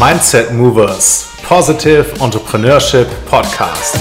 Mindset 0.00 0.50
Movers 0.54 1.30
Positive 1.46 2.06
Entrepreneurship 2.24 3.06
Podcast. 3.28 4.00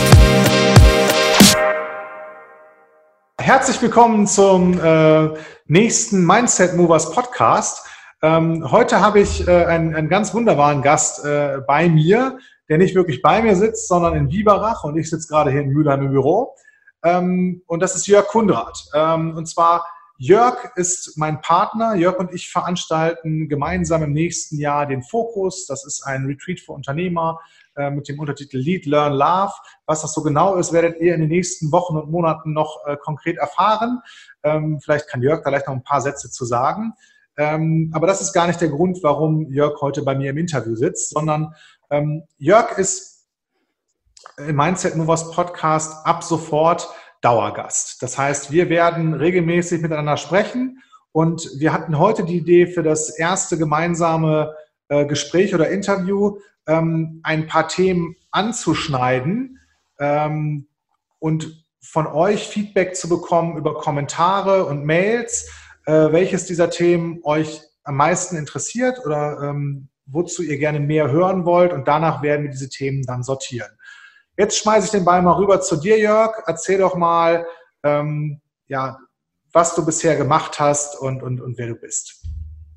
Herzlich 3.37 3.81
willkommen 3.81 4.25
zum 4.25 4.79
äh, 4.79 5.29
nächsten 5.67 6.25
Mindset 6.25 6.77
Movers 6.77 7.11
Podcast. 7.11 7.85
Ähm, 8.21 8.71
heute 8.71 9.01
habe 9.01 9.19
ich 9.19 9.45
äh, 9.45 9.65
einen, 9.65 9.93
einen, 9.93 10.07
ganz 10.07 10.33
wunderbaren 10.33 10.81
Gast 10.81 11.25
äh, 11.25 11.57
bei 11.67 11.89
mir, 11.89 12.39
der 12.69 12.77
nicht 12.77 12.95
wirklich 12.95 13.21
bei 13.21 13.41
mir 13.41 13.57
sitzt, 13.57 13.89
sondern 13.89 14.15
in 14.15 14.29
Biberach 14.29 14.85
und 14.85 14.95
ich 14.95 15.09
sitze 15.09 15.27
gerade 15.27 15.51
hier 15.51 15.59
in 15.59 15.71
Mülheim 15.71 16.03
im 16.03 16.11
Büro. 16.13 16.55
Ähm, 17.03 17.61
und 17.67 17.81
das 17.81 17.97
ist 17.97 18.07
Jörg 18.07 18.27
Kundrat. 18.27 18.85
Ähm, 18.93 19.35
und 19.35 19.49
zwar 19.49 19.85
Jörg 20.21 20.73
ist 20.75 21.13
mein 21.15 21.39
Partner. 21.39 21.95
Jörg 21.95 22.19
und 22.19 22.33
ich 22.33 22.49
veranstalten 22.49 23.47
gemeinsam 23.47 24.03
im 24.03 24.11
nächsten 24.11 24.57
Jahr 24.59 24.85
den 24.85 25.01
Fokus. 25.01 25.65
Das 25.65 25.85
ist 25.85 26.03
ein 26.03 26.25
Retreat 26.25 26.59
für 26.59 26.73
Unternehmer 26.73 27.39
äh, 27.77 27.89
mit 27.89 28.09
dem 28.09 28.19
Untertitel 28.19 28.57
Lead, 28.57 28.85
Learn, 28.85 29.13
Love. 29.13 29.53
Was 29.85 30.01
das 30.01 30.13
so 30.13 30.21
genau 30.21 30.55
ist, 30.55 30.73
werdet 30.73 30.99
ihr 30.99 31.15
in 31.15 31.21
den 31.21 31.29
nächsten 31.29 31.71
Wochen 31.71 31.95
und 31.95 32.11
Monaten 32.11 32.51
noch 32.51 32.85
äh, 32.85 32.97
konkret 32.97 33.37
erfahren. 33.37 34.01
Ähm, 34.43 34.81
vielleicht 34.83 35.07
kann 35.07 35.21
Jörg 35.21 35.41
da 35.41 35.51
gleich 35.51 35.65
noch 35.65 35.73
ein 35.73 35.83
paar 35.83 36.01
Sätze 36.01 36.29
zu 36.29 36.43
sagen. 36.43 36.91
Ähm, 37.37 37.89
aber 37.93 38.05
das 38.05 38.19
ist 38.19 38.33
gar 38.33 38.45
nicht 38.45 38.59
der 38.59 38.67
Grund, 38.67 38.99
warum 39.01 39.49
Jörg 39.49 39.79
heute 39.79 40.01
bei 40.01 40.15
mir 40.15 40.31
im 40.31 40.37
Interview 40.37 40.75
sitzt, 40.75 41.11
sondern 41.11 41.55
ähm, 41.91 42.23
Jörg 42.37 42.77
ist 42.77 43.25
im 44.37 44.57
Mindset 44.57 44.97
Movers 44.97 45.31
Podcast 45.31 46.05
ab 46.05 46.25
sofort 46.25 46.89
Dauergast. 47.21 48.01
Das 48.01 48.17
heißt, 48.17 48.51
wir 48.51 48.69
werden 48.69 49.13
regelmäßig 49.13 49.81
miteinander 49.81 50.17
sprechen 50.17 50.81
und 51.11 51.49
wir 51.57 51.73
hatten 51.73 51.97
heute 51.97 52.23
die 52.23 52.37
Idee 52.37 52.67
für 52.67 52.83
das 52.83 53.09
erste 53.17 53.57
gemeinsame 53.57 54.55
äh, 54.87 55.05
Gespräch 55.05 55.53
oder 55.53 55.69
Interview, 55.69 56.39
ähm, 56.67 57.19
ein 57.23 57.47
paar 57.47 57.67
Themen 57.67 58.15
anzuschneiden 58.31 59.59
ähm, 59.99 60.67
und 61.19 61.65
von 61.81 62.07
euch 62.07 62.47
Feedback 62.47 62.95
zu 62.95 63.09
bekommen 63.09 63.57
über 63.57 63.75
Kommentare 63.75 64.65
und 64.65 64.85
Mails, 64.85 65.49
äh, 65.85 66.11
welches 66.11 66.45
dieser 66.45 66.69
Themen 66.69 67.19
euch 67.23 67.61
am 67.83 67.95
meisten 67.95 68.35
interessiert 68.35 68.99
oder 69.05 69.41
ähm, 69.41 69.89
wozu 70.05 70.43
ihr 70.43 70.57
gerne 70.57 70.79
mehr 70.79 71.11
hören 71.11 71.45
wollt 71.45 71.73
und 71.73 71.87
danach 71.87 72.21
werden 72.21 72.43
wir 72.43 72.51
diese 72.51 72.69
Themen 72.69 73.03
dann 73.03 73.23
sortieren. 73.23 73.69
Jetzt 74.39 74.59
schmeiße 74.59 74.85
ich 74.85 74.91
den 74.91 75.03
Ball 75.03 75.21
mal 75.21 75.33
rüber 75.33 75.59
zu 75.59 75.75
dir, 75.75 75.99
Jörg. 75.99 76.43
Erzähl 76.45 76.77
doch 76.77 76.95
mal, 76.95 77.45
ähm, 77.83 78.39
ja, 78.69 78.97
was 79.51 79.75
du 79.75 79.85
bisher 79.85 80.15
gemacht 80.15 80.61
hast 80.61 80.97
und, 80.97 81.21
und, 81.21 81.41
und 81.41 81.57
wer 81.57 81.67
du 81.67 81.75
bist. 81.75 82.23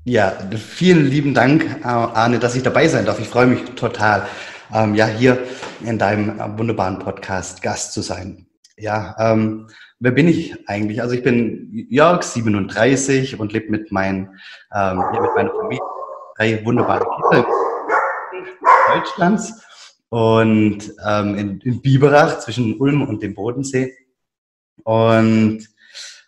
Ja, 0.03 0.33
vielen 0.57 1.05
lieben 1.05 1.33
Dank, 1.33 1.85
Arne, 1.85 2.39
dass 2.39 2.55
ich 2.55 2.63
dabei 2.63 2.89
sein 2.89 3.05
darf. 3.05 3.17
Ich 3.21 3.29
freue 3.29 3.45
mich 3.45 3.63
total, 3.75 4.27
ähm, 4.73 4.93
ja, 4.93 5.05
hier 5.05 5.41
in 5.85 5.97
deinem 5.97 6.37
äh, 6.37 6.57
wunderbaren 6.57 6.99
Podcast 6.99 7.61
Gast 7.61 7.93
zu 7.93 8.01
sein. 8.01 8.45
Ja, 8.75 9.15
ähm, 9.17 9.69
wer 10.01 10.11
bin 10.11 10.27
ich 10.27 10.67
eigentlich? 10.67 11.01
Also 11.01 11.15
ich 11.15 11.23
bin 11.23 11.87
Jörg, 11.89 12.23
37 12.23 13.39
und 13.39 13.53
lebe 13.53 13.71
mit, 13.71 13.89
mein, 13.89 14.37
ähm, 14.75 15.01
mit 15.13 15.31
meiner 15.33 15.51
Familie 15.51 15.79
drei 16.35 16.65
wunderbare 16.65 17.05
Kinder 17.05 17.47
Deutschlands 18.93 19.62
und 20.13 20.93
ähm, 21.03 21.35
in, 21.39 21.59
in 21.61 21.81
Biberach 21.81 22.37
zwischen 22.37 22.79
Ulm 22.79 23.01
und 23.01 23.23
dem 23.23 23.33
Bodensee. 23.33 23.97
Und 24.83 25.67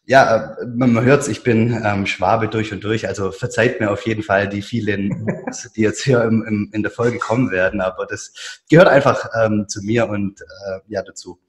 ja, 0.06 0.58
man 0.76 1.00
hört 1.04 1.22
es, 1.22 1.28
ich 1.28 1.44
bin 1.44 1.84
ähm, 1.86 2.08
Schwabe 2.08 2.48
durch 2.48 2.74
und 2.74 2.84
durch, 2.84 3.08
also 3.08 3.32
verzeiht 3.32 3.80
mir 3.80 3.92
auf 3.92 4.04
jeden 4.08 4.24
Fall 4.24 4.50
die 4.50 4.64
vielen, 4.64 5.28
die 5.76 5.82
jetzt 5.82 6.04
hier 6.04 6.24
im, 6.24 6.44
im, 6.48 6.72
in 6.74 6.82
der 6.82 6.92
Folge 6.92 7.20
kommen 7.20 7.52
werden, 7.52 7.80
aber 7.80 8.08
das 8.08 8.34
gehört 8.72 8.88
einfach 8.88 9.30
ähm, 9.40 9.68
zu 9.68 9.84
mir 9.84 10.10
und 10.10 10.42
äh, 10.42 10.80
ja 10.88 11.04
dazu. 11.04 11.40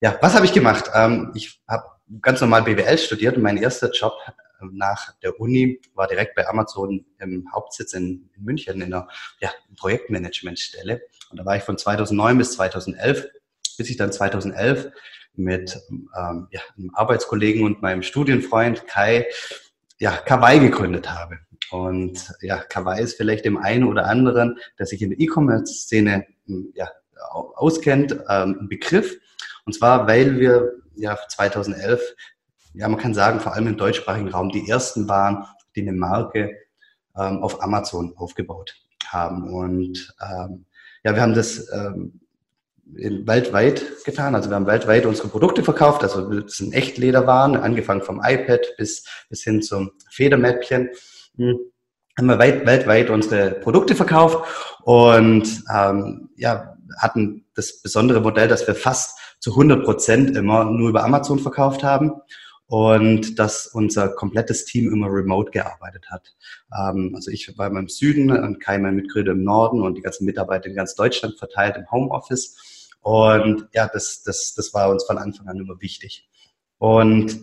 Ja, 0.00 0.16
was 0.20 0.36
habe 0.36 0.46
ich 0.46 0.52
gemacht? 0.52 0.92
Ähm, 0.94 1.32
ich 1.34 1.60
habe 1.66 1.82
ganz 2.22 2.40
normal 2.40 2.62
BWL 2.62 2.96
studiert 2.96 3.36
und 3.36 3.42
mein 3.42 3.56
erster 3.56 3.90
Job 3.90 4.14
nach 4.60 5.14
der 5.22 5.40
Uni, 5.40 5.80
war 5.94 6.06
direkt 6.06 6.34
bei 6.34 6.46
Amazon 6.46 7.04
im 7.18 7.52
Hauptsitz 7.52 7.92
in, 7.92 8.30
in 8.36 8.44
München 8.44 8.76
in 8.76 8.94
einer 8.94 9.08
ja, 9.40 9.50
Projektmanagementstelle. 9.76 11.02
Und 11.36 11.44
da 11.44 11.44
war 11.44 11.56
ich 11.56 11.62
von 11.62 11.76
2009 11.76 12.38
bis 12.38 12.52
2011, 12.52 13.26
bis 13.76 13.90
ich 13.90 13.96
dann 13.96 14.12
2011 14.12 14.90
mit 15.34 15.78
ähm, 16.16 16.48
ja, 16.50 16.60
einem 16.78 16.90
Arbeitskollegen 16.94 17.64
und 17.64 17.82
meinem 17.82 18.02
Studienfreund 18.02 18.86
Kai 18.86 19.26
ja, 19.98 20.12
Kawaii 20.12 20.60
gegründet 20.60 21.10
habe. 21.10 21.38
Und 21.70 22.32
ja, 22.40 22.58
Kawaii 22.58 23.02
ist 23.02 23.16
vielleicht 23.16 23.44
dem 23.44 23.58
einen 23.58 23.84
oder 23.84 24.06
anderen, 24.06 24.58
der 24.78 24.86
sich 24.86 25.02
in 25.02 25.10
der 25.10 25.20
E-Commerce-Szene 25.20 26.26
hm, 26.46 26.72
ja, 26.74 26.88
auskennt, 27.30 28.12
ähm, 28.28 28.58
ein 28.60 28.68
Begriff. 28.68 29.14
Und 29.66 29.74
zwar, 29.74 30.06
weil 30.06 30.38
wir 30.38 30.72
ja 30.94 31.18
2011 31.28 32.00
ja, 32.76 32.88
man 32.88 33.00
kann 33.00 33.14
sagen, 33.14 33.40
vor 33.40 33.54
allem 33.54 33.68
im 33.68 33.76
deutschsprachigen 33.78 34.28
Raum 34.28 34.50
die 34.50 34.68
ersten 34.68 35.08
waren, 35.08 35.46
die 35.74 35.80
eine 35.80 35.92
Marke 35.92 36.54
ähm, 37.16 37.42
auf 37.42 37.62
Amazon 37.62 38.14
aufgebaut 38.16 38.74
haben. 39.06 39.48
Und 39.48 40.14
ähm, 40.20 40.66
ja, 41.06 41.14
wir 41.14 41.22
haben 41.22 41.34
das 41.34 41.68
ähm, 41.72 42.20
in, 42.96 43.28
weltweit 43.28 44.04
getan. 44.04 44.34
Also 44.34 44.50
wir 44.50 44.56
haben 44.56 44.66
weltweit 44.66 45.06
unsere 45.06 45.28
Produkte 45.28 45.62
verkauft. 45.62 46.02
Also 46.02 46.28
das 46.28 46.54
sind 46.54 46.74
Echtlederwaren, 46.74 47.56
angefangen 47.56 48.02
vom 48.02 48.20
iPad 48.24 48.74
bis, 48.76 49.04
bis 49.28 49.44
hin 49.44 49.62
zum 49.62 49.92
Federmäppchen. 50.10 50.90
Hm. 51.36 51.58
Haben 52.18 52.26
wir 52.26 52.40
weit, 52.40 52.66
weltweit 52.66 53.10
unsere 53.10 53.52
Produkte 53.52 53.94
verkauft 53.94 54.48
und 54.82 55.62
ähm, 55.72 56.30
ja, 56.34 56.74
hatten 56.98 57.44
das 57.54 57.82
besondere 57.82 58.20
Modell, 58.20 58.48
dass 58.48 58.66
wir 58.66 58.74
fast 58.74 59.16
zu 59.38 59.52
100 59.52 59.84
Prozent 59.84 60.36
immer 60.36 60.64
nur 60.64 60.88
über 60.88 61.04
Amazon 61.04 61.38
verkauft 61.38 61.84
haben 61.84 62.14
und 62.68 63.38
dass 63.38 63.66
unser 63.66 64.08
komplettes 64.08 64.64
Team 64.64 64.92
immer 64.92 65.06
remote 65.08 65.50
gearbeitet 65.50 66.06
hat. 66.10 66.34
Ähm, 66.76 67.12
also 67.14 67.30
ich 67.30 67.56
war 67.56 67.68
immer 67.68 67.80
im 67.80 67.88
Süden 67.88 68.30
und 68.30 68.60
Kai, 68.60 68.78
mein 68.78 68.96
Mitgründer 68.96 69.32
im 69.32 69.44
Norden 69.44 69.82
und 69.82 69.96
die 69.96 70.02
ganzen 70.02 70.24
Mitarbeiter 70.24 70.66
in 70.66 70.74
ganz 70.74 70.94
Deutschland 70.94 71.38
verteilt 71.38 71.76
im 71.76 71.90
Homeoffice. 71.90 72.90
Und 73.00 73.68
ja, 73.72 73.86
das, 73.86 74.22
das, 74.24 74.54
das 74.54 74.74
war 74.74 74.90
uns 74.90 75.04
von 75.04 75.18
Anfang 75.18 75.46
an 75.48 75.58
immer 75.58 75.80
wichtig. 75.80 76.28
Und 76.78 77.40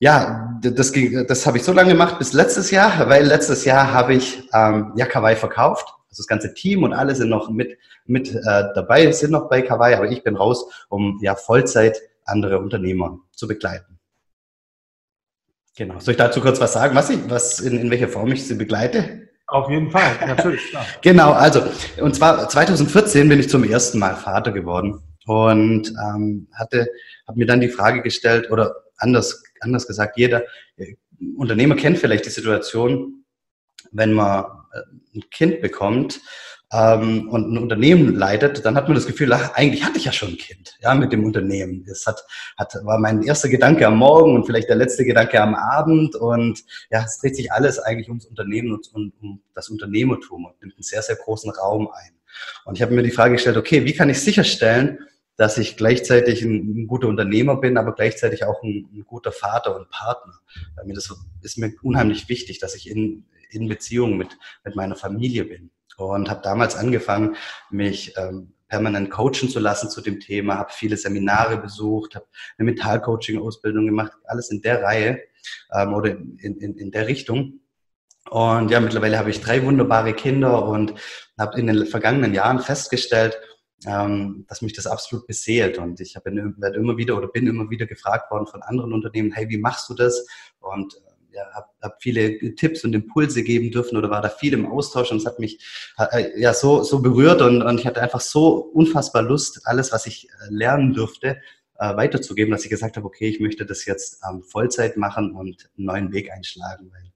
ja, 0.00 0.58
das, 0.60 0.92
ging, 0.92 1.26
das 1.26 1.46
habe 1.46 1.56
ich 1.56 1.64
so 1.64 1.72
lange 1.72 1.92
gemacht 1.92 2.18
bis 2.18 2.32
letztes 2.32 2.70
Jahr, 2.70 3.08
weil 3.08 3.24
letztes 3.24 3.64
Jahr 3.64 3.92
habe 3.92 4.14
ich 4.14 4.42
ähm, 4.52 4.92
ja 4.96 5.06
Kawaii 5.06 5.34
verkauft. 5.34 5.88
Also 6.10 6.22
das 6.22 6.26
ganze 6.26 6.54
Team 6.54 6.82
und 6.84 6.92
alle 6.92 7.14
sind 7.14 7.30
noch 7.30 7.50
mit, 7.50 7.78
mit 8.04 8.34
äh, 8.34 8.64
dabei, 8.74 9.10
sind 9.12 9.32
noch 9.32 9.48
bei 9.48 9.62
Kawaii, 9.62 9.94
aber 9.94 10.10
ich 10.10 10.22
bin 10.22 10.36
raus, 10.36 10.70
um 10.88 11.18
ja 11.22 11.34
Vollzeit 11.34 12.00
andere 12.24 12.58
Unternehmer 12.60 13.18
zu 13.34 13.48
begleiten. 13.48 13.97
Genau. 15.78 16.00
Soll 16.00 16.12
ich 16.12 16.18
dazu 16.18 16.40
kurz 16.40 16.60
was 16.60 16.72
sagen, 16.72 16.96
was 16.96 17.08
ich, 17.08 17.20
was 17.28 17.60
in, 17.60 17.78
in 17.78 17.88
welcher 17.88 18.08
Form 18.08 18.32
ich 18.32 18.44
sie 18.44 18.54
begleite? 18.54 19.28
Auf 19.46 19.70
jeden 19.70 19.92
Fall, 19.92 20.10
natürlich. 20.26 20.70
Klar. 20.70 20.84
genau, 21.02 21.30
also, 21.30 21.62
und 22.00 22.16
zwar 22.16 22.48
2014 22.48 23.28
bin 23.28 23.38
ich 23.38 23.48
zum 23.48 23.62
ersten 23.62 24.00
Mal 24.00 24.16
Vater 24.16 24.50
geworden 24.50 25.00
und 25.26 25.88
ähm, 25.90 26.48
hatte, 26.52 26.88
habe 27.28 27.38
mir 27.38 27.46
dann 27.46 27.60
die 27.60 27.68
Frage 27.68 28.02
gestellt, 28.02 28.50
oder 28.50 28.74
anders, 28.96 29.44
anders 29.60 29.86
gesagt, 29.86 30.18
jeder 30.18 30.42
äh, 30.78 30.96
Unternehmer 31.36 31.76
kennt 31.76 31.98
vielleicht 31.98 32.26
die 32.26 32.30
Situation, 32.30 33.24
wenn 33.92 34.14
man 34.14 34.46
äh, 34.72 35.16
ein 35.16 35.30
Kind 35.30 35.60
bekommt 35.60 36.20
ähm, 36.70 37.28
und 37.30 37.50
ein 37.50 37.58
Unternehmen 37.58 38.14
leitet, 38.14 38.64
dann 38.64 38.76
hat 38.76 38.88
man 38.88 38.94
das 38.94 39.06
Gefühl, 39.06 39.32
ach, 39.32 39.54
eigentlich 39.54 39.84
hatte 39.84 39.96
ich 39.96 40.04
ja 40.04 40.12
schon 40.12 40.30
ein 40.30 40.36
Kind, 40.36 40.76
ja, 40.80 40.94
mit 40.94 41.12
dem 41.12 41.24
Unternehmen. 41.24 41.84
Das 41.86 42.06
hat, 42.06 42.22
hat, 42.58 42.74
war 42.84 42.98
mein 42.98 43.22
erster 43.22 43.48
Gedanke 43.48 43.86
am 43.86 43.96
Morgen 43.96 44.34
und 44.34 44.44
vielleicht 44.44 44.68
der 44.68 44.76
letzte 44.76 45.04
Gedanke 45.04 45.40
am 45.40 45.54
Abend 45.54 46.14
und 46.14 46.62
ja, 46.90 47.02
es 47.04 47.18
dreht 47.18 47.36
sich 47.36 47.52
alles 47.52 47.78
eigentlich 47.78 48.08
ums 48.08 48.26
Unternehmen 48.26 48.72
und 48.72 48.88
um, 48.92 49.12
um 49.20 49.42
das 49.54 49.70
Unternehmertum 49.70 50.44
und 50.44 50.60
nimmt 50.60 50.74
einen 50.74 50.82
sehr, 50.82 51.02
sehr 51.02 51.16
großen 51.16 51.50
Raum 51.50 51.88
ein. 51.88 52.12
Und 52.66 52.76
ich 52.76 52.82
habe 52.82 52.94
mir 52.94 53.02
die 53.02 53.10
Frage 53.10 53.34
gestellt, 53.34 53.56
okay, 53.56 53.86
wie 53.86 53.94
kann 53.94 54.10
ich 54.10 54.20
sicherstellen, 54.20 54.98
dass 55.36 55.56
ich 55.56 55.76
gleichzeitig 55.76 56.42
ein, 56.42 56.82
ein 56.82 56.86
guter 56.86 57.08
Unternehmer 57.08 57.56
bin, 57.56 57.78
aber 57.78 57.94
gleichzeitig 57.94 58.44
auch 58.44 58.62
ein, 58.62 58.88
ein 58.92 59.04
guter 59.06 59.32
Vater 59.32 59.74
und 59.74 59.88
Partner. 59.88 60.34
Weil 60.74 60.84
mir 60.84 60.94
das 60.94 61.14
ist 61.42 61.58
mir 61.58 61.72
unheimlich 61.82 62.28
wichtig, 62.28 62.58
dass 62.58 62.74
ich 62.74 62.90
in, 62.90 63.24
in 63.50 63.68
Beziehung 63.68 64.18
mit, 64.18 64.36
mit 64.64 64.76
meiner 64.76 64.96
Familie 64.96 65.44
bin 65.44 65.70
und 65.98 66.30
habe 66.30 66.40
damals 66.42 66.76
angefangen, 66.76 67.36
mich 67.70 68.14
ähm, 68.16 68.54
permanent 68.68 69.10
coachen 69.10 69.48
zu 69.48 69.58
lassen 69.58 69.90
zu 69.90 70.00
dem 70.00 70.20
Thema, 70.20 70.58
habe 70.58 70.72
viele 70.72 70.96
Seminare 70.96 71.56
besucht, 71.56 72.14
habe 72.14 72.26
eine 72.56 72.66
Mentalcoaching-Ausbildung 72.66 73.86
gemacht, 73.86 74.12
alles 74.24 74.50
in 74.50 74.62
der 74.62 74.82
Reihe 74.82 75.20
ähm, 75.72 75.94
oder 75.94 76.10
in, 76.10 76.38
in, 76.38 76.76
in 76.76 76.90
der 76.90 77.08
Richtung. 77.08 77.60
Und 78.30 78.70
ja, 78.70 78.80
mittlerweile 78.80 79.18
habe 79.18 79.30
ich 79.30 79.40
drei 79.40 79.64
wunderbare 79.64 80.12
Kinder 80.12 80.66
und 80.66 80.94
habe 81.38 81.58
in 81.58 81.66
den 81.66 81.86
vergangenen 81.86 82.34
Jahren 82.34 82.60
festgestellt, 82.60 83.38
ähm, 83.86 84.44
dass 84.48 84.60
mich 84.60 84.74
das 84.74 84.86
absolut 84.86 85.26
beseelt. 85.26 85.78
Und 85.78 86.00
ich 86.00 86.14
habe 86.14 86.30
immer 86.30 86.96
wieder 86.96 87.16
oder 87.16 87.28
bin 87.28 87.46
immer 87.46 87.70
wieder 87.70 87.86
gefragt 87.86 88.30
worden 88.30 88.46
von 88.46 88.62
anderen 88.62 88.92
Unternehmen, 88.92 89.32
hey, 89.32 89.48
wie 89.48 89.58
machst 89.58 89.88
du 89.88 89.94
das? 89.94 90.26
Und 90.60 91.00
habe 91.54 91.66
hab 91.80 92.02
viele 92.02 92.54
Tipps 92.54 92.84
und 92.84 92.94
Impulse 92.94 93.42
geben 93.42 93.70
dürfen 93.70 93.96
oder 93.96 94.10
war 94.10 94.22
da 94.22 94.28
viel 94.28 94.52
im 94.52 94.66
Austausch 94.66 95.10
und 95.10 95.18
es 95.18 95.26
hat 95.26 95.38
mich 95.38 95.64
äh, 95.98 96.40
ja 96.40 96.54
so, 96.54 96.82
so 96.82 97.00
berührt 97.00 97.40
und, 97.42 97.62
und 97.62 97.78
ich 97.80 97.86
hatte 97.86 98.02
einfach 98.02 98.20
so 98.20 98.56
unfassbar 98.56 99.22
Lust, 99.22 99.60
alles, 99.64 99.92
was 99.92 100.06
ich 100.06 100.28
äh, 100.28 100.30
lernen 100.50 100.94
durfte, 100.94 101.38
äh, 101.78 101.96
weiterzugeben, 101.96 102.50
dass 102.50 102.64
ich 102.64 102.70
gesagt 102.70 102.96
habe, 102.96 103.06
okay, 103.06 103.28
ich 103.28 103.40
möchte 103.40 103.64
das 103.64 103.84
jetzt 103.86 104.20
ähm, 104.28 104.42
Vollzeit 104.42 104.96
machen 104.96 105.32
und 105.32 105.70
einen 105.76 105.86
neuen 105.86 106.12
Weg 106.12 106.30
einschlagen, 106.32 106.90
weil 106.92 107.12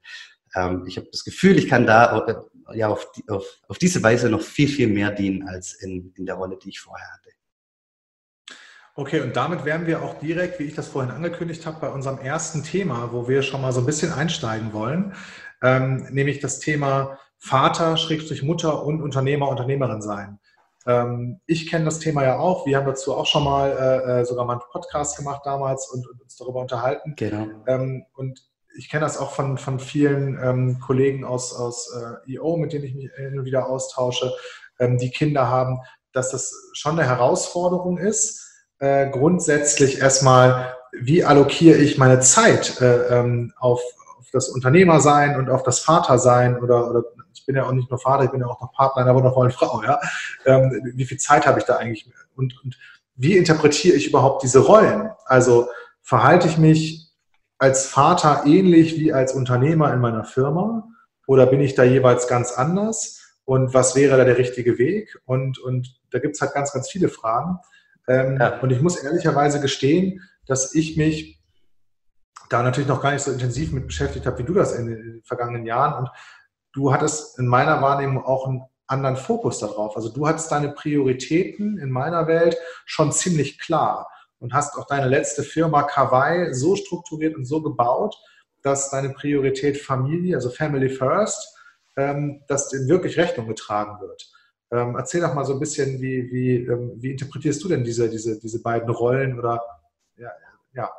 ähm, 0.54 0.84
ich 0.86 0.96
habe 0.96 1.08
das 1.10 1.24
Gefühl, 1.24 1.58
ich 1.58 1.68
kann 1.68 1.86
da 1.86 2.26
äh, 2.26 2.78
ja 2.78 2.88
auf, 2.88 3.10
auf, 3.28 3.44
auf 3.68 3.78
diese 3.78 4.02
Weise 4.02 4.28
noch 4.28 4.42
viel, 4.42 4.68
viel 4.68 4.88
mehr 4.88 5.10
dienen 5.10 5.48
als 5.48 5.74
in, 5.74 6.12
in 6.16 6.26
der 6.26 6.36
Rolle, 6.36 6.58
die 6.62 6.70
ich 6.70 6.80
vorher 6.80 7.06
hatte. 7.12 7.30
Okay, 8.94 9.20
und 9.20 9.36
damit 9.36 9.64
wären 9.64 9.86
wir 9.86 10.02
auch 10.02 10.18
direkt, 10.18 10.58
wie 10.58 10.64
ich 10.64 10.74
das 10.74 10.88
vorhin 10.88 11.10
angekündigt 11.10 11.64
habe, 11.64 11.80
bei 11.80 11.88
unserem 11.88 12.18
ersten 12.18 12.62
Thema, 12.62 13.10
wo 13.12 13.26
wir 13.26 13.42
schon 13.42 13.62
mal 13.62 13.72
so 13.72 13.80
ein 13.80 13.86
bisschen 13.86 14.12
einsteigen 14.12 14.74
wollen, 14.74 15.14
ähm, 15.62 16.06
nämlich 16.10 16.40
das 16.40 16.58
Thema 16.58 17.18
Vater, 17.38 17.96
Schrägstrich 17.96 18.42
Mutter 18.42 18.84
und 18.84 19.00
Unternehmer, 19.00 19.48
Unternehmerin 19.48 20.02
sein. 20.02 20.38
Ähm, 20.86 21.40
ich 21.46 21.70
kenne 21.70 21.86
das 21.86 22.00
Thema 22.00 22.22
ja 22.22 22.38
auch. 22.38 22.66
Wir 22.66 22.76
haben 22.76 22.86
dazu 22.86 23.14
auch 23.14 23.26
schon 23.26 23.44
mal 23.44 23.70
äh, 23.70 24.20
äh 24.20 24.24
sogar 24.24 24.44
mal 24.44 24.54
einen 24.54 24.62
Podcast 24.70 25.16
gemacht 25.16 25.42
damals 25.44 25.88
und, 25.88 26.06
und 26.06 26.20
uns 26.20 26.36
darüber 26.36 26.60
unterhalten. 26.60 27.14
Genau. 27.16 27.48
Ähm, 27.66 28.04
und 28.14 28.44
ich 28.76 28.90
kenne 28.90 29.04
das 29.04 29.16
auch 29.16 29.32
von, 29.32 29.58
von 29.58 29.78
vielen 29.78 30.38
ähm, 30.42 30.78
Kollegen 30.80 31.24
aus, 31.24 31.54
aus 31.54 31.90
äh, 31.94 32.34
EO, 32.34 32.56
mit 32.56 32.72
denen 32.72 32.84
ich 32.84 32.94
mich 32.94 33.10
hin 33.16 33.38
und 33.38 33.44
wieder 33.44 33.68
austausche, 33.68 34.32
ähm, 34.78 34.98
die 34.98 35.10
Kinder 35.10 35.48
haben, 35.48 35.80
dass 36.12 36.30
das 36.30 36.54
schon 36.74 36.98
eine 36.98 37.08
Herausforderung 37.08 37.98
ist. 37.98 38.51
Äh, 38.82 39.10
grundsätzlich 39.10 40.00
erstmal, 40.00 40.74
wie 40.90 41.22
allokiere 41.22 41.78
ich 41.78 41.98
meine 41.98 42.18
Zeit 42.18 42.80
äh, 42.80 43.16
ähm, 43.16 43.52
auf, 43.56 43.80
auf 44.18 44.26
das 44.32 44.48
Unternehmersein 44.48 45.36
und 45.36 45.50
auf 45.50 45.62
das 45.62 45.78
Vatersein 45.78 46.60
oder, 46.60 46.90
oder 46.90 47.04
ich 47.32 47.46
bin 47.46 47.54
ja 47.54 47.64
auch 47.64 47.70
nicht 47.70 47.88
nur 47.90 48.00
Vater, 48.00 48.24
ich 48.24 48.32
bin 48.32 48.40
ja 48.40 48.48
auch 48.48 48.60
noch 48.60 48.72
Partner 48.72 49.02
einer 49.02 49.14
wundervollen 49.14 49.52
Frau, 49.52 49.84
ja. 49.84 50.00
Ähm, 50.46 50.92
wie 50.96 51.04
viel 51.04 51.18
Zeit 51.18 51.46
habe 51.46 51.60
ich 51.60 51.64
da 51.64 51.76
eigentlich? 51.76 52.10
Und, 52.34 52.60
und 52.64 52.76
wie 53.14 53.36
interpretiere 53.36 53.94
ich 53.94 54.08
überhaupt 54.08 54.42
diese 54.42 54.58
Rollen? 54.58 55.10
Also 55.26 55.68
verhalte 56.00 56.48
ich 56.48 56.58
mich 56.58 57.12
als 57.58 57.86
Vater 57.86 58.42
ähnlich 58.46 58.98
wie 58.98 59.12
als 59.12 59.32
Unternehmer 59.32 59.94
in 59.94 60.00
meiner 60.00 60.24
Firma? 60.24 60.88
Oder 61.28 61.46
bin 61.46 61.60
ich 61.60 61.76
da 61.76 61.84
jeweils 61.84 62.26
ganz 62.26 62.50
anders? 62.50 63.20
Und 63.44 63.74
was 63.74 63.94
wäre 63.94 64.16
da 64.16 64.24
der 64.24 64.38
richtige 64.38 64.76
Weg? 64.76 65.20
Und, 65.24 65.60
und 65.60 66.00
da 66.10 66.18
gibt 66.18 66.34
es 66.34 66.40
halt 66.40 66.52
ganz, 66.52 66.72
ganz 66.72 66.90
viele 66.90 67.08
Fragen. 67.08 67.60
Ähm, 68.08 68.38
ja. 68.40 68.58
Und 68.60 68.70
ich 68.70 68.80
muss 68.80 68.96
ehrlicherweise 68.96 69.60
gestehen, 69.60 70.20
dass 70.46 70.74
ich 70.74 70.96
mich 70.96 71.40
da 72.48 72.62
natürlich 72.62 72.88
noch 72.88 73.00
gar 73.00 73.12
nicht 73.12 73.22
so 73.22 73.32
intensiv 73.32 73.72
mit 73.72 73.86
beschäftigt 73.86 74.26
habe, 74.26 74.38
wie 74.38 74.44
du 74.44 74.54
das 74.54 74.74
in 74.74 74.86
den 74.86 75.22
vergangenen 75.24 75.64
Jahren. 75.64 76.02
Und 76.04 76.10
du 76.72 76.92
hattest 76.92 77.38
in 77.38 77.46
meiner 77.46 77.80
Wahrnehmung 77.80 78.24
auch 78.24 78.46
einen 78.46 78.62
anderen 78.86 79.16
Fokus 79.16 79.58
darauf. 79.58 79.96
Also 79.96 80.10
du 80.10 80.26
hattest 80.26 80.52
deine 80.52 80.70
Prioritäten 80.70 81.78
in 81.78 81.90
meiner 81.90 82.26
Welt 82.26 82.56
schon 82.84 83.12
ziemlich 83.12 83.58
klar 83.58 84.08
und 84.38 84.52
hast 84.52 84.76
auch 84.76 84.86
deine 84.86 85.08
letzte 85.08 85.42
Firma 85.42 85.82
Kawaii 85.84 86.52
so 86.52 86.76
strukturiert 86.76 87.36
und 87.36 87.44
so 87.44 87.62
gebaut, 87.62 88.16
dass 88.62 88.90
deine 88.90 89.10
Priorität 89.10 89.78
Familie, 89.78 90.36
also 90.36 90.50
Family 90.50 90.88
First, 90.88 91.56
ähm, 91.96 92.42
dass 92.48 92.68
dem 92.68 92.88
wirklich 92.88 93.16
Rechnung 93.16 93.48
getragen 93.48 94.00
wird. 94.00 94.30
Ähm, 94.72 94.96
erzähl 94.96 95.20
doch 95.20 95.34
mal 95.34 95.44
so 95.44 95.52
ein 95.52 95.60
bisschen, 95.60 96.00
wie, 96.00 96.32
wie, 96.32 96.56
ähm, 96.66 96.92
wie 96.96 97.10
interpretierst 97.10 97.62
du 97.62 97.68
denn 97.68 97.84
diese, 97.84 98.08
diese, 98.08 98.40
diese 98.40 98.62
beiden 98.62 98.88
Rollen 98.88 99.38
oder 99.38 99.60
ja, 100.16 100.30
ja. 100.74 100.90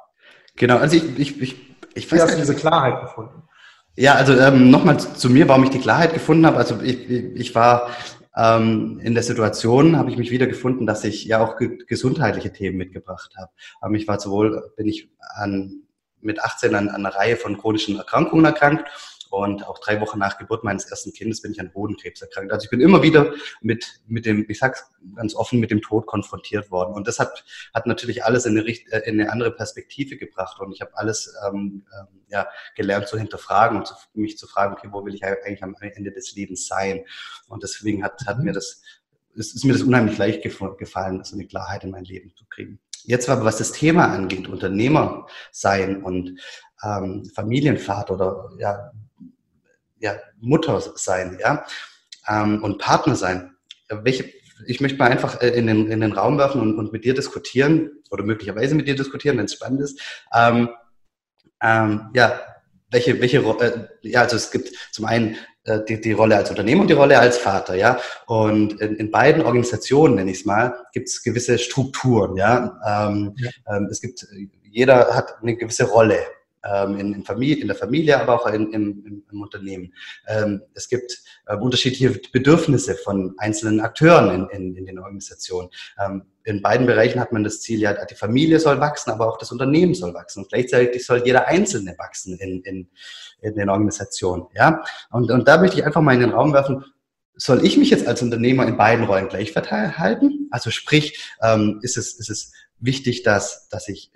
Genau, 0.56 0.78
also 0.78 0.96
ich, 0.96 1.18
ich, 1.18 1.42
ich, 1.42 1.76
ich 1.96 2.12
weiß 2.12 2.20
Wie 2.20 2.22
hast 2.22 2.34
du 2.36 2.40
diese 2.40 2.56
Klarheit 2.56 3.02
gefunden? 3.02 3.42
Ja, 3.96 4.14
also 4.14 4.34
ähm, 4.38 4.70
nochmal 4.70 5.00
zu 5.00 5.30
mir, 5.30 5.48
warum 5.48 5.64
ich 5.64 5.72
die 5.72 5.80
Klarheit 5.80 6.14
gefunden 6.14 6.46
habe. 6.46 6.58
Also 6.58 6.82
ich, 6.82 7.10
ich 7.10 7.56
war 7.56 7.90
ähm, 8.36 9.00
in 9.04 9.14
der 9.14 9.24
Situation 9.24 9.98
habe 9.98 10.10
ich 10.10 10.18
mich 10.18 10.32
wieder 10.32 10.48
gefunden, 10.48 10.86
dass 10.86 11.04
ich 11.04 11.26
ja 11.26 11.40
auch 11.40 11.58
ge 11.58 11.78
gesundheitliche 11.88 12.52
Themen 12.52 12.78
mitgebracht 12.78 13.34
habe. 13.38 13.52
Aber 13.82 13.94
ich 13.96 14.08
war 14.08 14.20
sowohl, 14.20 14.72
bin 14.76 14.88
ich 14.88 15.10
an, 15.36 15.84
mit 16.22 16.44
18 16.44 16.74
an, 16.74 16.90
an 16.90 17.06
einer 17.06 17.16
Reihe 17.16 17.38
von 17.38 17.58
chronischen 17.58 17.98
Erkrankungen 17.98 18.46
erkrankt 18.46 18.86
und 19.34 19.68
auch 19.68 19.80
drei 19.80 20.00
Wochen 20.00 20.20
nach 20.20 20.38
Geburt 20.38 20.64
meines 20.64 20.86
ersten 20.86 21.12
Kindes 21.12 21.42
bin 21.42 21.54
ich 21.54 21.60
an 21.60 21.74
Hodenkrebs 21.74 22.22
erkrankt. 22.22 22.52
Also 22.52 22.66
ich 22.66 22.70
bin 22.70 22.82
immer 22.82 23.02
wieder 23.02 23.34
mit, 23.62 24.00
mit 24.06 24.28
dem, 24.28 24.46
ich 24.48 24.60
sag's 24.60 24.86
ganz 25.16 25.34
offen, 25.34 25.60
mit 25.60 25.72
dem 25.72 25.82
Tod 25.82 26.06
konfrontiert 26.06 26.70
worden. 26.70 26.94
Und 26.94 27.08
das 27.08 27.18
hat, 27.18 27.44
hat 27.74 27.88
natürlich 27.88 28.24
alles 28.24 28.46
in 28.46 28.56
eine, 28.56 28.70
äh, 28.70 29.10
in 29.10 29.20
eine 29.20 29.32
andere 29.32 29.50
Perspektive 29.50 30.18
gebracht. 30.18 30.60
Und 30.60 30.72
ich 30.72 30.82
habe 30.82 30.96
alles 30.96 31.34
ähm, 31.48 31.84
ähm, 32.00 32.22
ja, 32.28 32.48
gelernt 32.76 33.08
zu 33.08 33.18
hinterfragen 33.18 33.80
und 33.80 33.88
zu, 33.88 33.96
mich 34.14 34.38
zu 34.38 34.46
fragen, 34.46 34.74
okay, 34.74 34.90
wo 34.92 35.04
will 35.04 35.16
ich 35.16 35.26
eigentlich 35.26 35.64
am 35.64 35.76
Ende 35.82 36.12
des 36.12 36.36
Lebens 36.36 36.68
sein? 36.68 37.04
Und 37.48 37.64
deswegen 37.64 38.04
hat, 38.04 38.24
hat 38.28 38.38
mir 38.38 38.54
das, 38.54 38.84
ist, 39.34 39.56
ist 39.56 39.66
mir 39.66 39.74
das 39.74 39.82
unheimlich 39.82 40.16
leicht 40.16 40.44
gefallen, 40.44 41.24
so 41.24 41.36
eine 41.36 41.48
Klarheit 41.48 41.84
in 41.84 41.90
mein 41.90 42.06
Leben 42.06 42.36
zu 42.36 42.46
kriegen. 42.46 42.80
Jetzt 43.06 43.28
aber, 43.30 43.46
was 43.46 43.58
das 43.58 43.72
Thema 43.72 44.14
angeht, 44.14 44.48
Unternehmer 44.48 45.26
sein 45.52 46.04
und 46.04 46.40
ähm, 46.84 47.26
Familienvater 47.34 48.14
oder 48.14 48.52
ja, 48.60 48.92
ja, 50.04 50.18
Mutter 50.40 50.82
sein, 50.96 51.38
ja, 51.42 51.66
ähm, 52.28 52.62
und 52.62 52.78
Partner 52.78 53.16
sein. 53.16 53.56
Welche, 53.90 54.30
ich 54.68 54.82
möchte 54.82 54.98
mal 54.98 55.10
einfach 55.10 55.42
äh, 55.42 55.50
in 55.50 55.66
den, 55.66 55.90
in 55.90 56.02
den 56.02 56.12
Raum 56.12 56.38
werfen 56.38 56.62
und, 56.62 56.78
und 56.78 56.92
mit 56.92 57.06
dir 57.06 57.14
diskutieren 57.14 57.90
oder 58.12 58.24
möglicherweise 58.24 58.76
mit 58.76 58.88
dir 58.88 58.96
diskutieren, 58.96 59.38
wenn 59.38 59.46
es 59.46 59.54
spannend 59.54 59.82
ist. 59.82 60.00
Ähm, 60.36 60.70
ähm, 61.62 62.10
ja, 62.14 62.40
welche, 62.92 63.20
welche, 63.22 63.38
äh, 63.38 63.88
ja, 64.02 64.22
also 64.22 64.36
es 64.36 64.52
gibt 64.52 64.72
zum 64.92 65.06
einen 65.06 65.38
äh, 65.64 65.80
die, 65.88 66.02
die 66.02 66.12
Rolle 66.12 66.36
als 66.36 66.50
Unternehmer 66.50 66.82
und 66.82 66.90
die 66.90 66.94
Rolle 66.94 67.18
als 67.18 67.38
Vater, 67.38 67.76
ja. 67.76 68.00
Und 68.28 68.82
in, 68.82 68.98
in 68.98 69.10
beiden 69.10 69.42
Organisationen, 69.44 70.16
nenne 70.16 70.32
ich 70.32 70.42
es 70.42 70.46
mal, 70.46 70.76
gibt 70.92 71.08
es 71.08 71.24
gewisse 71.24 71.58
Strukturen, 71.58 72.36
ja. 72.36 72.78
Ähm, 72.86 73.36
ja. 73.38 73.50
Ähm, 73.74 73.88
es 73.90 74.02
gibt, 74.02 74.28
jeder 74.64 75.16
hat 75.16 75.42
eine 75.42 75.56
gewisse 75.56 75.86
Rolle 75.86 76.20
ähm, 76.64 76.98
in, 76.98 77.14
in, 77.14 77.24
Familie, 77.24 77.58
in 77.58 77.68
der 77.68 77.76
Familie, 77.76 78.20
aber 78.20 78.36
auch 78.36 78.48
in, 78.48 78.72
im, 78.74 79.24
im 79.32 79.42
Unternehmen. 79.42 79.94
Ähm, 80.28 80.62
es 80.74 80.88
gibt 80.88 81.22
äh, 81.46 81.56
unterschiedliche 81.56 82.20
Bedürfnisse 82.32 82.96
von 82.96 83.34
einzelnen 83.38 83.82
Akteuren 83.82 84.30
in, 84.30 84.50
in, 84.50 84.76
in 84.76 84.86
den 84.86 85.00
Organisationen. 85.00 85.70
Ähm, 86.04 86.24
in 86.46 86.62
beiden 86.62 86.86
Bereichen 86.86 87.20
hat 87.20 87.32
man 87.32 87.44
das 87.44 87.62
Ziel, 87.62 87.80
ja, 87.80 87.94
die 88.06 88.16
Familie 88.16 88.60
soll 88.60 88.80
wachsen, 88.80 89.12
aber 89.12 89.28
auch 89.28 89.38
das 89.38 89.52
Unternehmen 89.52 89.94
soll 89.94 90.14
wachsen. 90.14 90.44
Und 90.44 90.50
gleichzeitig 90.50 91.06
soll 91.06 91.24
jeder 91.26 91.48
Einzelne 91.48 91.96
wachsen 91.98 92.38
in, 92.38 92.62
in, 92.64 92.90
in 93.42 93.56
den 93.56 93.70
Organisationen. 93.70 94.48
Ja? 94.54 94.84
Und, 95.10 95.32
und 95.32 95.48
da 95.48 95.58
möchte 95.58 95.78
ich 95.78 95.86
einfach 95.86 96.02
mal 96.02 96.14
in 96.14 96.22
den 96.22 96.32
Raum 96.32 96.54
werfen, 96.54 96.84
soll 97.36 97.66
ich 97.66 97.78
mich 97.78 97.90
jetzt 97.90 98.08
als 98.08 98.22
Unternehmer 98.22 98.68
in 98.68 98.78
beiden 98.78 99.06
Rollen 99.06 99.28
gleich 99.28 99.52
verhalten? 99.52 100.48
Also 100.52 100.70
sprich, 100.70 101.20
ähm, 101.42 101.80
ist, 101.82 101.98
es, 101.98 102.14
ist 102.14 102.30
es 102.30 102.54
wichtig, 102.80 103.24
dass, 103.24 103.70
dass 103.70 103.88
ich 103.88 104.12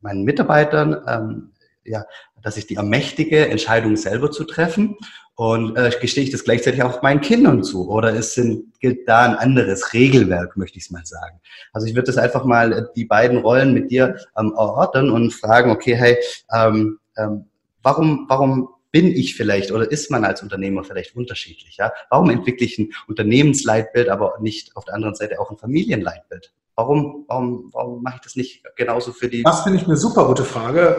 meinen 0.00 0.22
Mitarbeitern 0.24 1.02
ähm, 1.08 1.52
ja, 1.84 2.04
dass 2.42 2.56
ich 2.56 2.66
die 2.66 2.76
ermächtige, 2.76 3.48
Entscheidungen 3.48 3.96
selber 3.96 4.30
zu 4.30 4.44
treffen 4.44 4.96
und 5.34 5.76
äh, 5.76 5.90
gestehe 6.00 6.24
ich 6.24 6.30
das 6.30 6.44
gleichzeitig 6.44 6.82
auch 6.82 7.02
meinen 7.02 7.20
Kindern 7.20 7.62
zu 7.62 7.88
oder 7.88 8.14
es 8.14 8.34
sind, 8.34 8.78
gilt 8.80 9.08
da 9.08 9.22
ein 9.22 9.34
anderes 9.36 9.92
Regelwerk, 9.92 10.56
möchte 10.56 10.78
ich 10.78 10.84
es 10.84 10.90
mal 10.90 11.04
sagen. 11.04 11.40
Also 11.72 11.86
ich 11.86 11.94
würde 11.94 12.06
das 12.06 12.18
einfach 12.18 12.44
mal 12.44 12.72
äh, 12.72 12.82
die 12.94 13.06
beiden 13.06 13.38
Rollen 13.38 13.72
mit 13.72 13.90
dir 13.90 14.16
ähm, 14.38 14.52
erörtern 14.56 15.10
und 15.10 15.32
fragen, 15.32 15.70
okay, 15.70 15.96
hey, 15.96 16.18
ähm, 16.54 16.98
ähm, 17.16 17.46
warum, 17.82 18.26
warum 18.28 18.68
bin 18.90 19.06
ich 19.06 19.34
vielleicht 19.34 19.72
oder 19.72 19.90
ist 19.90 20.10
man 20.10 20.24
als 20.24 20.42
Unternehmer 20.42 20.84
vielleicht 20.84 21.16
unterschiedlich? 21.16 21.78
Ja? 21.78 21.92
Warum 22.10 22.28
entwickle 22.28 22.66
ich 22.66 22.78
ein 22.78 22.92
Unternehmensleitbild, 23.08 24.10
aber 24.10 24.34
nicht 24.40 24.76
auf 24.76 24.84
der 24.84 24.94
anderen 24.94 25.14
Seite 25.14 25.40
auch 25.40 25.50
ein 25.50 25.56
Familienleitbild? 25.56 26.52
Warum, 26.74 27.24
warum, 27.26 27.70
warum 27.72 28.02
mache 28.02 28.16
ich 28.16 28.22
das 28.22 28.36
nicht 28.36 28.62
genauso 28.76 29.12
für 29.12 29.28
die? 29.28 29.42
Das 29.42 29.62
finde 29.62 29.78
ich 29.78 29.86
eine 29.86 29.96
super 29.96 30.26
gute 30.26 30.44
Frage. 30.44 30.96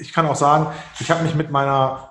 Ich 0.00 0.12
kann 0.12 0.26
auch 0.26 0.36
sagen, 0.36 0.66
ich 1.00 1.10
habe 1.10 1.22
mich 1.22 1.34
mit 1.34 1.50
meiner 1.50 2.10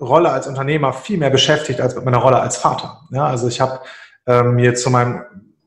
Rolle 0.00 0.30
als 0.30 0.46
Unternehmer 0.46 0.92
viel 0.92 1.18
mehr 1.18 1.30
beschäftigt 1.30 1.80
als 1.80 1.94
mit 1.94 2.04
meiner 2.04 2.18
Rolle 2.18 2.40
als 2.40 2.56
Vater. 2.56 3.00
Ja, 3.10 3.26
also 3.26 3.48
ich 3.48 3.60
habe 3.60 3.80
ähm, 4.26 4.54
mir 4.54 4.74
zu 4.74 4.90
meinem, 4.90 5.24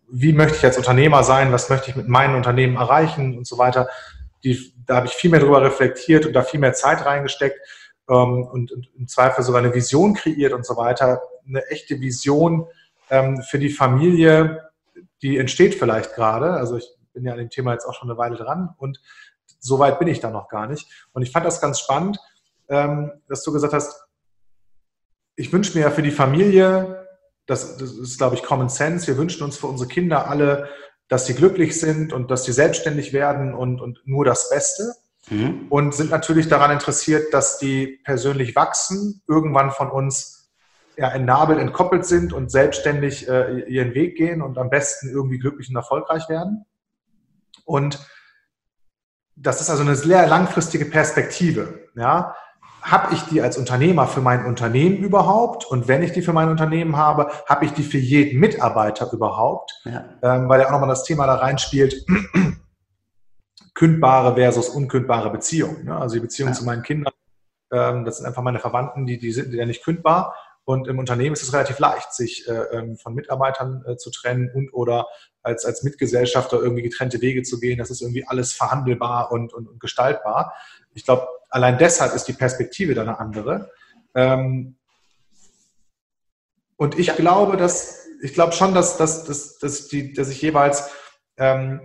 wie 0.08 0.34
möchte 0.34 0.58
ich 0.58 0.64
als 0.64 0.78
Unternehmer 0.78 1.24
sein, 1.24 1.52
was 1.52 1.70
möchte 1.70 1.90
ich 1.90 1.96
mit 1.96 2.08
meinem 2.08 2.36
Unternehmen 2.36 2.76
erreichen 2.76 3.38
und 3.38 3.48
so 3.48 3.58
weiter, 3.58 3.90
die, 4.44 4.74
da 4.86 4.98
habe 4.98 5.08
ich 5.08 5.14
viel 5.14 5.32
mehr 5.32 5.40
darüber 5.40 5.62
reflektiert 5.62 6.26
und 6.26 6.34
da 6.34 6.44
viel 6.44 6.60
mehr 6.60 6.74
Zeit 6.74 7.06
reingesteckt 7.06 7.60
ähm, 8.10 8.44
und, 8.44 8.72
und, 8.72 8.90
im 8.98 9.08
Zweifel 9.08 9.44
sogar 9.44 9.62
eine 9.62 9.74
Vision 9.74 10.14
kreiert 10.14 10.54
und 10.54 10.66
so 10.66 10.78
weiter. 10.78 11.22
Eine 11.48 11.66
echte 11.68 12.00
Vision 12.00 12.68
ähm, 13.10 13.42
für 13.42 13.60
die 13.60 13.70
Familie, 13.70 14.70
die 15.22 15.38
entsteht 15.38 15.76
vielleicht 15.76 16.14
gerade. 16.14 16.52
Also 16.52 16.78
ich 16.78 16.88
bin 17.14 17.26
ja 17.26 17.34
an 17.34 17.40
dem 17.40 17.50
Thema 17.50 17.74
jetzt 17.74 17.86
auch 17.86 17.94
schon 17.94 18.10
eine 18.10 18.18
Weile 18.18 18.36
dran 18.36 18.76
und 18.78 19.02
so 19.60 19.80
weit 19.80 20.00
bin 20.00 20.08
ich 20.08 20.20
da 20.20 20.30
noch 20.30 20.50
gar 20.50 20.68
nicht. 20.68 20.90
Und 21.14 21.22
ich 21.22 21.32
fand 21.32 21.46
das 21.46 21.62
ganz 21.62 21.80
spannend, 21.80 22.20
ähm, 22.70 23.12
dass 23.28 23.44
du 23.44 23.52
gesagt 23.52 23.74
hast, 23.74 24.06
ich 25.36 25.52
wünsche 25.54 25.78
mir 25.78 25.86
ja 25.86 25.92
für 25.92 26.02
die 26.02 26.12
Familie, 26.12 27.08
das, 27.46 27.78
das 27.78 27.92
ist, 27.92 28.18
glaube 28.18 28.36
ich, 28.36 28.44
Common 28.44 28.70
Sense, 28.70 29.08
wir 29.08 29.18
wünschen 29.18 29.44
uns 29.44 29.58
für 29.58 29.68
unsere 29.68 29.90
Kinder 29.90 30.28
alle, 30.28 30.70
dass 31.08 31.26
sie 31.26 31.34
glücklich 31.34 31.80
sind 31.80 32.14
und 32.14 32.30
dass 32.30 32.44
sie 32.44 32.54
selbstständig 32.54 33.14
werden 33.14 33.54
und, 33.54 33.82
und 33.82 34.02
nur 34.06 34.26
das 34.26 34.50
Beste. 34.50 34.94
mhm. 35.30 35.68
und 35.70 35.94
sind 35.94 36.12
natürlich 36.12 36.48
daran 36.48 36.72
interessiert, 36.72 37.34
dass 37.34 37.58
die 37.58 38.00
persönlich 38.04 38.56
wachsen, 38.56 39.22
irgendwann 39.28 39.72
von 39.72 39.90
uns 39.90 40.52
ja, 40.98 41.10
entnabelt, 41.10 41.60
entkoppelt 41.60 42.06
sind 42.06 42.34
und 42.34 42.52
selbstständig 42.52 43.28
äh, 43.30 43.62
ihren 43.70 43.94
Weg 43.94 44.18
gehen 44.18 44.42
und 44.42 44.58
am 44.58 44.70
besten 44.70 45.10
irgendwie 45.10 45.40
glücklich 45.40 45.70
und 45.70 45.76
erfolgreich 45.76 46.28
werden. 46.28 46.66
Und 47.64 48.00
das 49.42 49.62
ist 49.62 49.70
also 49.70 49.84
eine 49.84 49.96
sehr 49.96 50.28
langfristige 50.28 50.86
Perspektive. 50.86 51.88
Ja? 51.96 52.36
Habe 52.82 53.14
ich 53.14 53.24
die 53.24 53.42
als 53.42 53.58
Unternehmer 53.58 54.08
für 54.08 54.22
mein 54.22 54.46
Unternehmen 54.46 54.98
überhaupt? 54.98 55.66
Und 55.66 55.88
wenn 55.88 56.04
ich 56.04 56.12
die 56.12 56.22
für 56.22 56.34
mein 56.34 56.50
Unternehmen 56.50 56.98
habe, 56.98 57.32
habe 57.48 57.66
ich 57.66 57.74
die 57.74 57.84
für 57.84 57.98
jeden 57.98 58.40
Mitarbeiter 58.40 59.12
überhaupt? 59.12 59.82
Ja. 59.86 60.06
Ähm, 60.22 60.50
weil 60.50 60.60
ja 60.60 60.68
auch 60.68 60.72
nochmal 60.72 60.90
das 60.90 61.04
Thema 61.04 61.26
da 61.26 61.36
reinspielt, 61.36 62.06
kündbare 63.74 64.36
versus 64.36 64.70
unkündbare 64.70 65.30
Beziehungen. 65.30 65.86
Ne? 65.86 65.96
Also 65.96 66.16
die 66.16 66.22
Beziehung 66.22 66.50
ja. 66.50 66.56
zu 66.56 66.66
meinen 66.66 66.84
Kindern, 66.84 67.14
ähm, 67.72 68.06
das 68.06 68.18
sind 68.18 68.26
einfach 68.26 68.44
meine 68.44 68.60
Verwandten, 68.60 69.06
die, 69.06 69.20
die 69.20 69.32
sind 69.32 69.54
ja 69.54 69.66
nicht 69.66 69.84
kündbar. 69.84 70.36
Und 70.66 70.88
im 70.88 71.00
Unternehmen 71.00 71.34
ist 71.34 71.42
es 71.42 71.54
relativ 71.54 71.80
leicht, 71.80 72.14
sich 72.14 72.48
äh, 72.48 72.52
ähm, 72.52 72.98
von 72.98 73.16
Mitarbeitern 73.16 73.84
äh, 73.88 73.96
zu 73.98 74.12
trennen 74.12 74.52
und 74.54 74.72
oder 74.74 75.08
als, 75.42 75.66
als 75.66 75.84
Mitgesellschafter 75.84 76.60
irgendwie 76.62 76.84
getrennte 76.84 77.22
Wege 77.22 77.44
zu 77.44 77.60
gehen. 77.60 77.78
Das 77.78 77.90
ist 77.90 78.02
irgendwie 78.02 78.26
alles 78.26 78.54
verhandelbar 78.54 79.32
und, 79.32 79.54
und, 79.54 79.68
und 79.68 79.80
gestaltbar. 79.80 80.54
Ich 80.94 81.06
glaube, 81.06 81.28
allein 81.50 81.78
deshalb 81.78 82.14
ist 82.14 82.26
die 82.26 82.34
Perspektive 82.34 82.94
da 82.94 83.02
eine 83.02 83.20
andere. 83.20 83.72
Ähm, 84.16 84.76
und 86.78 86.98
ich 86.98 87.16
glaube, 87.16 87.58
dass 87.58 88.08
ich 88.22 88.34
glaube 88.34 88.52
schon, 88.52 88.74
dass, 88.74 88.98
dass, 88.98 89.24
dass, 89.24 89.60
dass, 89.60 89.88
die, 89.88 90.14
dass 90.14 90.30
ich 90.30 90.42
jeweils 90.42 90.90
ähm, 91.38 91.82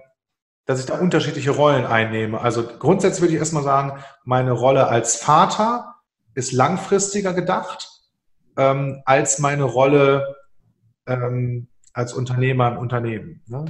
dass 0.66 0.80
ich 0.80 0.87
da 0.87 0.99
unterschiedliche 0.99 1.50
Rollen 1.50 1.84
einnehme. 1.84 2.40
Also 2.40 2.66
grundsätzlich 2.66 3.20
würde 3.20 3.34
ich 3.34 3.38
erstmal 3.38 3.62
sagen, 3.62 4.02
meine 4.25 4.52
Rolle 4.52 4.88
als 4.88 5.16
Vater 5.16 5.94
ist 6.34 6.52
langfristiger 6.52 7.34
gedacht 7.34 7.94
ähm, 8.56 9.02
als 9.04 9.38
meine 9.38 9.64
Rolle 9.64 10.37
ähm, 11.06 11.68
als 11.94 12.12
Unternehmer 12.12 12.72
im 12.72 12.78
Unternehmen. 12.78 13.40
Ne? 13.46 13.64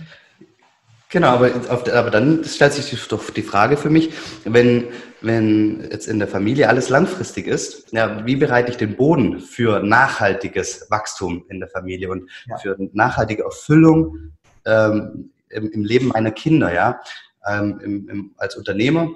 Genau, 1.11 1.28
aber, 1.28 1.50
auf, 1.69 1.88
aber 1.93 2.11
dann 2.11 2.43
stellt 2.45 2.73
sich 2.73 3.07
doch 3.07 3.31
die 3.31 3.43
Frage 3.43 3.76
für 3.76 3.90
mich, 3.90 4.12
wenn, 4.45 4.88
wenn 5.21 5.88
jetzt 5.93 6.09
in 6.09 6.19
der 6.19 6.26
Familie 6.26 6.69
alles 6.69 6.88
langfristig 6.88 7.47
ist, 7.47 7.93
ja, 7.93 8.26
wie 8.26 8.35
bereite 8.35 8.73
ich 8.73 8.78
den 8.78 8.97
Boden 8.97 9.38
für 9.38 9.81
nachhaltiges 9.81 10.90
Wachstum 10.90 11.45
in 11.49 11.61
der 11.61 11.69
Familie 11.69 12.11
und 12.11 12.28
ja. 12.47 12.57
für 12.57 12.76
nachhaltige 12.95 13.45
Erfüllung 13.45 14.33
ähm, 14.64 15.31
im, 15.50 15.71
im, 15.71 15.85
Leben 15.85 16.09
meiner 16.09 16.33
Kinder, 16.33 16.75
ja? 16.75 17.00
Ähm, 17.47 17.81
im, 17.85 18.09
im, 18.09 18.35
als 18.38 18.57
Unternehmer 18.57 19.12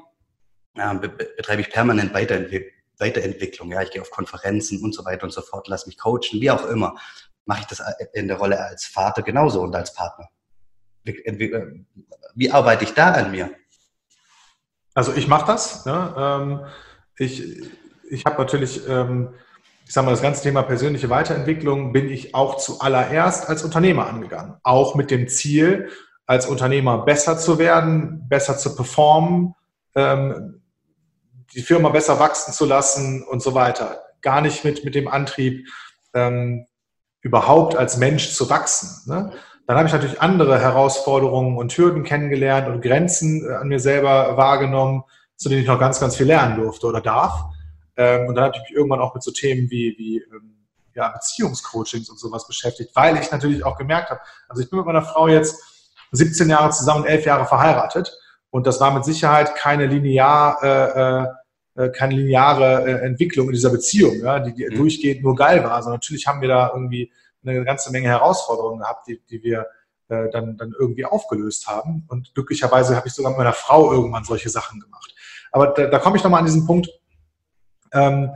äh, 0.76 0.94
betreibe 0.94 1.62
ich 1.62 1.70
permanent 1.70 2.14
Weiterentwicklung 2.14 2.78
Weiterentwicklung. 3.00 3.70
Ja, 3.70 3.82
ich 3.82 3.90
gehe 3.90 4.02
auf 4.02 4.10
Konferenzen 4.10 4.82
und 4.82 4.94
so 4.94 5.04
weiter 5.04 5.24
und 5.24 5.32
so 5.32 5.40
fort, 5.40 5.68
lass 5.68 5.86
mich 5.86 5.98
coachen, 5.98 6.40
wie 6.40 6.50
auch 6.50 6.66
immer. 6.66 6.96
Mache 7.48 7.60
ich 7.62 7.66
das 7.66 7.82
in 8.12 8.28
der 8.28 8.36
Rolle 8.36 8.62
als 8.62 8.84
Vater 8.84 9.22
genauso 9.22 9.62
und 9.62 9.74
als 9.74 9.94
Partner? 9.94 10.28
Wie, 11.02 11.50
wie 12.34 12.50
arbeite 12.50 12.84
ich 12.84 12.92
da 12.92 13.12
an 13.12 13.30
mir? 13.30 13.50
Also 14.92 15.14
ich 15.14 15.28
mache 15.28 15.46
das. 15.46 15.86
Ne? 15.86 16.14
Ähm, 16.18 16.66
ich 17.16 17.42
ich 18.10 18.26
habe 18.26 18.36
natürlich, 18.36 18.86
ähm, 18.86 19.30
ich 19.86 19.94
sage 19.94 20.04
mal, 20.04 20.10
das 20.10 20.20
ganze 20.20 20.42
Thema 20.42 20.62
persönliche 20.62 21.08
Weiterentwicklung 21.08 21.94
bin 21.94 22.10
ich 22.10 22.34
auch 22.34 22.58
zuallererst 22.58 23.48
als 23.48 23.64
Unternehmer 23.64 24.06
angegangen. 24.06 24.56
Auch 24.62 24.94
mit 24.94 25.10
dem 25.10 25.26
Ziel, 25.28 25.88
als 26.26 26.44
Unternehmer 26.44 27.06
besser 27.06 27.38
zu 27.38 27.58
werden, 27.58 28.28
besser 28.28 28.58
zu 28.58 28.76
performen, 28.76 29.54
ähm, 29.94 30.60
die 31.54 31.62
Firma 31.62 31.88
besser 31.88 32.20
wachsen 32.20 32.52
zu 32.52 32.66
lassen 32.66 33.22
und 33.22 33.42
so 33.42 33.54
weiter. 33.54 34.02
Gar 34.20 34.42
nicht 34.42 34.66
mit, 34.66 34.84
mit 34.84 34.94
dem 34.94 35.08
Antrieb, 35.08 35.66
ähm, 36.12 36.66
überhaupt 37.20 37.76
als 37.76 37.96
Mensch 37.96 38.32
zu 38.32 38.48
wachsen. 38.48 39.10
Ne? 39.10 39.32
Dann 39.66 39.76
habe 39.76 39.86
ich 39.86 39.92
natürlich 39.92 40.20
andere 40.22 40.58
Herausforderungen 40.60 41.58
und 41.58 41.76
Hürden 41.76 42.04
kennengelernt 42.04 42.68
und 42.68 42.80
Grenzen 42.80 43.44
äh, 43.46 43.54
an 43.54 43.68
mir 43.68 43.80
selber 43.80 44.36
wahrgenommen, 44.36 45.04
zu 45.36 45.48
denen 45.48 45.62
ich 45.62 45.68
noch 45.68 45.78
ganz, 45.78 46.00
ganz 46.00 46.16
viel 46.16 46.26
lernen 46.26 46.56
durfte 46.56 46.86
oder 46.86 47.00
darf. 47.00 47.44
Ähm, 47.96 48.28
und 48.28 48.34
dann 48.34 48.44
habe 48.44 48.56
ich 48.56 48.62
mich 48.62 48.72
irgendwann 48.72 49.00
auch 49.00 49.14
mit 49.14 49.22
so 49.22 49.30
Themen 49.30 49.70
wie, 49.70 49.94
wie 49.98 50.18
ähm, 50.18 50.56
ja, 50.94 51.08
Beziehungscoachings 51.08 52.08
und 52.08 52.18
sowas 52.18 52.46
beschäftigt, 52.46 52.90
weil 52.94 53.16
ich 53.18 53.30
natürlich 53.30 53.64
auch 53.64 53.76
gemerkt 53.76 54.10
habe, 54.10 54.20
also 54.48 54.62
ich 54.62 54.70
bin 54.70 54.78
mit 54.78 54.86
meiner 54.86 55.02
Frau 55.02 55.28
jetzt 55.28 55.62
17 56.12 56.48
Jahre 56.48 56.70
zusammen, 56.70 57.04
11 57.04 57.26
Jahre 57.26 57.46
verheiratet 57.46 58.12
und 58.50 58.66
das 58.66 58.80
war 58.80 58.92
mit 58.92 59.04
Sicherheit 59.04 59.54
keine 59.54 59.86
linear, 59.86 60.62
äh, 60.62 61.26
äh, 61.78 61.90
keine 61.90 62.16
lineare 62.16 62.84
äh, 62.84 63.06
Entwicklung 63.06 63.46
in 63.46 63.52
dieser 63.52 63.70
Beziehung, 63.70 64.16
ja, 64.20 64.40
die, 64.40 64.52
die 64.52 64.66
mhm. 64.66 64.74
durchgehend 64.74 65.22
nur 65.22 65.36
geil 65.36 65.62
war. 65.62 65.72
Also 65.72 65.90
natürlich 65.90 66.26
haben 66.26 66.40
wir 66.40 66.48
da 66.48 66.72
irgendwie 66.74 67.12
eine 67.44 67.64
ganze 67.64 67.92
Menge 67.92 68.08
Herausforderungen 68.08 68.80
gehabt, 68.80 69.06
die, 69.06 69.20
die 69.30 69.44
wir 69.44 69.66
äh, 70.08 70.28
dann, 70.30 70.56
dann 70.56 70.74
irgendwie 70.76 71.04
aufgelöst 71.04 71.68
haben. 71.68 72.04
Und 72.08 72.34
glücklicherweise 72.34 72.96
habe 72.96 73.06
ich 73.06 73.14
sogar 73.14 73.30
mit 73.30 73.38
meiner 73.38 73.52
Frau 73.52 73.92
irgendwann 73.92 74.24
solche 74.24 74.48
Sachen 74.48 74.80
gemacht. 74.80 75.14
Aber 75.52 75.68
da, 75.68 75.86
da 75.86 75.98
komme 76.00 76.16
ich 76.16 76.24
nochmal 76.24 76.40
an 76.40 76.46
diesen 76.46 76.66
Punkt. 76.66 76.88
Ähm, 77.92 78.30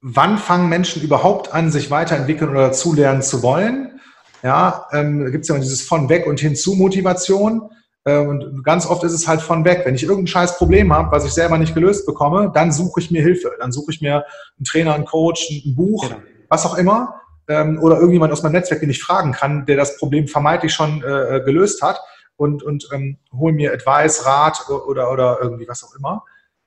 wann 0.00 0.38
fangen 0.38 0.70
Menschen 0.70 1.02
überhaupt 1.02 1.52
an, 1.52 1.70
sich 1.70 1.90
weiterentwickeln 1.90 2.50
oder 2.50 2.68
dazulernen 2.68 3.20
zu 3.20 3.42
wollen? 3.42 4.00
Ja, 4.42 4.86
ähm, 4.92 5.24
da 5.24 5.28
gibt 5.30 5.42
es 5.42 5.48
ja 5.48 5.54
immer 5.54 5.62
dieses 5.62 5.82
von 5.82 6.08
weg 6.08 6.26
und 6.26 6.40
hinzu 6.40 6.74
Motivation. 6.74 7.70
Äh, 8.04 8.18
und 8.18 8.64
ganz 8.64 8.86
oft 8.86 9.04
ist 9.04 9.12
es 9.12 9.28
halt 9.28 9.40
von 9.40 9.64
weg. 9.64 9.82
Wenn 9.84 9.94
ich 9.94 10.02
irgendein 10.02 10.28
scheiß 10.28 10.58
Problem 10.58 10.92
habe, 10.92 11.12
was 11.12 11.24
ich 11.24 11.32
selber 11.32 11.58
nicht 11.58 11.74
gelöst 11.74 12.06
bekomme, 12.06 12.50
dann 12.54 12.72
suche 12.72 13.00
ich 13.00 13.10
mir 13.10 13.22
Hilfe. 13.22 13.52
Dann 13.58 13.72
suche 13.72 13.92
ich 13.92 14.00
mir 14.00 14.24
einen 14.56 14.64
Trainer, 14.64 14.94
einen 14.94 15.04
Coach, 15.04 15.48
ein 15.50 15.74
Buch, 15.74 16.08
genau. 16.08 16.22
was 16.48 16.64
auch 16.66 16.78
immer. 16.78 17.20
Ähm, 17.48 17.78
oder 17.82 17.96
irgendjemand 17.96 18.32
aus 18.32 18.42
meinem 18.42 18.52
Netzwerk, 18.52 18.80
den 18.80 18.90
ich 18.90 19.02
fragen 19.02 19.32
kann, 19.32 19.66
der 19.66 19.76
das 19.76 19.98
Problem 19.98 20.28
vermeintlich 20.28 20.72
schon 20.72 21.02
äh, 21.02 21.36
äh, 21.36 21.44
gelöst 21.44 21.82
hat 21.82 22.00
und, 22.36 22.62
und 22.62 22.88
ähm, 22.92 23.18
hole 23.32 23.52
mir 23.52 23.72
Advice, 23.72 24.24
Rat 24.24 24.68
oder, 24.68 25.10
oder 25.10 25.38
irgendwie 25.42 25.68
was 25.68 25.84
auch 25.84 25.94
immer. 25.96 26.24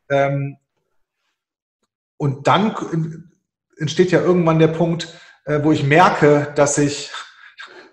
Ähm, 0.10 0.58
und 2.18 2.48
dann 2.48 3.32
entsteht 3.78 4.12
ja 4.12 4.22
irgendwann 4.22 4.60
der 4.60 4.68
Punkt, 4.68 5.14
wo 5.46 5.74
ich 5.74 5.84
merke, 5.84 6.54
dass 6.56 6.78
ich 6.78 7.12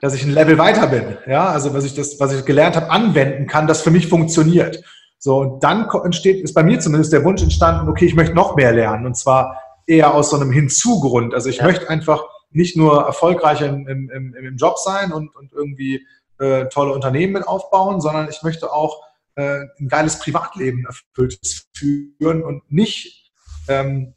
dass 0.00 0.14
ich 0.14 0.24
ein 0.24 0.32
Level 0.32 0.58
weiter 0.58 0.86
bin. 0.86 1.18
Ja, 1.26 1.48
also 1.50 1.74
was 1.74 1.84
ich 1.84 1.94
das, 1.94 2.18
was 2.18 2.32
ich 2.32 2.44
gelernt 2.44 2.76
habe, 2.76 2.90
anwenden 2.90 3.46
kann, 3.46 3.66
das 3.66 3.82
für 3.82 3.90
mich 3.90 4.08
funktioniert. 4.08 4.82
So, 5.18 5.38
und 5.38 5.62
dann 5.62 5.88
entsteht, 6.04 6.42
ist 6.42 6.54
bei 6.54 6.62
mir 6.62 6.80
zumindest 6.80 7.12
der 7.12 7.24
Wunsch 7.24 7.42
entstanden, 7.42 7.88
okay, 7.88 8.06
ich 8.06 8.14
möchte 8.14 8.34
noch 8.34 8.56
mehr 8.56 8.72
lernen. 8.72 9.04
Und 9.04 9.16
zwar 9.16 9.60
eher 9.86 10.14
aus 10.14 10.30
so 10.30 10.36
einem 10.36 10.50
Hinzugrund. 10.50 11.34
Also 11.34 11.50
ich 11.50 11.58
ja. 11.58 11.64
möchte 11.64 11.90
einfach 11.90 12.24
nicht 12.50 12.76
nur 12.76 13.02
erfolgreich 13.04 13.60
im, 13.60 13.86
im, 13.86 14.10
im, 14.10 14.34
im 14.34 14.56
Job 14.56 14.78
sein 14.78 15.12
und, 15.12 15.34
und 15.36 15.52
irgendwie 15.52 16.06
äh, 16.38 16.66
tolle 16.68 16.92
Unternehmen 16.92 17.34
mit 17.34 17.46
aufbauen, 17.46 18.00
sondern 18.00 18.28
ich 18.30 18.42
möchte 18.42 18.72
auch 18.72 19.02
äh, 19.34 19.66
ein 19.78 19.88
geiles 19.88 20.18
Privatleben 20.18 20.86
erfülltes 20.86 21.68
führen 21.74 22.42
und 22.42 22.70
nicht 22.72 23.30
ähm, 23.68 24.14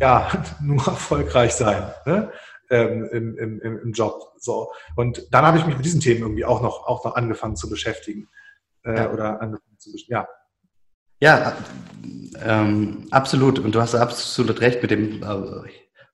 ja, 0.00 0.30
nur 0.62 0.86
erfolgreich 0.86 1.54
sein. 1.54 1.92
Ne? 2.06 2.30
Ähm, 2.70 3.08
im, 3.12 3.38
im, 3.38 3.60
im 3.60 3.92
Job. 3.92 4.32
So. 4.38 4.72
Und 4.96 5.26
dann 5.32 5.44
habe 5.44 5.58
ich 5.58 5.66
mich 5.66 5.76
mit 5.76 5.84
diesen 5.84 6.00
Themen 6.00 6.22
irgendwie 6.22 6.44
auch 6.44 6.62
noch, 6.62 6.86
auch 6.86 7.04
noch 7.04 7.14
angefangen 7.16 7.56
zu 7.56 7.68
beschäftigen. 7.68 8.28
Äh, 8.84 8.96
ja. 8.96 9.12
Oder 9.12 9.40
angefangen 9.40 9.78
zu 9.78 9.90
ja. 10.08 10.28
Ja, 11.18 11.56
ähm, 12.44 13.06
absolut. 13.10 13.58
Und 13.58 13.74
du 13.74 13.80
hast 13.80 13.94
absolut 13.94 14.60
recht 14.60 14.82
mit 14.82 14.90
dem 14.90 15.22
äh, 15.22 15.70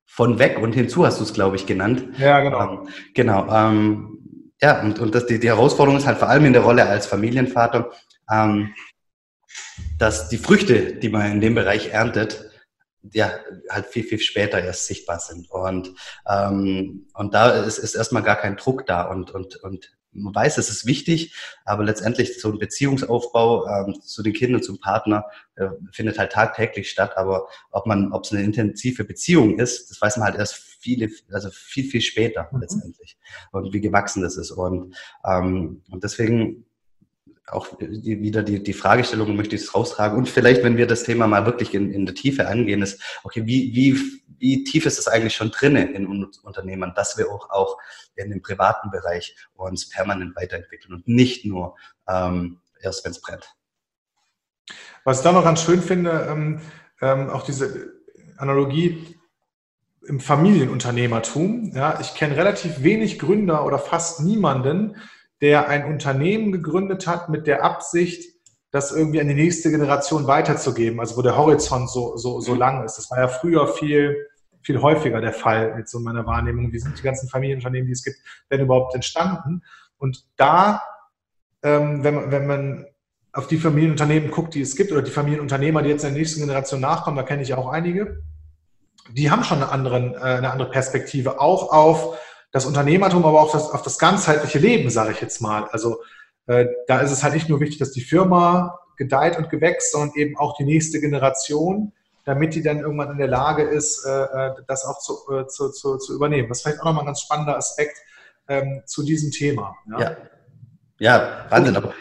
von 0.06 0.38
weg 0.38 0.58
und 0.58 0.74
hinzu 0.74 1.06
hast 1.06 1.20
du 1.20 1.24
es, 1.24 1.32
glaube 1.32 1.56
ich, 1.56 1.66
genannt. 1.66 2.04
Ja, 2.18 2.40
genau. 2.40 2.60
Ähm, 2.60 2.88
genau. 3.14 3.48
Ähm, 3.50 4.18
ja, 4.60 4.80
und, 4.80 5.00
und 5.00 5.14
das, 5.14 5.26
die, 5.26 5.40
die 5.40 5.48
Herausforderung 5.48 5.98
ist 5.98 6.06
halt 6.06 6.18
vor 6.18 6.28
allem 6.28 6.44
in 6.44 6.52
der 6.52 6.62
Rolle 6.62 6.86
als 6.86 7.06
Familienvater, 7.06 7.90
ähm, 8.30 8.74
dass 9.98 10.28
die 10.28 10.38
Früchte, 10.38 10.94
die 10.94 11.08
man 11.08 11.32
in 11.32 11.40
dem 11.40 11.54
Bereich 11.54 11.88
erntet, 11.88 12.51
ja, 13.10 13.32
halt 13.68 13.86
viel, 13.86 14.04
viel 14.04 14.20
später 14.20 14.62
erst 14.62 14.86
sichtbar 14.86 15.18
sind. 15.18 15.50
Und, 15.50 15.92
ähm, 16.28 17.06
und 17.14 17.34
da 17.34 17.50
ist, 17.64 17.78
ist 17.78 17.94
erstmal 17.94 18.22
gar 18.22 18.36
kein 18.36 18.56
Druck 18.56 18.86
da 18.86 19.02
und, 19.02 19.30
und, 19.32 19.56
und 19.56 19.92
man 20.12 20.34
weiß, 20.34 20.58
es 20.58 20.68
ist 20.68 20.86
wichtig, 20.86 21.34
aber 21.64 21.84
letztendlich 21.84 22.38
so 22.40 22.50
ein 22.50 22.58
Beziehungsaufbau 22.58 23.66
ähm, 23.66 24.00
zu 24.02 24.22
den 24.22 24.34
Kindern, 24.34 24.62
zum 24.62 24.78
Partner 24.78 25.24
äh, 25.56 25.68
findet 25.90 26.18
halt 26.18 26.32
tagtäglich 26.32 26.90
statt. 26.90 27.16
Aber 27.16 27.48
ob 27.70 27.86
man, 27.86 28.12
ob 28.12 28.24
es 28.24 28.32
eine 28.32 28.42
intensive 28.42 29.04
Beziehung 29.04 29.58
ist, 29.58 29.90
das 29.90 30.00
weiß 30.00 30.18
man 30.18 30.26
halt 30.26 30.38
erst 30.38 30.54
viele, 30.54 31.08
also 31.30 31.48
viel, 31.50 31.84
viel 31.84 32.02
später 32.02 32.48
mhm. 32.52 32.60
letztendlich 32.60 33.16
und 33.52 33.72
wie 33.72 33.80
gewachsen 33.80 34.22
das 34.22 34.36
ist. 34.36 34.50
Und, 34.50 34.94
ähm, 35.24 35.82
und 35.90 36.04
deswegen 36.04 36.66
auch 37.48 37.66
wieder 37.78 38.42
die, 38.42 38.62
die 38.62 38.72
Fragestellung 38.72 39.34
möchte 39.36 39.56
ich 39.56 39.74
raustragen. 39.74 40.16
Und 40.16 40.28
vielleicht, 40.28 40.62
wenn 40.62 40.76
wir 40.76 40.86
das 40.86 41.02
Thema 41.02 41.26
mal 41.26 41.44
wirklich 41.44 41.74
in, 41.74 41.90
in 41.92 42.06
der 42.06 42.14
Tiefe 42.14 42.46
angehen, 42.46 42.82
ist, 42.82 43.02
okay, 43.24 43.42
wie, 43.46 43.74
wie, 43.74 44.00
wie 44.38 44.64
tief 44.64 44.86
ist 44.86 44.98
es 44.98 45.08
eigentlich 45.08 45.34
schon 45.34 45.50
drinnen 45.50 45.94
in 45.94 46.06
Unternehmen, 46.42 46.92
dass 46.94 47.18
wir 47.18 47.30
auch, 47.30 47.50
auch 47.50 47.78
in 48.14 48.30
dem 48.30 48.42
privaten 48.42 48.90
Bereich 48.90 49.36
uns 49.54 49.88
permanent 49.88 50.36
weiterentwickeln 50.36 50.94
und 50.94 51.08
nicht 51.08 51.44
nur 51.44 51.76
ähm, 52.08 52.60
erst, 52.80 53.04
wenn 53.04 53.12
es 53.12 53.20
brennt. 53.20 53.54
Was 55.04 55.18
ich 55.18 55.24
da 55.24 55.32
noch 55.32 55.44
ganz 55.44 55.62
schön 55.62 55.82
finde, 55.82 56.26
ähm, 56.30 56.60
ähm, 57.00 57.30
auch 57.30 57.42
diese 57.42 57.92
Analogie 58.36 59.16
im 60.06 60.20
Familienunternehmertum. 60.20 61.72
Ja, 61.74 62.00
ich 62.00 62.14
kenne 62.14 62.36
relativ 62.36 62.82
wenig 62.82 63.18
Gründer 63.18 63.64
oder 63.64 63.78
fast 63.78 64.20
niemanden, 64.20 64.96
der 65.42 65.68
ein 65.68 65.84
Unternehmen 65.84 66.52
gegründet 66.52 67.06
hat 67.06 67.28
mit 67.28 67.46
der 67.46 67.64
Absicht, 67.64 68.32
das 68.70 68.92
irgendwie 68.92 69.20
an 69.20 69.28
die 69.28 69.34
nächste 69.34 69.70
Generation 69.70 70.26
weiterzugeben, 70.26 71.00
also 71.00 71.16
wo 71.16 71.22
der 71.22 71.36
Horizont 71.36 71.90
so, 71.90 72.16
so, 72.16 72.40
so 72.40 72.54
lang 72.54 72.84
ist. 72.84 72.96
Das 72.96 73.10
war 73.10 73.18
ja 73.18 73.28
früher 73.28 73.66
viel, 73.68 74.16
viel 74.62 74.80
häufiger 74.80 75.20
der 75.20 75.32
Fall, 75.32 75.74
jetzt 75.76 75.90
so 75.90 75.98
in 75.98 76.04
meiner 76.04 76.24
Wahrnehmung. 76.24 76.72
Wie 76.72 76.78
sind 76.78 76.96
die 76.96 77.02
ganzen 77.02 77.28
Familienunternehmen, 77.28 77.86
die 77.86 77.92
es 77.92 78.04
gibt, 78.04 78.16
denn 78.50 78.60
überhaupt 78.60 78.94
entstanden? 78.94 79.62
Und 79.98 80.24
da, 80.36 80.80
ähm, 81.62 82.02
wenn, 82.04 82.14
man, 82.14 82.30
wenn 82.30 82.46
man 82.46 82.86
auf 83.32 83.48
die 83.48 83.58
Familienunternehmen 83.58 84.30
guckt, 84.30 84.54
die 84.54 84.62
es 84.62 84.76
gibt, 84.76 84.92
oder 84.92 85.02
die 85.02 85.10
Familienunternehmer, 85.10 85.82
die 85.82 85.90
jetzt 85.90 86.04
in 86.04 86.10
der 86.10 86.18
nächsten 86.18 86.40
Generation 86.40 86.80
nachkommen, 86.80 87.16
da 87.16 87.24
kenne 87.24 87.42
ich 87.42 87.52
auch 87.52 87.68
einige, 87.68 88.22
die 89.10 89.30
haben 89.30 89.42
schon 89.42 89.58
eine, 89.58 89.72
anderen, 89.72 90.14
äh, 90.14 90.18
eine 90.18 90.50
andere 90.50 90.70
Perspektive, 90.70 91.40
auch 91.40 91.72
auf 91.72 92.16
das 92.52 92.66
Unternehmertum, 92.66 93.24
aber 93.24 93.40
auch 93.40 93.50
das, 93.50 93.70
auf 93.70 93.82
das 93.82 93.98
ganzheitliche 93.98 94.58
Leben, 94.58 94.90
sage 94.90 95.12
ich 95.12 95.20
jetzt 95.20 95.40
mal. 95.40 95.64
Also 95.72 96.02
äh, 96.46 96.66
da 96.86 97.00
ist 97.00 97.10
es 97.10 97.22
halt 97.22 97.34
nicht 97.34 97.48
nur 97.48 97.60
wichtig, 97.60 97.78
dass 97.78 97.92
die 97.92 98.02
Firma 98.02 98.78
gedeiht 98.96 99.38
und 99.38 99.50
gewächst, 99.50 99.92
sondern 99.92 100.14
eben 100.16 100.36
auch 100.36 100.56
die 100.56 100.64
nächste 100.64 101.00
Generation, 101.00 101.92
damit 102.24 102.54
die 102.54 102.62
dann 102.62 102.80
irgendwann 102.80 103.10
in 103.10 103.18
der 103.18 103.26
Lage 103.26 103.62
ist, 103.62 104.04
äh, 104.04 104.10
äh 104.10 104.54
das 104.68 104.84
auch 104.84 104.98
zu, 104.98 105.14
äh, 105.32 105.46
zu, 105.46 105.70
zu, 105.70 105.96
zu, 105.96 106.14
übernehmen. 106.14 106.48
Das 106.48 106.58
ist 106.58 106.62
vielleicht 106.62 106.80
auch 106.80 106.84
nochmal 106.84 107.02
ein 107.02 107.06
ganz 107.06 107.22
spannender 107.22 107.56
Aspekt 107.56 107.96
ähm, 108.48 108.82
zu 108.86 109.02
diesem 109.02 109.30
Thema. 109.30 109.74
Ja, 109.90 110.00
ja. 110.00 110.16
ja 110.98 111.46
Wahnsinn. 111.48 111.76
Aber 111.76 111.94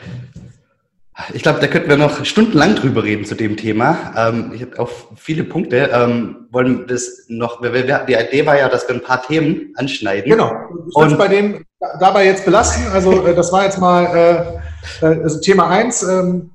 ich 1.34 1.44
glaube, 1.44 1.60
da 1.60 1.68
könnten 1.68 1.90
wir 1.90 1.98
noch 1.98 2.24
stundenlang 2.26 2.76
drüber 2.76 3.04
reden 3.04 3.26
zu 3.26 3.36
dem 3.36 3.58
Thema. 3.58 4.14
Ähm, 4.16 4.52
ich 4.54 4.62
habe 4.62 4.80
auch 4.80 4.90
viele 5.16 5.44
Punkte. 5.44 5.90
Ähm, 5.94 6.48
wollen 6.52 6.88
das 6.88 7.26
noch? 7.28 7.62
Wir, 7.62 7.74
wir, 7.74 8.06
die 8.08 8.14
Idee 8.14 8.46
war 8.46 8.58
ja, 8.58 8.70
dass 8.70 8.88
wir 8.88 8.96
ein 8.96 9.04
paar 9.04 9.22
Themen 9.22 9.74
anschneiden. 9.76 10.32
Genau. 10.32 10.52
Und 10.94 11.18
bei 11.18 11.28
dem 11.28 11.66
dabei 12.00 12.26
jetzt 12.26 12.46
belasten. 12.46 12.88
Also 12.92 13.26
äh, 13.26 13.36
das 13.36 13.52
war 13.52 13.66
jetzt 13.66 13.80
mal 13.80 14.62
äh, 15.02 15.06
äh 15.06 15.22
also 15.24 15.40
Thema 15.40 15.70
eins. 15.70 16.04
Ähm, 16.04 16.52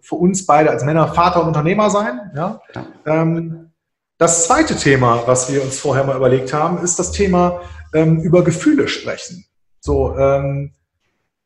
für 0.00 0.16
uns 0.16 0.46
beide 0.46 0.70
als 0.70 0.84
Männer 0.84 1.08
Vater 1.08 1.40
und 1.42 1.48
Unternehmer 1.48 1.90
sein. 1.90 2.30
Ja. 2.34 2.60
ja. 2.74 2.86
Ähm, 3.06 3.70
das 4.16 4.46
zweite 4.46 4.74
Thema, 4.74 5.22
was 5.26 5.52
wir 5.52 5.62
uns 5.62 5.78
vorher 5.78 6.04
mal 6.04 6.16
überlegt 6.16 6.52
haben, 6.52 6.82
ist 6.82 6.98
das 6.98 7.12
Thema 7.12 7.60
ähm, 7.94 8.20
über 8.20 8.42
Gefühle 8.42 8.88
sprechen. 8.88 9.44
So. 9.80 10.16
Ähm, 10.16 10.72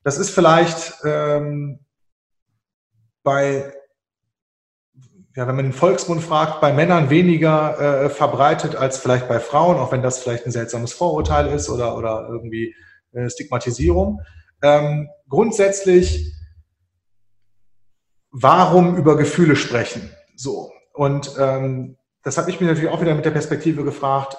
das 0.05 0.19
ist 0.19 0.31
vielleicht 0.31 0.95
ähm, 1.05 1.81
bei, 3.23 3.73
ja, 5.37 5.47
wenn 5.47 5.57
man 5.57 5.65
den 5.65 5.73
Volksmund 5.73 6.23
fragt, 6.23 6.61
bei 6.61 6.73
Männern 6.73 7.11
weniger 7.11 8.05
äh, 8.05 8.11
verbreitet 8.11 8.77
als 8.77 8.99
vielleicht 8.99 9.29
bei 9.29 9.41
Frauen, 9.41 9.77
auch 9.77 9.93
wenn 9.93 10.03
das 10.03 10.19
vielleicht 10.19 10.47
ein 10.47 10.53
seltsames 10.53 10.93
Vorurteil 10.93 11.49
ist 11.49 11.71
oder, 11.71 11.97
oder 11.97 12.29
irgendwie 12.29 12.75
äh, 13.13 13.31
Stigmatisierung. 13.31 14.21
Ähm, 14.63 15.09
grundsätzlich, 15.29 16.33
warum 18.31 18.97
über 18.97 19.17
Gefühle 19.17 19.57
sprechen? 19.57 20.11
So. 20.37 20.73
Und 20.95 21.37
ähm, 21.39 21.97
das 22.23 22.39
habe 22.39 22.51
ich 22.51 22.61
mir 22.61 22.67
natürlich 22.67 22.91
auch 22.91 23.01
wieder 23.01 23.15
mit 23.15 23.25
der 23.25 23.31
Perspektive 23.31 23.85
gefragt, 23.85 24.37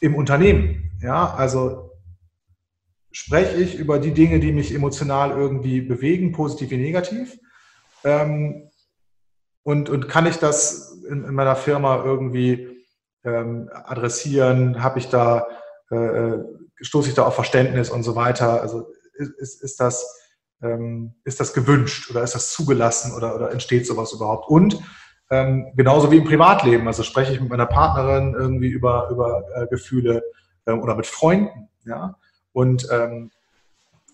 im 0.00 0.14
Unternehmen. 0.14 0.92
Ja, 1.00 1.34
also 1.34 1.90
spreche 3.16 3.56
ich 3.56 3.76
über 3.76 3.98
die 3.98 4.12
Dinge, 4.12 4.40
die 4.40 4.52
mich 4.52 4.74
emotional 4.74 5.30
irgendwie 5.30 5.80
bewegen, 5.80 6.32
positiv 6.32 6.68
wie 6.68 6.76
negativ. 6.76 7.38
Ähm, 8.04 8.68
und, 9.62 9.88
und 9.88 10.06
kann 10.06 10.26
ich 10.26 10.36
das 10.36 10.98
in, 11.08 11.24
in 11.24 11.32
meiner 11.32 11.56
Firma 11.56 12.04
irgendwie 12.04 12.84
ähm, 13.24 13.70
adressieren? 13.72 14.82
Habe 14.82 14.98
ich 14.98 15.08
da, 15.08 15.46
äh, 15.90 15.96
äh 15.96 16.44
stoße 16.82 17.08
ich 17.08 17.14
da 17.14 17.24
auf 17.24 17.34
Verständnis 17.34 17.88
und 17.88 18.02
so 18.02 18.16
weiter? 18.16 18.60
Also 18.60 18.92
ist, 19.14 19.62
ist, 19.62 19.80
das, 19.80 20.06
ähm, 20.62 21.14
ist 21.24 21.40
das 21.40 21.54
gewünscht 21.54 22.10
oder 22.10 22.22
ist 22.22 22.34
das 22.34 22.52
zugelassen 22.52 23.14
oder, 23.14 23.34
oder 23.34 23.50
entsteht 23.50 23.86
sowas 23.86 24.12
überhaupt? 24.12 24.46
Und 24.50 24.78
ähm, 25.30 25.72
genauso 25.74 26.12
wie 26.12 26.18
im 26.18 26.24
Privatleben, 26.24 26.86
also 26.86 27.02
spreche 27.02 27.32
ich 27.32 27.40
mit 27.40 27.48
meiner 27.48 27.64
Partnerin 27.64 28.34
irgendwie 28.38 28.68
über, 28.68 29.08
über 29.10 29.42
äh, 29.54 29.66
Gefühle 29.68 30.22
äh, 30.66 30.72
oder 30.72 30.94
mit 30.96 31.06
Freunden, 31.06 31.70
ja. 31.86 32.14
Und 32.56 32.88
ähm, 32.90 33.30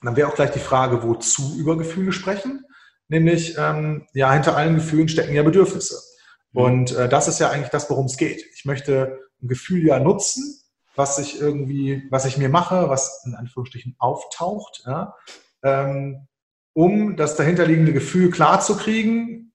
dann 0.03 0.17
wäre 0.17 0.27
auch 0.27 0.35
gleich 0.35 0.51
die 0.51 0.59
Frage, 0.59 1.05
wozu 1.05 1.55
über 1.57 1.79
Gefühle 1.79 2.11
sprechen. 2.11 2.65
Nämlich, 3.07 3.55
ähm, 3.57 4.09
ja, 4.15 4.33
hinter 4.33 4.57
allen 4.57 4.75
Gefühlen 4.75 5.09
stecken 5.09 5.33
ja 5.33 5.45
Bedürfnisse. 5.45 6.03
Mhm. 6.51 6.61
Und 6.61 6.97
äh, 6.97 7.09
das 7.09 7.29
ist 7.29 7.39
ja 7.39 7.51
eigentlich 7.51 7.71
das, 7.71 7.89
worum 7.89 8.07
es 8.07 8.17
geht. 8.17 8.45
Ich 8.57 8.65
möchte 8.65 9.21
ein 9.41 9.47
Gefühl 9.47 9.87
ja 9.87 10.01
nutzen, 10.01 10.61
was 10.97 11.21
ich 11.21 11.41
irgendwie, 11.41 12.03
was 12.11 12.25
ich 12.25 12.37
mir 12.37 12.49
mache, 12.49 12.89
was 12.89 13.23
in 13.25 13.37
Anführungsstrichen 13.37 13.95
auftaucht, 14.01 14.83
ja, 14.87 15.15
ähm, 15.63 16.27
um 16.73 17.17
das 17.17 17.37
dahinterliegende 17.37 17.93
Gefühl 17.93 18.33
klarzukriegen, 18.33 19.52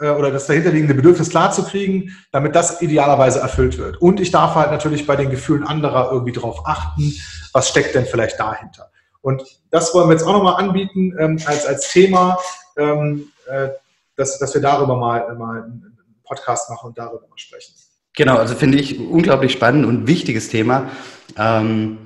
oder 0.00 0.30
das 0.30 0.46
dahinterliegende 0.46 0.94
Bedürfnis 0.94 1.30
klarzukriegen, 1.30 2.16
damit 2.32 2.54
das 2.54 2.82
idealerweise 2.82 3.40
erfüllt 3.40 3.78
wird. 3.78 3.96
Und 3.96 4.20
ich 4.20 4.30
darf 4.30 4.54
halt 4.54 4.70
natürlich 4.70 5.06
bei 5.06 5.16
den 5.16 5.30
Gefühlen 5.30 5.64
anderer 5.64 6.10
irgendwie 6.12 6.32
darauf 6.32 6.66
achten, 6.66 7.14
was 7.52 7.68
steckt 7.68 7.94
denn 7.94 8.06
vielleicht 8.06 8.38
dahinter. 8.38 8.90
Und 9.22 9.42
das 9.70 9.92
wollen 9.94 10.08
wir 10.08 10.12
jetzt 10.12 10.24
auch 10.24 10.34
nochmal 10.34 10.62
anbieten 10.62 11.14
ähm, 11.18 11.40
als, 11.46 11.66
als 11.66 11.90
Thema, 11.92 12.38
ähm, 12.76 13.28
äh, 13.46 13.70
dass, 14.16 14.38
dass 14.38 14.54
wir 14.54 14.60
darüber 14.60 14.96
mal, 14.96 15.34
mal 15.34 15.62
einen 15.64 15.98
Podcast 16.24 16.70
machen 16.70 16.88
und 16.88 16.98
darüber 16.98 17.26
mal 17.28 17.36
sprechen. 17.38 17.74
Genau, 18.14 18.36
also 18.36 18.54
finde 18.54 18.78
ich 18.78 18.98
unglaublich 18.98 19.52
spannend 19.52 19.84
und 19.84 20.06
wichtiges 20.06 20.48
Thema, 20.48 20.90
ähm, 21.36 21.98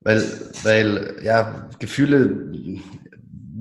weil, 0.00 0.22
weil 0.62 1.20
ja, 1.22 1.68
Gefühle 1.78 2.52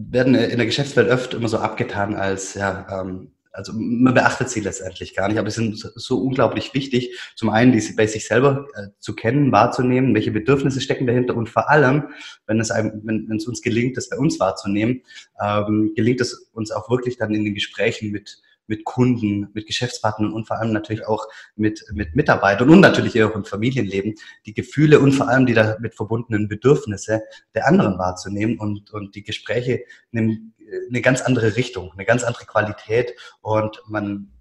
werden 0.09 0.35
in 0.35 0.57
der 0.57 0.65
Geschäftswelt 0.65 1.09
oft 1.09 1.33
immer 1.33 1.49
so 1.49 1.57
abgetan 1.57 2.15
als 2.15 2.53
ja, 2.53 2.85
ähm, 2.89 3.31
also 3.57 3.73
man 3.75 4.13
beachtet 4.13 4.49
sie 4.49 4.59
letztendlich 4.59 5.15
gar 5.15 5.27
nicht, 5.27 5.39
aber 5.39 5.49
sie 5.49 5.61
sind 5.61 5.91
so 5.95 6.19
unglaublich 6.19 6.75
wichtig, 6.75 7.17
zum 7.35 7.49
einen 7.49 7.71
die 7.71 7.81
bei 7.93 8.05
sich 8.05 8.27
selber 8.27 8.67
äh, 8.75 8.89
zu 8.99 9.15
kennen, 9.15 9.51
wahrzunehmen, 9.51 10.13
welche 10.13 10.29
Bedürfnisse 10.29 10.79
stecken 10.79 11.07
dahinter 11.07 11.35
und 11.35 11.49
vor 11.49 11.67
allem, 11.67 12.09
wenn 12.45 12.59
es, 12.59 12.69
einem, 12.69 13.01
wenn, 13.03 13.27
wenn 13.27 13.37
es 13.37 13.47
uns 13.47 13.63
gelingt, 13.63 13.97
das 13.97 14.09
bei 14.09 14.17
uns 14.17 14.39
wahrzunehmen, 14.39 15.01
ähm, 15.43 15.91
gelingt 15.95 16.21
es 16.21 16.33
uns 16.53 16.71
auch 16.71 16.87
wirklich 16.91 17.17
dann 17.17 17.33
in 17.33 17.45
den 17.45 17.55
Gesprächen 17.55 18.11
mit 18.11 18.43
mit 18.69 18.83
Kunden, 18.83 19.47
mit 19.53 19.65
Geschäftspartnern 19.65 20.33
und 20.33 20.45
vor 20.45 20.59
allem 20.59 20.73
natürlich 20.73 21.07
auch 21.07 21.25
mit, 21.55 21.85
mit 21.93 22.17
Mitarbeitern 22.17 22.69
und 22.69 22.81
natürlich 22.81 23.23
auch 23.23 23.33
im 23.33 23.45
Familienleben, 23.45 24.15
die 24.45 24.53
Gefühle 24.53 24.99
und 24.99 25.13
vor 25.13 25.29
allem 25.29 25.45
die 25.45 25.53
damit 25.53 25.95
verbundenen 25.95 26.49
Bedürfnisse 26.49 27.23
der 27.55 27.65
anderen 27.65 27.97
wahrzunehmen 27.97 28.59
und, 28.59 28.91
und 28.91 29.15
die 29.15 29.23
Gespräche 29.23 29.85
nehmen 30.11 30.53
eine 30.89 31.01
ganz 31.01 31.21
andere 31.21 31.55
Richtung, 31.55 31.91
eine 31.93 32.05
ganz 32.05 32.23
andere 32.23 32.45
Qualität 32.45 33.15
und 33.41 33.81
man 33.87 34.31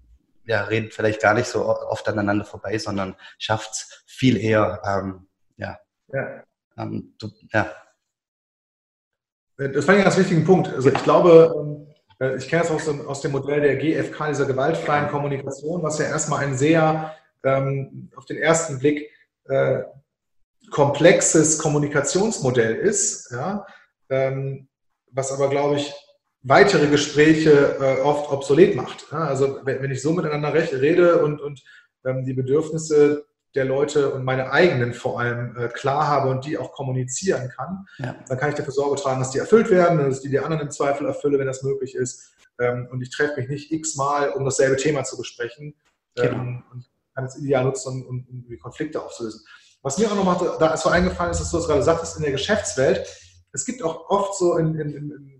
ja, 0.45 0.63
redet 0.63 0.93
vielleicht 0.93 1.21
gar 1.21 1.33
nicht 1.33 1.47
so 1.47 1.65
oft 1.65 2.07
aneinander 2.07 2.45
vorbei, 2.45 2.77
sondern 2.77 3.15
schafft 3.37 3.71
es 3.71 4.03
viel 4.05 4.37
eher, 4.37 4.81
ähm, 4.85 5.27
ja, 5.57 5.77
ja. 6.13 6.43
Ähm, 6.77 7.13
du, 7.19 7.29
ja. 7.51 7.71
Das 9.57 9.87
war 9.87 9.95
ein 9.95 10.03
ganz 10.03 10.17
wichtigen 10.17 10.45
Punkt. 10.45 10.69
Also 10.69 10.89
ich 10.89 11.03
glaube, 11.03 11.87
äh, 12.19 12.37
ich 12.37 12.47
kenne 12.47 12.63
es 12.63 12.71
aus 12.71 12.85
dem, 12.85 13.05
aus 13.07 13.21
dem 13.21 13.31
Modell 13.31 13.61
der 13.61 13.75
GFK, 13.77 14.27
dieser 14.29 14.45
gewaltfreien 14.45 15.09
Kommunikation, 15.09 15.83
was 15.83 15.99
ja 15.99 16.05
erstmal 16.05 16.45
ein 16.45 16.55
sehr, 16.55 17.15
ähm, 17.43 18.09
auf 18.15 18.25
den 18.25 18.37
ersten 18.37 18.79
Blick, 18.79 19.11
äh, 19.45 19.83
komplexes 20.69 21.57
Kommunikationsmodell 21.59 22.75
ist, 22.75 23.31
ja, 23.31 23.65
ähm, 24.09 24.67
was 25.11 25.31
aber, 25.31 25.49
glaube 25.49 25.77
ich, 25.77 25.93
weitere 26.43 26.87
Gespräche 26.87 27.77
äh, 27.79 28.01
oft 28.01 28.31
obsolet 28.31 28.75
macht. 28.75 29.07
Ja, 29.11 29.19
also 29.19 29.59
wenn, 29.63 29.91
ich 29.91 30.01
so 30.01 30.13
miteinander 30.13 30.53
rede 30.53 31.21
und, 31.23 31.41
und 31.41 31.63
ähm, 32.05 32.25
die 32.25 32.33
Bedürfnisse 32.33 33.25
der 33.55 33.65
Leute 33.65 34.11
und 34.11 34.23
meine 34.23 34.51
eigenen 34.51 34.93
vor 34.93 35.19
allem 35.19 35.57
äh, 35.57 35.67
klar 35.69 36.07
habe 36.07 36.29
und 36.29 36.45
die 36.45 36.57
auch 36.57 36.71
kommunizieren 36.73 37.49
kann, 37.49 37.87
ja. 37.97 38.15
dann 38.27 38.37
kann 38.37 38.49
ich 38.49 38.55
dafür 38.55 38.73
Sorge 38.73 39.01
tragen, 39.01 39.19
dass 39.19 39.31
die 39.31 39.39
erfüllt 39.39 39.69
werden, 39.69 39.97
dass 39.97 40.17
ich 40.17 40.23
die, 40.23 40.29
die 40.29 40.39
anderen 40.39 40.63
im 40.63 40.71
Zweifel 40.71 41.07
erfülle, 41.07 41.39
wenn 41.39 41.47
das 41.47 41.63
möglich 41.63 41.95
ist. 41.95 42.33
Ähm, 42.59 42.87
und 42.91 43.01
ich 43.01 43.09
treffe 43.09 43.39
mich 43.39 43.49
nicht 43.49 43.71
x-mal, 43.71 44.29
um 44.31 44.45
dasselbe 44.45 44.77
Thema 44.77 45.03
zu 45.03 45.17
besprechen 45.17 45.73
ähm, 46.17 46.29
genau. 46.29 46.43
und 46.71 46.85
kann 47.15 47.25
es 47.25 47.37
ideal 47.37 47.63
nutzen, 47.63 48.05
um, 48.05 48.09
um, 48.09 48.27
um, 48.29 48.45
die 48.47 48.57
Konflikte 48.57 49.01
aufzulösen. 49.01 49.41
Was 49.81 49.97
mir 49.97 50.11
auch 50.11 50.15
noch 50.15 50.23
mal 50.23 50.57
da 50.59 50.73
ist 50.73 50.83
so 50.83 50.89
eingefallen 50.89 51.31
ist, 51.31 51.39
dass 51.39 51.51
du 51.51 51.57
das 51.57 51.67
gerade 51.67 51.83
sagtest, 51.83 52.17
in 52.17 52.23
der 52.23 52.31
Geschäftswelt, 52.31 53.07
es 53.53 53.65
gibt 53.65 53.81
auch 53.81 54.09
oft 54.09 54.37
so 54.37 54.57
in, 54.57 54.75
in, 54.75 54.91
in 54.91 55.36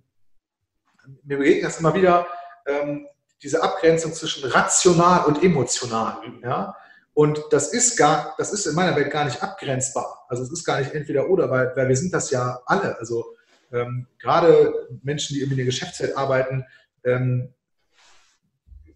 mir 1.23 1.37
begegnet 1.37 1.65
das 1.65 1.79
immer 1.79 1.93
wieder, 1.93 2.27
ähm, 2.65 3.07
diese 3.41 3.61
Abgrenzung 3.61 4.13
zwischen 4.13 4.49
rational 4.49 5.25
und 5.25 5.43
emotional. 5.43 6.17
Ja? 6.43 6.75
Und 7.13 7.41
das 7.51 7.73
ist 7.73 7.97
gar, 7.97 8.35
das 8.37 8.53
ist 8.53 8.65
in 8.65 8.75
meiner 8.75 8.95
Welt 8.95 9.11
gar 9.11 9.25
nicht 9.25 9.41
abgrenzbar. 9.41 10.25
Also 10.29 10.43
es 10.43 10.51
ist 10.51 10.63
gar 10.63 10.79
nicht 10.79 10.93
entweder 10.93 11.29
oder, 11.29 11.49
weil, 11.49 11.71
weil 11.75 11.87
wir 11.89 11.97
sind 11.97 12.13
das 12.13 12.29
ja 12.31 12.59
alle. 12.65 12.97
Also 12.99 13.25
ähm, 13.71 14.07
gerade 14.19 14.73
Menschen, 15.03 15.35
die 15.35 15.41
in 15.41 15.55
der 15.55 15.65
Geschäftswelt 15.65 16.15
arbeiten, 16.15 16.65
ähm, 17.03 17.53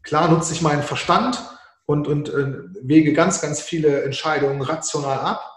klar 0.03 0.29
nutze 0.29 0.53
ich 0.53 0.61
meinen 0.61 0.83
Verstand 0.83 1.43
und, 1.85 2.07
und 2.07 2.29
äh, 2.29 2.53
wege 2.81 3.13
ganz, 3.13 3.41
ganz 3.41 3.61
viele 3.61 4.03
Entscheidungen 4.03 4.61
rational 4.61 5.19
ab. 5.19 5.47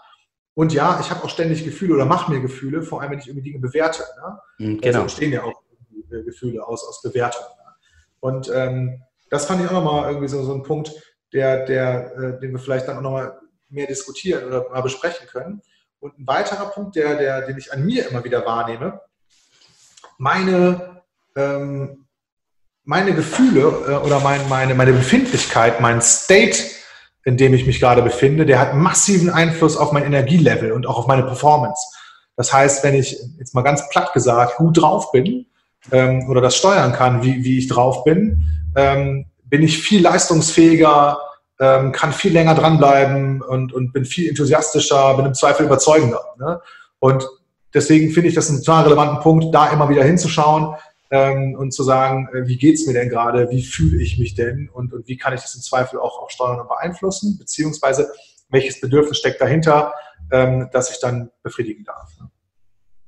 Und 0.53 0.73
ja, 0.73 0.99
ich 1.01 1.11
habe 1.11 1.23
auch 1.23 1.29
ständig 1.29 1.65
Gefühle 1.65 1.95
oder 1.95 2.05
mache 2.05 2.31
mir 2.31 2.39
Gefühle, 2.39 2.81
vor 2.81 3.01
allem 3.01 3.11
wenn 3.11 3.19
ich 3.19 3.27
irgendwie 3.27 3.49
Dinge 3.49 3.59
bewerte. 3.59 4.03
Ne? 4.17 4.39
Mhm, 4.57 4.81
genau. 4.81 4.87
Also 4.87 5.01
entstehen 5.01 5.33
ja 5.33 5.43
auch 5.43 5.61
Gefühle 6.23 6.65
aus, 6.65 6.87
aus 6.87 7.01
Bewertung. 7.01 7.45
Ne? 7.57 7.73
Und 8.19 8.51
ähm, 8.53 9.03
das 9.29 9.45
fand 9.45 9.61
ich 9.61 9.67
auch 9.67 9.73
nochmal 9.73 10.09
irgendwie 10.09 10.27
so, 10.27 10.43
so 10.43 10.53
ein 10.53 10.63
Punkt, 10.63 10.91
der, 11.33 11.65
der, 11.65 12.15
äh, 12.15 12.39
den 12.39 12.51
wir 12.51 12.59
vielleicht 12.59 12.87
dann 12.87 12.97
auch 12.97 13.01
nochmal 13.01 13.39
mehr 13.69 13.87
diskutieren 13.87 14.45
oder 14.45 14.69
mal 14.69 14.81
besprechen 14.81 15.27
können. 15.27 15.61
Und 15.99 16.19
ein 16.19 16.27
weiterer 16.27 16.67
Punkt, 16.67 16.95
der, 16.95 17.15
der, 17.15 17.41
den 17.41 17.57
ich 17.57 17.73
an 17.73 17.85
mir 17.85 18.07
immer 18.07 18.23
wieder 18.23 18.45
wahrnehme, 18.45 19.01
meine, 20.17 21.01
ähm, 21.35 22.05
meine 22.83 23.13
Gefühle 23.13 23.61
äh, 23.61 24.05
oder 24.05 24.19
mein, 24.19 24.47
meine, 24.47 24.75
meine 24.75 24.93
Befindlichkeit, 24.93 25.81
mein 25.81 26.01
State, 26.01 26.59
in 27.23 27.37
dem 27.37 27.53
ich 27.53 27.65
mich 27.65 27.79
gerade 27.79 28.03
befinde, 28.03 28.45
der 28.45 28.59
hat 28.59 28.75
massiven 28.75 29.29
Einfluss 29.29 29.77
auf 29.77 29.91
mein 29.91 30.03
Energielevel 30.03 30.71
und 30.71 30.85
auch 30.85 30.99
auf 30.99 31.07
meine 31.07 31.23
Performance. 31.23 31.81
Das 32.35 32.53
heißt, 32.53 32.83
wenn 32.83 32.93
ich 32.93 33.17
jetzt 33.39 33.55
mal 33.55 33.63
ganz 33.63 33.89
platt 33.89 34.13
gesagt 34.13 34.57
gut 34.57 34.79
drauf 34.79 35.11
bin 35.11 35.47
ähm, 35.91 36.27
oder 36.29 36.41
das 36.41 36.55
steuern 36.55 36.93
kann, 36.93 37.23
wie, 37.23 37.43
wie 37.43 37.59
ich 37.59 37.67
drauf 37.67 38.03
bin, 38.03 38.41
ähm, 38.75 39.25
bin 39.45 39.63
ich 39.63 39.81
viel 39.81 40.01
leistungsfähiger, 40.01 41.19
ähm, 41.59 41.91
kann 41.91 42.11
viel 42.11 42.33
länger 42.33 42.55
dranbleiben 42.55 43.41
und, 43.41 43.73
und 43.73 43.93
bin 43.93 44.05
viel 44.05 44.27
enthusiastischer, 44.29 45.15
bin 45.15 45.25
im 45.25 45.33
Zweifel 45.33 45.65
überzeugender. 45.65 46.21
Ne? 46.37 46.59
Und 46.99 47.25
deswegen 47.73 48.11
finde 48.11 48.29
ich 48.29 48.35
das 48.35 48.49
einen 48.49 48.59
total 48.59 48.85
relevanten 48.85 49.19
Punkt, 49.19 49.53
da 49.53 49.71
immer 49.71 49.87
wieder 49.89 50.03
hinzuschauen 50.03 50.75
ähm, 51.11 51.55
und 51.57 51.71
zu 51.71 51.83
sagen, 51.83 52.27
äh, 52.33 52.47
wie 52.47 52.57
geht's 52.57 52.87
mir 52.87 52.93
denn 52.93 53.09
gerade, 53.09 53.49
wie 53.51 53.63
fühle 53.63 54.01
ich 54.01 54.17
mich 54.17 54.35
denn 54.35 54.69
und, 54.73 54.93
und 54.93 55.07
wie 55.07 55.17
kann 55.17 55.33
ich 55.33 55.41
das 55.41 55.55
im 55.55 55.61
Zweifel 55.61 55.99
auch, 55.99 56.19
auch 56.21 56.29
steuern 56.29 56.59
und 56.59 56.67
beeinflussen, 56.67 57.37
beziehungsweise 57.37 58.11
welches 58.49 58.81
Bedürfnis 58.81 59.17
steckt 59.17 59.39
dahinter, 59.41 59.93
ähm, 60.31 60.69
das 60.73 60.91
ich 60.91 60.99
dann 60.99 61.29
befriedigen 61.43 61.83
darf. 61.83 62.09
Ne? 62.19 62.29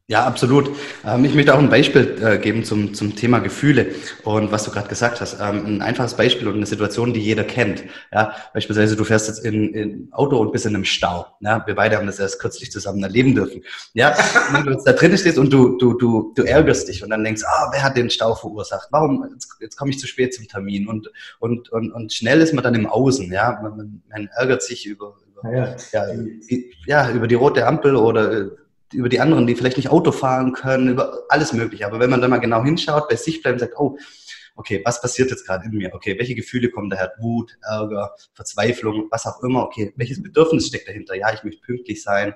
Ja, 0.09 0.23
absolut. 0.23 0.71
Ähm, 1.05 1.25
ich 1.25 1.35
möchte 1.35 1.53
auch 1.53 1.59
ein 1.59 1.69
Beispiel 1.69 2.17
äh, 2.21 2.37
geben 2.37 2.63
zum, 2.63 2.93
zum 2.93 3.17
Thema 3.17 3.39
Gefühle 3.39 3.87
und 4.23 4.53
was 4.53 4.63
du 4.63 4.71
gerade 4.71 4.87
gesagt 4.87 5.19
hast. 5.19 5.33
Ähm, 5.41 5.65
ein 5.65 5.81
einfaches 5.81 6.13
Beispiel 6.13 6.47
und 6.47 6.55
eine 6.55 6.65
Situation, 6.65 7.13
die 7.13 7.19
jeder 7.19 7.43
kennt. 7.43 7.83
Ja, 8.13 8.33
beispielsweise 8.53 8.95
du 8.95 9.03
fährst 9.03 9.27
jetzt 9.27 9.43
in, 9.43 9.73
in 9.73 10.07
Auto 10.13 10.37
und 10.37 10.53
bist 10.53 10.65
in 10.65 10.73
einem 10.75 10.85
Stau. 10.85 11.25
Ja, 11.41 11.61
wir 11.67 11.75
beide 11.75 11.97
haben 11.97 12.07
das 12.07 12.19
erst 12.19 12.39
kürzlich 12.39 12.71
zusammen 12.71 13.03
erleben 13.03 13.35
dürfen. 13.35 13.63
Ja, 13.95 14.15
wenn 14.53 14.63
du 14.63 14.71
jetzt 14.71 14.87
da 14.87 14.93
drin 14.93 15.17
stehst 15.17 15.37
und 15.37 15.51
du, 15.51 15.77
du, 15.77 15.97
du, 15.97 16.31
du 16.33 16.43
ärgerst 16.43 16.87
dich 16.87 17.03
und 17.03 17.09
dann 17.09 17.25
denkst, 17.25 17.43
ah, 17.45 17.69
wer 17.73 17.83
hat 17.83 17.97
den 17.97 18.09
Stau 18.09 18.33
verursacht? 18.33 18.87
Warum, 18.91 19.27
jetzt, 19.33 19.57
jetzt 19.59 19.75
komme 19.75 19.91
ich 19.91 19.99
zu 19.99 20.07
spät 20.07 20.33
zum 20.33 20.47
Termin 20.47 20.87
und, 20.87 21.11
und, 21.39 21.67
und, 21.73 21.91
und 21.91 22.13
schnell 22.13 22.39
ist 22.39 22.53
man 22.53 22.63
dann 22.63 22.75
im 22.75 22.87
Außen. 22.87 23.29
Ja, 23.33 23.59
man, 23.61 24.01
man 24.09 24.29
ärgert 24.37 24.63
sich 24.63 24.85
über, 24.85 25.15
über, 25.29 25.51
ja, 25.53 25.75
ja. 25.91 26.13
Ja, 26.13 26.57
ja, 26.85 27.11
über 27.11 27.27
die 27.27 27.35
rote 27.35 27.67
Ampel 27.67 27.97
oder 27.97 28.51
über 28.93 29.09
die 29.09 29.19
anderen, 29.19 29.47
die 29.47 29.55
vielleicht 29.55 29.77
nicht 29.77 29.89
Auto 29.89 30.11
fahren 30.11 30.53
können, 30.53 30.89
über 30.89 31.23
alles 31.29 31.53
Mögliche. 31.53 31.85
Aber 31.85 31.99
wenn 31.99 32.09
man 32.09 32.21
dann 32.21 32.29
mal 32.29 32.37
genau 32.37 32.63
hinschaut, 32.63 33.09
bei 33.09 33.15
sich 33.15 33.41
bleibt 33.41 33.55
und 33.55 33.59
sagt, 33.59 33.77
oh, 33.77 33.97
okay, 34.55 34.81
was 34.83 35.01
passiert 35.01 35.29
jetzt 35.29 35.45
gerade 35.45 35.65
in 35.65 35.71
mir? 35.71 35.93
Okay, 35.93 36.17
welche 36.17 36.35
Gefühle 36.35 36.69
kommen 36.69 36.89
daher? 36.89 37.13
Wut, 37.19 37.57
Ärger, 37.61 38.15
Verzweiflung, 38.33 39.07
was 39.11 39.25
auch 39.25 39.41
immer. 39.43 39.63
Okay, 39.63 39.93
welches 39.95 40.21
Bedürfnis 40.21 40.67
steckt 40.67 40.87
dahinter? 40.87 41.15
Ja, 41.15 41.33
ich 41.33 41.43
möchte 41.43 41.61
pünktlich 41.61 42.01
sein. 42.01 42.33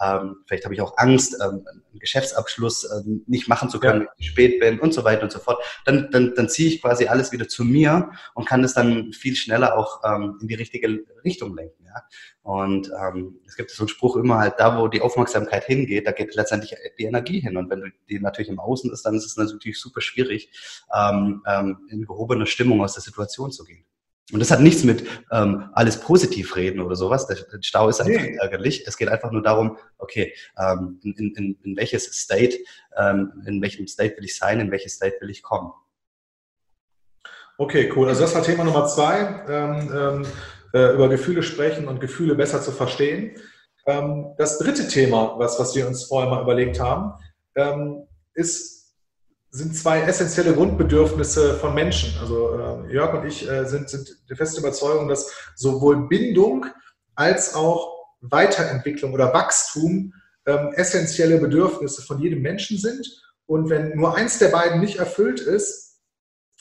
Ähm, 0.00 0.36
vielleicht 0.46 0.64
habe 0.64 0.74
ich 0.74 0.80
auch 0.80 0.96
Angst, 0.96 1.34
ähm, 1.40 1.66
einen 1.66 2.00
Geschäftsabschluss 2.00 2.88
ähm, 2.90 3.22
nicht 3.26 3.48
machen 3.48 3.70
zu 3.70 3.78
können, 3.78 4.02
ja. 4.02 4.06
wenn 4.06 4.14
ich 4.18 4.30
spät 4.30 4.60
bin 4.60 4.80
und 4.80 4.92
so 4.92 5.04
weiter 5.04 5.22
und 5.22 5.32
so 5.32 5.38
fort. 5.38 5.62
Dann, 5.84 6.10
dann, 6.10 6.34
dann 6.34 6.48
ziehe 6.48 6.68
ich 6.68 6.82
quasi 6.82 7.06
alles 7.06 7.32
wieder 7.32 7.48
zu 7.48 7.64
mir 7.64 8.10
und 8.34 8.46
kann 8.46 8.62
das 8.62 8.74
dann 8.74 9.12
viel 9.12 9.36
schneller 9.36 9.78
auch 9.78 10.02
ähm, 10.04 10.38
in 10.40 10.48
die 10.48 10.54
richtige 10.54 11.04
Richtung 11.24 11.54
lenken. 11.54 11.84
Ja? 11.86 12.02
Und 12.42 12.90
ähm, 13.00 13.40
es 13.46 13.56
gibt 13.56 13.70
so 13.70 13.82
einen 13.82 13.88
Spruch 13.88 14.16
immer 14.16 14.38
halt, 14.38 14.54
da 14.58 14.78
wo 14.78 14.88
die 14.88 15.00
Aufmerksamkeit 15.00 15.64
hingeht, 15.64 16.06
da 16.06 16.12
geht 16.12 16.34
letztendlich 16.34 16.74
die 16.98 17.04
Energie 17.04 17.40
hin. 17.40 17.56
Und 17.56 17.70
wenn 17.70 17.80
du 17.80 17.88
die 18.08 18.18
natürlich 18.18 18.48
im 18.48 18.58
Außen 18.58 18.92
ist, 18.92 19.06
dann 19.06 19.14
ist 19.14 19.24
es 19.24 19.36
natürlich 19.36 19.80
super 19.80 20.00
schwierig, 20.00 20.50
ähm, 20.94 21.42
ähm, 21.46 21.86
in 21.90 22.04
gehobener 22.04 22.46
Stimmung 22.46 22.82
aus 22.82 22.94
der 22.94 23.02
Situation 23.02 23.52
zu 23.52 23.64
gehen. 23.64 23.84
Und 24.32 24.40
das 24.40 24.50
hat 24.50 24.60
nichts 24.60 24.84
mit 24.84 25.06
ähm, 25.30 25.68
alles 25.74 26.00
positiv 26.00 26.56
reden 26.56 26.80
oder 26.80 26.96
sowas. 26.96 27.26
Der, 27.26 27.36
Stau 27.60 27.88
ist 27.88 28.00
einfach 28.00 28.22
nee. 28.22 28.36
ärgerlich. 28.40 28.84
Es 28.86 28.96
geht 28.96 29.08
einfach 29.08 29.30
nur 29.30 29.42
darum, 29.42 29.76
okay, 29.98 30.32
ähm, 30.58 30.98
in, 31.02 31.34
in, 31.34 31.58
in 31.62 31.76
welches 31.76 32.04
State, 32.06 32.56
ähm, 32.96 33.42
in 33.46 33.60
welchem 33.60 33.86
State 33.86 34.16
will 34.16 34.24
ich 34.24 34.36
sein, 34.36 34.60
in 34.60 34.70
welches 34.70 34.94
State 34.94 35.16
will 35.20 35.28
ich 35.28 35.42
kommen. 35.42 35.72
Okay, 37.58 37.92
cool. 37.94 38.08
Also 38.08 38.22
das 38.22 38.34
war 38.34 38.42
Thema 38.42 38.64
Nummer 38.64 38.86
zwei, 38.86 39.44
ähm, 39.48 39.92
ähm, 39.94 40.26
äh, 40.72 40.94
über 40.94 41.08
Gefühle 41.08 41.42
sprechen 41.42 41.86
und 41.86 42.00
Gefühle 42.00 42.34
besser 42.34 42.62
zu 42.62 42.72
verstehen. 42.72 43.36
Ähm, 43.86 44.34
das 44.38 44.58
dritte 44.58 44.88
Thema, 44.88 45.38
was, 45.38 45.60
was 45.60 45.76
wir 45.76 45.86
uns 45.86 46.04
vorher 46.04 46.30
mal 46.30 46.42
überlegt 46.42 46.80
haben, 46.80 47.12
ähm, 47.54 48.06
ist 48.32 48.83
sind 49.54 49.76
zwei 49.76 50.00
essentielle 50.00 50.52
Grundbedürfnisse 50.52 51.54
von 51.54 51.74
Menschen. 51.74 52.12
Also 52.20 52.58
äh, 52.58 52.92
Jörg 52.92 53.14
und 53.14 53.24
ich 53.24 53.48
äh, 53.48 53.64
sind, 53.66 53.88
sind 53.88 54.08
der 54.28 54.36
festen 54.36 54.58
Überzeugung, 54.58 55.06
dass 55.06 55.32
sowohl 55.54 56.08
Bindung 56.08 56.66
als 57.14 57.54
auch 57.54 57.94
Weiterentwicklung 58.20 59.12
oder 59.12 59.32
Wachstum 59.32 60.12
ähm, 60.46 60.72
essentielle 60.74 61.38
Bedürfnisse 61.38 62.02
von 62.02 62.20
jedem 62.20 62.42
Menschen 62.42 62.78
sind. 62.78 63.06
Und 63.46 63.70
wenn 63.70 63.94
nur 63.94 64.16
eins 64.16 64.40
der 64.40 64.48
beiden 64.48 64.80
nicht 64.80 64.98
erfüllt 64.98 65.38
ist, 65.38 66.00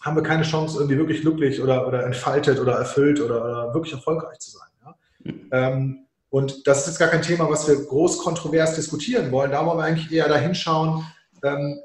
haben 0.02 0.16
wir 0.16 0.22
keine 0.22 0.44
Chance, 0.44 0.78
irgendwie 0.78 1.00
wirklich 1.00 1.22
glücklich 1.22 1.64
oder, 1.64 1.88
oder 1.88 2.06
entfaltet 2.06 2.60
oder 2.60 2.74
erfüllt 2.74 3.20
oder, 3.20 3.44
oder 3.44 3.74
wirklich 3.74 3.94
erfolgreich 3.94 4.38
zu 4.38 4.52
sein. 4.52 4.68
Ja? 4.86 4.96
Ähm, 5.52 6.06
und 6.30 6.68
das 6.68 6.82
ist 6.82 6.88
jetzt 6.88 7.00
gar 7.00 7.10
kein 7.10 7.24
Thema, 7.24 7.50
was 7.50 7.68
wir 7.68 7.76
groß 7.76 8.20
kontrovers 8.20 8.76
diskutieren 8.76 9.32
wollen. 9.32 9.50
Da 9.50 9.66
wollen 9.66 9.80
wir 9.80 9.84
eigentlich 9.84 10.12
eher 10.12 10.28
dahin 10.28 10.54
schauen, 10.54 11.04
ähm, 11.44 11.80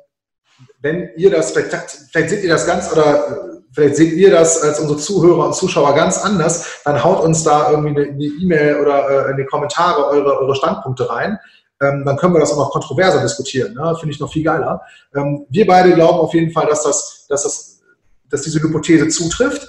wenn 0.81 1.11
ihr 1.17 1.31
das, 1.31 1.53
vielleicht, 1.53 1.75
vielleicht 2.11 2.31
seht 2.31 2.45
ihr 2.45 2.51
das 2.51 2.67
ganz 2.67 2.93
oder 2.93 3.29
äh, 3.29 3.59
vielleicht 3.73 3.97
seht 3.97 4.13
ihr 4.13 4.31
das 4.31 4.63
als 4.63 4.81
unsere 4.81 4.99
Zuhörer 4.99 5.47
und 5.47 5.55
Zuschauer 5.55 5.95
ganz 5.95 6.19
anders, 6.19 6.81
dann 6.85 7.03
haut 7.03 7.25
uns 7.25 7.45
da 7.45 7.71
irgendwie 7.71 8.01
eine 8.01 8.07
E-Mail 8.07 8.81
oder 8.81 9.29
äh, 9.29 9.31
in 9.31 9.37
die 9.37 9.45
Kommentare 9.45 10.07
eure, 10.07 10.39
eure 10.41 10.55
Standpunkte 10.55 11.09
rein. 11.09 11.39
Ähm, 11.81 12.03
dann 12.05 12.17
können 12.17 12.35
wir 12.35 12.41
das 12.41 12.53
auch 12.53 12.59
noch 12.59 12.71
kontroverser 12.71 13.23
diskutieren. 13.23 13.75
Ne? 13.75 13.97
Finde 14.01 14.13
ich 14.13 14.21
noch 14.21 14.33
viel 14.33 14.43
geiler. 14.43 14.83
Ähm, 15.15 15.47
wir 15.49 15.67
beide 15.67 15.93
glauben 15.95 16.19
auf 16.19 16.35
jeden 16.35 16.51
Fall, 16.51 16.67
dass, 16.67 16.83
das, 16.83 17.27
dass, 17.29 17.43
das, 17.45 17.81
dass 18.29 18.43
diese 18.43 18.61
Hypothese 18.61 19.09
zutrifft. 19.09 19.69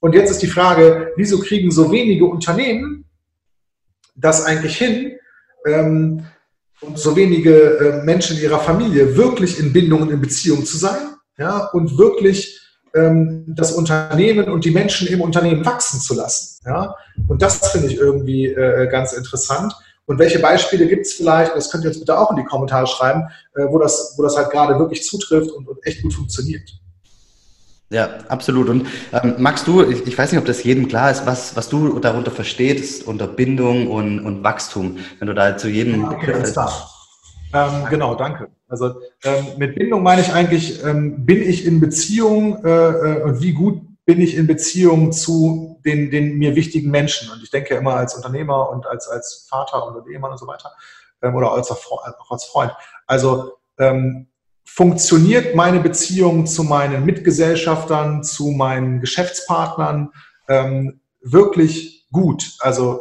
Und 0.00 0.14
jetzt 0.14 0.30
ist 0.30 0.42
die 0.42 0.46
Frage, 0.46 1.12
wieso 1.16 1.38
kriegen 1.40 1.70
so 1.70 1.92
wenige 1.92 2.24
Unternehmen 2.24 3.04
das 4.14 4.44
eigentlich 4.44 4.76
hin, 4.76 5.12
ähm, 5.66 6.26
und 6.80 6.98
so 6.98 7.14
wenige 7.16 7.78
äh, 7.78 8.04
Menschen 8.04 8.36
in 8.36 8.42
ihrer 8.42 8.58
Familie 8.58 9.16
wirklich 9.16 9.58
in 9.58 9.72
Bindungen, 9.72 10.10
in 10.10 10.20
Beziehungen 10.20 10.64
zu 10.64 10.76
sein 10.76 11.14
ja, 11.38 11.66
und 11.72 11.98
wirklich 11.98 12.60
ähm, 12.94 13.44
das 13.48 13.72
Unternehmen 13.72 14.48
und 14.48 14.64
die 14.64 14.70
Menschen 14.70 15.08
im 15.08 15.20
Unternehmen 15.20 15.64
wachsen 15.64 16.00
zu 16.00 16.14
lassen. 16.14 16.58
Ja? 16.64 16.94
Und 17.28 17.42
das 17.42 17.70
finde 17.70 17.88
ich 17.88 17.96
irgendwie 17.96 18.46
äh, 18.46 18.88
ganz 18.90 19.12
interessant. 19.12 19.74
Und 20.06 20.18
welche 20.18 20.40
Beispiele 20.40 20.88
gibt 20.88 21.06
es 21.06 21.12
vielleicht, 21.12 21.54
das 21.54 21.70
könnt 21.70 21.84
ihr 21.84 21.90
uns 21.90 22.00
bitte 22.00 22.18
auch 22.18 22.30
in 22.30 22.36
die 22.36 22.44
Kommentare 22.44 22.86
schreiben, 22.86 23.28
äh, 23.54 23.66
wo, 23.68 23.78
das, 23.78 24.14
wo 24.16 24.22
das 24.22 24.36
halt 24.36 24.50
gerade 24.50 24.78
wirklich 24.78 25.04
zutrifft 25.04 25.52
und, 25.52 25.68
und 25.68 25.78
echt 25.86 26.02
gut 26.02 26.14
funktioniert. 26.14 26.68
Ja, 27.90 28.18
absolut. 28.28 28.68
Und 28.68 28.86
ähm, 29.12 29.34
magst 29.38 29.66
du, 29.66 29.82
ich, 29.82 30.06
ich, 30.06 30.16
weiß 30.16 30.30
nicht, 30.30 30.38
ob 30.38 30.46
das 30.46 30.62
jedem 30.62 30.86
klar 30.86 31.10
ist, 31.10 31.26
was, 31.26 31.56
was 31.56 31.68
du 31.68 31.98
darunter 31.98 32.30
verstehst, 32.30 33.06
unter 33.06 33.26
Bindung 33.26 33.88
und, 33.88 34.20
und 34.20 34.44
Wachstum, 34.44 34.98
wenn 35.18 35.26
du 35.26 35.34
da 35.34 35.56
zu 35.56 35.68
jedem... 35.68 36.04
Alles 36.04 36.52
klar. 36.52 36.88
Ähm, 37.52 37.86
genau, 37.90 38.14
danke. 38.14 38.48
Also 38.68 38.94
ähm, 39.24 39.44
mit 39.58 39.74
Bindung 39.74 40.04
meine 40.04 40.22
ich 40.22 40.32
eigentlich, 40.32 40.84
ähm, 40.84 41.26
bin 41.26 41.42
ich 41.42 41.66
in 41.66 41.80
Beziehung 41.80 42.64
äh, 42.64 42.68
äh, 42.68 43.22
und 43.22 43.42
wie 43.42 43.52
gut 43.52 43.82
bin 44.04 44.20
ich 44.20 44.36
in 44.36 44.46
Beziehung 44.46 45.10
zu 45.10 45.80
den, 45.84 46.12
den 46.12 46.38
mir 46.38 46.54
wichtigen 46.54 46.92
Menschen. 46.92 47.30
Und 47.32 47.42
ich 47.42 47.50
denke 47.50 47.74
immer 47.74 47.96
als 47.96 48.14
Unternehmer 48.14 48.70
und 48.70 48.86
als, 48.86 49.08
als 49.08 49.46
Vater 49.48 49.84
und 49.86 50.08
Ehemann 50.08 50.30
und 50.30 50.38
so 50.38 50.46
weiter 50.46 50.70
ähm, 51.22 51.34
oder 51.34 51.52
als, 51.52 51.70
auch 51.72 52.30
als 52.30 52.44
Freund. 52.44 52.72
Also 53.08 53.54
ähm, 53.78 54.28
funktioniert 54.72 55.56
meine 55.56 55.80
Beziehung 55.80 56.46
zu 56.46 56.62
meinen 56.62 57.04
Mitgesellschaftern, 57.04 58.22
zu 58.22 58.50
meinen 58.50 59.00
Geschäftspartnern 59.00 60.10
ähm, 60.48 61.00
wirklich 61.20 62.06
gut? 62.12 62.52
Also 62.60 63.00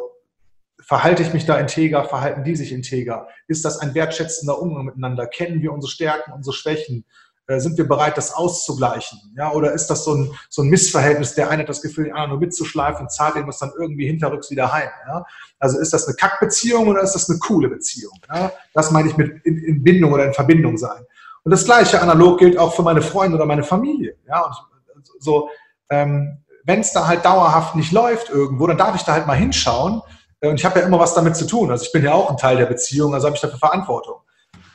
verhalte 0.81 1.21
ich 1.21 1.31
mich 1.31 1.45
da 1.45 1.59
integer, 1.59 2.05
verhalten 2.05 2.43
die 2.43 2.55
sich 2.55 2.71
integer? 2.71 3.27
Ist 3.47 3.65
das 3.65 3.77
ein 3.77 3.93
wertschätzender 3.93 4.59
Umgang 4.59 4.85
miteinander? 4.85 5.27
Kennen 5.27 5.61
wir 5.61 5.71
unsere 5.71 5.91
Stärken, 5.91 6.33
unsere 6.33 6.55
Schwächen? 6.55 7.05
Äh, 7.45 7.59
sind 7.59 7.77
wir 7.77 7.87
bereit, 7.87 8.17
das 8.17 8.33
auszugleichen? 8.33 9.19
Ja, 9.37 9.51
oder 9.51 9.71
ist 9.71 9.87
das 9.87 10.03
so 10.03 10.15
ein, 10.15 10.31
so 10.49 10.63
ein 10.63 10.69
Missverhältnis? 10.69 11.35
Der 11.35 11.51
eine 11.51 11.61
hat 11.61 11.69
das 11.69 11.83
Gefühl, 11.83 12.05
den 12.05 12.13
anderen 12.13 12.31
nur 12.31 12.39
mitzuschleifen 12.39 13.03
und 13.03 13.11
zahlt 13.11 13.35
ihm 13.35 13.45
das 13.45 13.59
dann 13.59 13.71
irgendwie 13.79 14.07
hinterrücks 14.07 14.49
wieder 14.49 14.73
heim. 14.73 14.89
Ja? 15.07 15.23
Also 15.59 15.79
ist 15.79 15.93
das 15.93 16.07
eine 16.07 16.15
Kackbeziehung 16.15 16.87
oder 16.87 17.03
ist 17.03 17.13
das 17.13 17.29
eine 17.29 17.37
coole 17.37 17.69
Beziehung? 17.69 18.19
Ja? 18.33 18.51
Das 18.73 18.89
meine 18.89 19.09
ich 19.09 19.17
mit 19.17 19.45
in, 19.45 19.59
in 19.59 19.83
Bindung 19.83 20.13
oder 20.13 20.25
in 20.25 20.33
Verbindung 20.33 20.75
sein. 20.77 21.05
Und 21.43 21.51
das 21.51 21.65
Gleiche 21.65 22.01
analog 22.01 22.39
gilt 22.39 22.57
auch 22.57 22.73
für 22.73 22.83
meine 22.83 23.01
Freunde 23.01 23.35
oder 23.35 23.45
meine 23.45 23.63
Familie. 23.63 24.15
Ja, 24.27 24.51
und 24.95 25.09
so, 25.19 25.49
ähm, 25.89 26.43
wenn 26.63 26.81
es 26.81 26.91
da 26.91 27.07
halt 27.07 27.25
dauerhaft 27.25 27.75
nicht 27.75 27.91
läuft 27.91 28.29
irgendwo, 28.29 28.67
dann 28.67 28.77
darf 28.77 28.95
ich 28.95 29.03
da 29.03 29.13
halt 29.13 29.27
mal 29.27 29.37
hinschauen. 29.37 30.01
Äh, 30.41 30.49
und 30.49 30.55
ich 30.59 30.65
habe 30.65 30.79
ja 30.79 30.85
immer 30.85 30.99
was 30.99 31.13
damit 31.13 31.35
zu 31.35 31.47
tun. 31.47 31.71
Also 31.71 31.85
ich 31.85 31.91
bin 31.91 32.03
ja 32.03 32.13
auch 32.13 32.29
ein 32.29 32.37
Teil 32.37 32.57
der 32.57 32.65
Beziehung, 32.65 33.13
also 33.13 33.27
habe 33.27 33.35
ich 33.35 33.41
dafür 33.41 33.59
Verantwortung. 33.59 34.17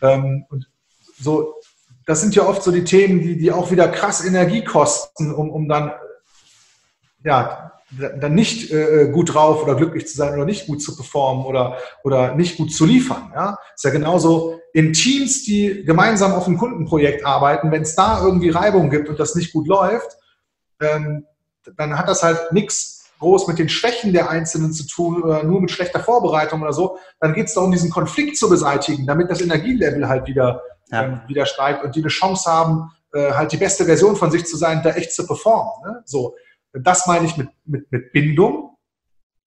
Ähm, 0.03 0.47
und 0.49 0.69
so, 1.19 1.55
das 2.07 2.21
sind 2.21 2.35
ja 2.35 2.45
oft 2.45 2.63
so 2.63 2.71
die 2.71 2.85
Themen, 2.85 3.21
die, 3.21 3.39
die 3.39 3.53
auch 3.53 3.71
wieder 3.71 3.89
krass 3.89 4.25
Energie 4.25 4.65
kosten, 4.65 5.33
um, 5.33 5.51
um 5.51 5.69
dann 5.69 5.93
ja, 7.25 7.73
dann 7.99 8.35
nicht 8.35 8.71
äh, 8.73 9.09
gut 9.13 9.35
drauf 9.35 9.63
oder 9.63 9.75
glücklich 9.75 10.07
zu 10.07 10.17
sein 10.17 10.35
oder 10.35 10.45
nicht 10.45 10.67
gut 10.67 10.83
zu 10.83 10.97
performen 10.97 11.45
oder, 11.45 11.79
oder 12.03 12.35
nicht 12.35 12.57
gut 12.57 12.73
zu 12.73 12.85
liefern. 12.85 13.33
Ja? 13.35 13.59
Ist 13.75 13.85
ja 13.85 13.91
genauso 13.91 14.61
in 14.73 14.93
Teams, 14.93 15.45
die 15.45 15.85
gemeinsam 15.85 16.33
auf 16.33 16.47
einem 16.47 16.59
Kundenprojekt 16.59 17.25
arbeiten, 17.25 17.71
wenn 17.71 17.83
es 17.83 17.95
da 17.95 18.23
irgendwie 18.23 18.51
Reibung 18.51 18.91
gibt 18.91 19.09
und 19.09 19.21
das 19.21 19.35
nicht 19.35 19.53
gut 19.53 19.69
läuft, 19.69 20.17
ähm, 20.81 21.27
dann 21.77 21.97
hat 21.99 22.09
das 22.09 22.23
halt 22.23 22.53
nichts 22.53 23.05
groß 23.21 23.47
mit 23.47 23.59
den 23.59 23.69
Schwächen 23.69 24.13
der 24.13 24.29
Einzelnen 24.29 24.73
zu 24.73 24.87
tun 24.87 25.23
oder 25.23 25.45
nur 25.45 25.61
mit 25.61 25.71
schlechter 25.71 26.01
Vorbereitung 26.01 26.63
oder 26.63 26.73
so. 26.73 26.99
Dann 27.21 27.33
geht 27.33 27.47
es 27.47 27.55
darum, 27.55 27.71
diesen 27.71 27.91
Konflikt 27.91 28.37
zu 28.37 28.49
beseitigen, 28.49 29.07
damit 29.07 29.31
das 29.31 29.41
Energielevel 29.41 30.09
halt 30.09 30.27
wieder, 30.27 30.63
ja. 30.91 31.05
ähm, 31.05 31.21
wieder 31.29 31.47
steigt 31.47 31.85
und 31.85 31.95
die 31.95 32.01
eine 32.01 32.09
Chance 32.09 32.51
haben, 32.51 32.91
äh, 33.15 33.33
halt 33.33 33.53
die 33.53 33.57
beste 33.57 33.85
Version 33.85 34.17
von 34.17 34.31
sich 34.31 34.45
zu 34.45 34.57
sein, 34.57 34.83
da 34.83 34.91
echt 34.91 35.13
zu 35.13 35.27
performen. 35.27 35.73
Ne? 35.85 36.03
So. 36.05 36.35
Das 36.75 37.07
meine 37.07 37.27
ich 37.27 37.37
mit, 37.37 37.49
mit, 37.65 37.91
mit 37.91 38.13
Bindung. 38.13 38.77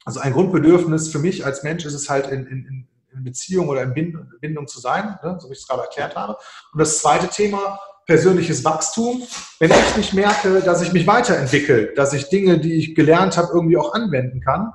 Also 0.05 0.19
ein 0.19 0.33
Grundbedürfnis 0.33 1.09
für 1.09 1.19
mich 1.19 1.45
als 1.45 1.63
Mensch 1.63 1.85
ist 1.85 1.93
es 1.93 2.09
halt 2.09 2.27
in, 2.27 2.45
in, 2.47 2.87
in 3.13 3.23
Beziehung 3.23 3.67
oder 3.67 3.83
in 3.83 3.93
Bindung 4.39 4.67
zu 4.67 4.79
sein, 4.79 5.19
ne, 5.23 5.37
so 5.39 5.49
wie 5.49 5.53
ich 5.53 5.59
es 5.59 5.67
gerade 5.67 5.81
erklärt 5.81 6.15
habe. 6.15 6.37
Und 6.71 6.79
das 6.79 6.99
zweite 6.99 7.27
Thema, 7.27 7.79
persönliches 8.07 8.63
Wachstum. 8.63 9.21
Wenn 9.59 9.69
ich 9.69 9.97
nicht 9.97 10.13
merke, 10.13 10.61
dass 10.61 10.81
ich 10.81 10.93
mich 10.93 11.05
weiterentwickle, 11.05 11.93
dass 11.93 12.13
ich 12.13 12.29
Dinge, 12.29 12.59
die 12.59 12.73
ich 12.73 12.95
gelernt 12.95 13.37
habe, 13.37 13.49
irgendwie 13.53 13.77
auch 13.77 13.93
anwenden 13.93 14.39
kann, 14.41 14.71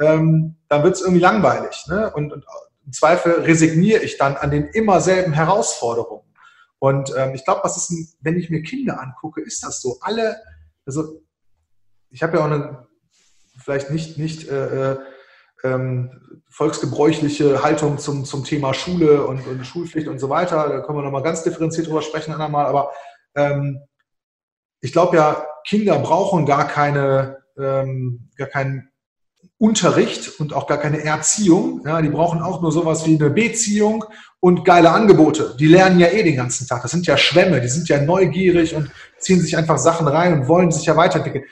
ähm, 0.00 0.56
dann 0.68 0.82
wird 0.84 0.94
es 0.94 1.00
irgendwie 1.00 1.22
langweilig. 1.22 1.86
Ne? 1.88 2.12
Und, 2.14 2.32
und, 2.32 2.44
im 2.86 2.92
Zweifel 2.92 3.32
resigniere 3.40 4.02
ich 4.02 4.18
dann 4.18 4.36
an 4.36 4.50
den 4.50 4.66
immer 4.66 5.00
selben 5.00 5.32
Herausforderungen. 5.32 6.26
Und 6.78 7.14
ähm, 7.16 7.34
ich 7.34 7.42
glaube, 7.46 7.62
was 7.64 7.78
ist, 7.78 7.90
ein, 7.90 8.06
wenn 8.20 8.36
ich 8.36 8.50
mir 8.50 8.62
Kinder 8.62 9.00
angucke, 9.00 9.40
ist 9.40 9.64
das 9.64 9.80
so. 9.80 9.96
Alle, 10.02 10.36
also 10.84 11.22
ich 12.14 12.22
habe 12.22 12.36
ja 12.36 12.42
auch 12.42 12.50
eine 12.50 12.86
vielleicht 13.58 13.90
nicht, 13.90 14.18
nicht 14.18 14.48
äh, 14.48 14.92
äh, 14.92 14.96
ähm, 15.64 16.40
volksgebräuchliche 16.48 17.62
Haltung 17.62 17.98
zum, 17.98 18.24
zum 18.24 18.44
Thema 18.44 18.72
Schule 18.72 19.26
und, 19.26 19.46
und, 19.46 19.66
Schulpflicht 19.66 20.06
und 20.06 20.20
so 20.20 20.28
weiter. 20.28 20.68
Da 20.68 20.80
können 20.80 20.98
wir 20.98 21.02
nochmal 21.02 21.22
ganz 21.22 21.42
differenziert 21.42 21.88
drüber 21.88 22.02
sprechen, 22.02 22.32
andermal. 22.32 22.66
Aber 22.66 22.92
ähm, 23.34 23.80
ich 24.80 24.92
glaube 24.92 25.16
ja, 25.16 25.44
Kinder 25.66 25.98
brauchen 25.98 26.46
gar 26.46 26.68
keine, 26.68 27.38
ähm, 27.58 28.30
gar 28.36 28.48
keinen 28.48 28.90
Unterricht 29.58 30.38
und 30.40 30.52
auch 30.52 30.66
gar 30.66 30.78
keine 30.78 31.02
Erziehung. 31.02 31.82
Ja, 31.84 32.00
die 32.00 32.10
brauchen 32.10 32.42
auch 32.42 32.60
nur 32.60 32.70
sowas 32.70 33.06
wie 33.06 33.14
eine 33.14 33.30
Beziehung 33.30 34.04
und 34.40 34.64
geile 34.64 34.90
Angebote. 34.90 35.56
Die 35.58 35.66
lernen 35.66 35.98
ja 35.98 36.08
eh 36.08 36.22
den 36.22 36.36
ganzen 36.36 36.68
Tag. 36.68 36.82
Das 36.82 36.90
sind 36.90 37.06
ja 37.06 37.16
Schwämme, 37.16 37.60
die 37.60 37.68
sind 37.68 37.88
ja 37.88 38.00
neugierig 38.00 38.74
und 38.74 38.90
ziehen 39.18 39.40
sich 39.40 39.56
einfach 39.56 39.78
Sachen 39.78 40.06
rein 40.06 40.34
und 40.34 40.48
wollen 40.48 40.70
sich 40.70 40.84
ja 40.84 40.96
weiterentwickeln 40.96 41.44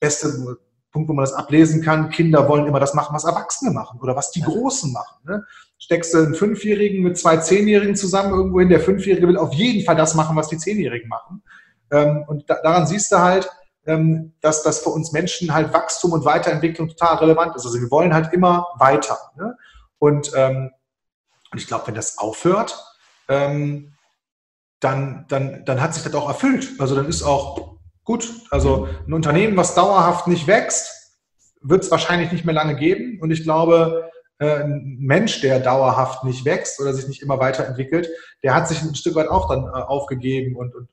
beste 0.00 0.58
Punkt, 0.92 1.08
wo 1.08 1.12
man 1.12 1.24
das 1.24 1.34
ablesen 1.34 1.82
kann, 1.82 2.10
Kinder 2.10 2.48
wollen 2.48 2.66
immer 2.66 2.80
das 2.80 2.94
machen, 2.94 3.14
was 3.14 3.24
Erwachsene 3.24 3.70
machen 3.70 4.00
oder 4.00 4.16
was 4.16 4.30
die 4.30 4.40
Großen 4.40 4.92
machen. 4.92 5.18
Ne? 5.24 5.44
Steckst 5.78 6.14
du 6.14 6.18
einen 6.18 6.34
Fünfjährigen 6.34 7.02
mit 7.02 7.18
zwei 7.18 7.36
Zehnjährigen 7.36 7.94
zusammen 7.94 8.32
irgendwo 8.32 8.60
hin, 8.60 8.68
der 8.68 8.80
Fünfjährige 8.80 9.28
will 9.28 9.36
auf 9.36 9.52
jeden 9.52 9.84
Fall 9.84 9.96
das 9.96 10.14
machen, 10.14 10.36
was 10.36 10.48
die 10.48 10.58
Zehnjährigen 10.58 11.08
machen. 11.08 11.42
Ähm, 11.90 12.24
und 12.26 12.48
da, 12.48 12.56
daran 12.62 12.86
siehst 12.86 13.12
du 13.12 13.18
halt, 13.18 13.48
ähm, 13.86 14.32
dass 14.40 14.62
das 14.62 14.80
für 14.80 14.90
uns 14.90 15.12
Menschen 15.12 15.52
halt 15.52 15.72
Wachstum 15.72 16.12
und 16.12 16.24
Weiterentwicklung 16.24 16.88
total 16.88 17.16
relevant 17.18 17.54
ist. 17.54 17.66
Also 17.66 17.80
wir 17.80 17.90
wollen 17.90 18.14
halt 18.14 18.32
immer 18.32 18.66
weiter. 18.78 19.18
Ne? 19.36 19.56
Und, 19.98 20.32
ähm, 20.34 20.70
ich 21.54 21.66
glaube, 21.66 21.86
wenn 21.86 21.94
das 21.94 22.18
aufhört, 22.18 22.84
dann, 23.26 23.94
dann, 24.80 25.64
dann 25.64 25.82
hat 25.82 25.94
sich 25.94 26.02
das 26.02 26.14
auch 26.14 26.28
erfüllt. 26.28 26.72
Also 26.78 26.94
dann 26.94 27.06
ist 27.06 27.22
auch 27.22 27.77
Gut, 28.08 28.32
also 28.48 28.88
ein 29.06 29.12
Unternehmen, 29.12 29.58
was 29.58 29.74
dauerhaft 29.74 30.28
nicht 30.28 30.46
wächst, 30.46 31.12
wird 31.60 31.84
es 31.84 31.90
wahrscheinlich 31.90 32.32
nicht 32.32 32.46
mehr 32.46 32.54
lange 32.54 32.74
geben. 32.74 33.20
Und 33.20 33.30
ich 33.30 33.42
glaube, 33.42 34.10
äh, 34.38 34.62
ein 34.62 34.96
Mensch, 34.98 35.42
der 35.42 35.60
dauerhaft 35.60 36.24
nicht 36.24 36.46
wächst 36.46 36.80
oder 36.80 36.94
sich 36.94 37.06
nicht 37.06 37.20
immer 37.20 37.38
weiterentwickelt, 37.38 38.08
der 38.42 38.54
hat 38.54 38.66
sich 38.66 38.80
ein 38.80 38.94
Stück 38.94 39.14
weit 39.14 39.28
auch 39.28 39.46
dann 39.50 39.64
äh, 39.64 39.82
aufgegeben 39.82 40.56
und, 40.56 40.74
und 40.74 40.88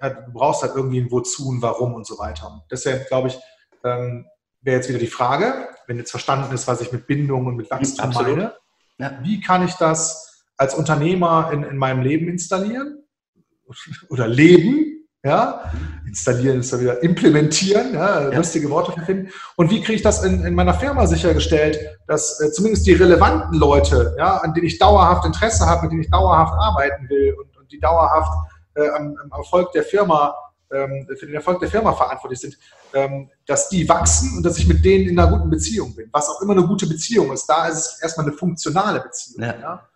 äh, 0.00 0.10
du 0.10 0.32
brauchst 0.32 0.62
halt 0.62 0.76
irgendwie 0.76 1.00
ein 1.00 1.10
Wozu, 1.10 1.50
ein 1.50 1.60
Warum 1.60 1.94
und 1.94 2.06
so 2.06 2.16
weiter. 2.16 2.46
Und 2.46 2.62
deshalb 2.70 3.08
glaube 3.08 3.26
ich, 3.26 3.38
ähm, 3.82 4.24
wäre 4.60 4.76
jetzt 4.76 4.88
wieder 4.88 5.00
die 5.00 5.08
Frage, 5.08 5.66
wenn 5.88 5.98
jetzt 5.98 6.12
verstanden 6.12 6.54
ist, 6.54 6.68
was 6.68 6.80
ich 6.80 6.92
mit 6.92 7.08
Bindung 7.08 7.44
und 7.44 7.56
mit 7.56 7.68
Wachstum 7.72 8.04
Absolut. 8.04 8.36
meine, 8.36 8.54
ja. 8.98 9.18
wie 9.24 9.40
kann 9.40 9.64
ich 9.64 9.74
das 9.74 10.44
als 10.56 10.76
Unternehmer 10.76 11.50
in, 11.52 11.64
in 11.64 11.76
meinem 11.76 12.02
Leben 12.02 12.28
installieren 12.28 13.02
oder 14.10 14.28
leben? 14.28 14.92
Ja, 15.26 15.72
installieren 16.06 16.60
ist 16.60 16.72
da 16.72 16.78
wieder 16.78 17.02
implementieren, 17.02 17.94
ja, 17.94 18.30
ja. 18.30 18.36
lustige 18.36 18.70
Worte 18.70 18.92
finden. 19.02 19.32
Und 19.56 19.70
wie 19.70 19.80
kriege 19.80 19.94
ich 19.94 20.02
das 20.02 20.22
in, 20.22 20.44
in 20.44 20.54
meiner 20.54 20.74
Firma 20.74 21.04
sichergestellt, 21.06 21.78
dass 22.06 22.40
äh, 22.40 22.52
zumindest 22.52 22.86
die 22.86 22.92
relevanten 22.92 23.58
Leute, 23.58 24.14
ja, 24.16 24.36
an 24.36 24.54
denen 24.54 24.66
ich 24.66 24.78
dauerhaft 24.78 25.26
Interesse 25.26 25.66
habe, 25.66 25.82
mit 25.82 25.90
denen 25.90 26.02
ich 26.02 26.10
dauerhaft 26.10 26.54
arbeiten 26.54 27.08
will 27.08 27.34
und, 27.34 27.56
und 27.56 27.72
die 27.72 27.80
dauerhaft 27.80 28.32
äh, 28.76 28.88
am, 28.90 29.16
am, 29.20 29.36
Erfolg 29.36 29.72
der 29.72 29.82
Firma, 29.82 30.32
ähm, 30.72 31.08
für 31.18 31.26
den 31.26 31.34
Erfolg 31.34 31.58
der 31.58 31.70
Firma 31.70 31.92
verantwortlich 31.92 32.38
sind, 32.38 32.56
ähm, 32.94 33.28
dass 33.44 33.68
die 33.68 33.88
wachsen 33.88 34.36
und 34.36 34.46
dass 34.46 34.58
ich 34.58 34.68
mit 34.68 34.84
denen 34.84 35.08
in 35.08 35.18
einer 35.18 35.36
guten 35.36 35.50
Beziehung 35.50 35.92
bin. 35.96 36.08
Was 36.12 36.28
auch 36.28 36.40
immer 36.40 36.52
eine 36.52 36.66
gute 36.66 36.86
Beziehung 36.86 37.32
ist, 37.32 37.46
da 37.46 37.66
ist 37.66 37.78
es 37.78 38.00
erstmal 38.00 38.26
eine 38.26 38.36
funktionale 38.36 39.00
Beziehung. 39.00 39.42
Ja. 39.42 39.54
ja? 39.60 39.88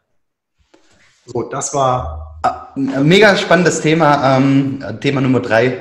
So, 1.25 1.45
das 1.45 1.73
war 1.73 2.30
mega 2.77 3.37
spannendes 3.37 3.81
Thema. 3.81 4.37
Ähm, 4.37 4.83
Thema 5.01 5.21
Nummer 5.21 5.41
drei. 5.41 5.79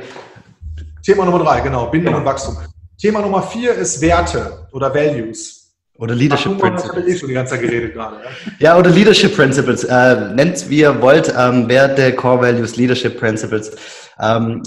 Thema 1.04 1.26
Nummer 1.26 1.44
drei, 1.44 1.62
genau. 1.62 1.88
Bindung 1.88 2.16
und 2.16 2.26
Wachstum. 2.26 2.58
Thema 2.98 3.22
Nummer 3.22 3.42
vier 3.42 3.74
ist 3.74 4.02
Werte 4.02 4.68
oder 4.72 4.94
Values. 4.94 5.60
Oder 5.96 6.16
Leadership 6.16 6.54
Ach, 6.56 6.60
Principles. 6.60 7.08
Ich 7.08 7.16
eh 7.16 7.18
schon 7.18 7.28
die 7.28 7.34
ganze 7.36 7.56
Zeit 7.56 7.62
geredet 7.62 7.94
gerade. 7.94 8.18
Ja, 8.18 8.30
ja 8.60 8.78
oder 8.78 8.90
Leadership 8.90 9.36
Principles. 9.36 9.84
Äh, 9.84 10.34
Nennt 10.34 10.70
wie 10.70 10.80
ihr 10.80 11.02
wollt. 11.02 11.34
Ähm, 11.38 11.68
Werte, 11.68 12.14
Core 12.16 12.42
Values, 12.42 12.78
Leadership 12.78 13.20
Principles. 13.20 13.72
Ähm, 14.20 14.64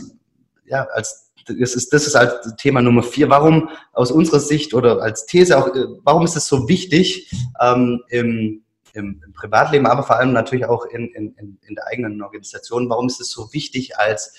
ja, 0.67 0.87
als 0.93 1.33
das 1.47 1.75
ist, 1.75 1.93
das 1.93 2.07
ist 2.07 2.15
halt 2.15 2.33
Thema 2.59 2.83
Nummer 2.83 3.03
vier. 3.03 3.29
Warum 3.29 3.69
aus 3.93 4.11
unserer 4.11 4.41
Sicht 4.41 4.75
oder 4.75 5.03
als 5.03 5.27
These 5.27 5.59
auch, 5.59 5.75
äh, 5.75 5.87
warum 6.05 6.25
ist 6.25 6.37
es 6.37 6.47
so 6.47 6.69
wichtig, 6.69 7.31
ähm, 7.61 8.01
im 8.09 8.63
im, 8.95 9.23
im 9.25 9.33
Privatleben, 9.33 9.87
aber 9.87 10.03
vor 10.03 10.17
allem 10.17 10.33
natürlich 10.33 10.67
auch 10.67 10.85
in, 10.87 11.09
in, 11.15 11.59
in 11.63 11.75
der 11.75 11.87
eigenen 11.87 12.23
Organisation. 12.23 12.89
Warum 12.89 13.07
ist 13.07 13.21
es 13.21 13.31
so 13.31 13.53
wichtig 13.53 13.99
als, 13.99 14.37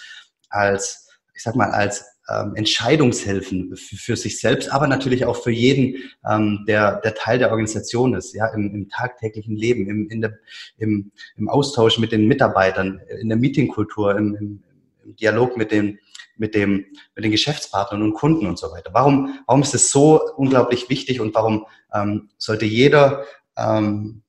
als 0.50 1.10
ich 1.36 1.44
sag 1.44 1.56
mal, 1.56 1.72
als 1.72 2.06
ähm, 2.30 2.56
Entscheidungshilfen 2.56 3.76
für, 3.76 3.96
für, 3.96 4.16
sich 4.16 4.40
selbst, 4.40 4.72
aber 4.72 4.88
natürlich 4.88 5.26
auch 5.26 5.36
für 5.36 5.52
jeden, 5.52 5.98
ähm, 6.30 6.64
der, 6.68 7.02
der 7.02 7.16
Teil 7.16 7.40
der 7.40 7.50
Organisation 7.50 8.14
ist, 8.14 8.34
ja, 8.34 8.48
im, 8.48 8.74
im 8.74 8.90
tagtäglichen 8.90 9.56
Leben, 9.56 9.90
im, 9.90 10.10
in 10.10 10.22
der, 10.22 10.38
im, 10.78 11.12
im 11.36 11.50
Austausch 11.50 12.00
mit 12.00 12.12
den 12.12 12.28
Mitarbeitern, 12.28 13.02
in 13.20 13.30
der 13.30 13.38
Meetingkultur, 13.38 14.16
im, 14.16 14.36
im, 14.36 14.64
im 15.04 15.16
Dialog 15.18 15.58
mit 15.58 15.72
den, 15.72 16.00
mit 16.38 16.56
dem, 16.56 16.86
mit 17.16 17.26
den 17.26 17.32
Geschäftspartnern 17.32 18.02
und 18.02 18.14
Kunden 18.14 18.48
und 18.48 18.58
so 18.58 18.72
weiter. 18.72 18.92
Warum, 18.94 19.40
warum 19.46 19.62
ist 19.62 19.76
es 19.76 19.92
so 19.92 20.22
unglaublich 20.38 20.90
wichtig 20.90 21.20
und 21.20 21.36
warum 21.36 21.66
ähm, 21.94 22.30
sollte 22.38 22.66
jeder 22.66 23.26
ähm, 23.58 24.23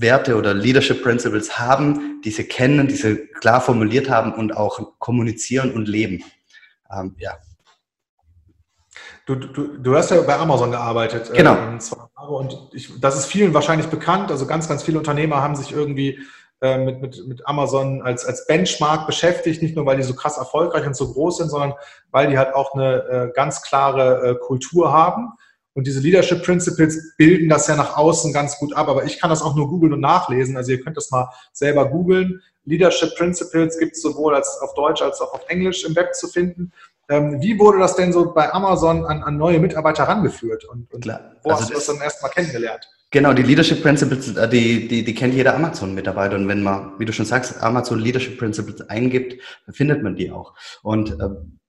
Werte 0.00 0.36
oder 0.36 0.54
Leadership 0.54 1.02
Principles 1.02 1.58
haben, 1.58 2.20
diese 2.24 2.44
kennen, 2.44 2.86
diese 2.88 3.26
klar 3.26 3.60
formuliert 3.60 4.08
haben 4.08 4.32
und 4.32 4.56
auch 4.56 4.98
kommunizieren 4.98 5.72
und 5.72 5.88
leben. 5.88 6.22
Ähm, 6.90 7.16
ja. 7.18 7.36
Du, 9.26 9.34
du, 9.34 9.76
du 9.76 9.94
hast 9.94 10.10
ja 10.10 10.20
bei 10.22 10.38
Amazon 10.38 10.70
gearbeitet. 10.70 11.30
Genau. 11.34 11.54
Ähm, 11.54 11.78
und 12.28 12.70
ich, 12.72 12.98
das 13.00 13.18
ist 13.18 13.26
vielen 13.26 13.52
wahrscheinlich 13.52 13.88
bekannt. 13.88 14.30
Also 14.30 14.46
ganz, 14.46 14.68
ganz 14.68 14.82
viele 14.82 14.98
Unternehmer 14.98 15.42
haben 15.42 15.54
sich 15.54 15.72
irgendwie 15.72 16.20
äh, 16.62 16.78
mit, 16.78 17.00
mit, 17.02 17.26
mit 17.26 17.46
Amazon 17.46 18.00
als, 18.00 18.24
als 18.24 18.46
Benchmark 18.46 19.06
beschäftigt. 19.06 19.62
Nicht 19.62 19.76
nur, 19.76 19.84
weil 19.84 19.96
die 19.96 20.02
so 20.02 20.14
krass 20.14 20.38
erfolgreich 20.38 20.86
und 20.86 20.96
so 20.96 21.12
groß 21.12 21.38
sind, 21.38 21.50
sondern 21.50 21.74
weil 22.10 22.30
die 22.30 22.38
halt 22.38 22.54
auch 22.54 22.72
eine 22.72 22.94
äh, 23.08 23.32
ganz 23.34 23.62
klare 23.62 24.30
äh, 24.30 24.34
Kultur 24.36 24.92
haben 24.92 25.32
und 25.78 25.86
diese 25.86 26.00
Leadership 26.00 26.42
Principles 26.42 27.14
bilden 27.16 27.48
das 27.48 27.68
ja 27.68 27.76
nach 27.76 27.96
außen 27.96 28.32
ganz 28.32 28.58
gut 28.58 28.74
ab. 28.74 28.88
Aber 28.88 29.04
ich 29.04 29.20
kann 29.20 29.30
das 29.30 29.42
auch 29.42 29.54
nur 29.54 29.68
googeln 29.68 29.92
und 29.92 30.00
nachlesen. 30.00 30.56
Also 30.56 30.72
ihr 30.72 30.80
könnt 30.80 30.96
das 30.96 31.12
mal 31.12 31.28
selber 31.52 31.88
googeln. 31.88 32.42
Leadership 32.64 33.14
Principles 33.14 33.78
gibt 33.78 33.92
es 33.92 34.02
sowohl 34.02 34.34
als 34.34 34.58
auf 34.60 34.74
Deutsch 34.74 35.02
als 35.02 35.20
auch 35.20 35.32
auf 35.32 35.42
Englisch 35.46 35.84
im 35.84 35.94
Web 35.94 36.16
zu 36.16 36.26
finden. 36.26 36.72
Ähm, 37.08 37.40
wie 37.40 37.60
wurde 37.60 37.78
das 37.78 37.94
denn 37.94 38.12
so 38.12 38.34
bei 38.34 38.52
Amazon 38.52 39.06
an, 39.06 39.22
an 39.22 39.36
neue 39.36 39.60
Mitarbeiter 39.60 40.02
rangeführt? 40.02 40.64
Und, 40.64 40.92
und 40.92 41.00
Klar. 41.00 41.36
wo 41.44 41.50
Also 41.50 41.62
hast 41.62 41.70
du 41.70 41.74
das 41.74 41.86
dann 41.86 42.00
erstmal 42.00 42.32
kennengelernt? 42.32 42.84
Genau, 43.12 43.32
die 43.32 43.44
Leadership 43.44 43.80
Principles, 43.80 44.36
äh, 44.36 44.48
die, 44.48 44.88
die, 44.88 45.04
die 45.04 45.14
kennt 45.14 45.32
jeder 45.32 45.54
Amazon-Mitarbeiter. 45.54 46.34
Und 46.34 46.48
wenn 46.48 46.64
man, 46.64 46.98
wie 46.98 47.04
du 47.04 47.12
schon 47.12 47.24
sagst, 47.24 47.62
Amazon 47.62 48.00
Leadership 48.00 48.36
Principles 48.36 48.80
eingibt, 48.90 49.40
findet 49.70 50.02
man 50.02 50.16
die 50.16 50.32
auch. 50.32 50.54
Und 50.82 51.12
äh, 51.20 51.28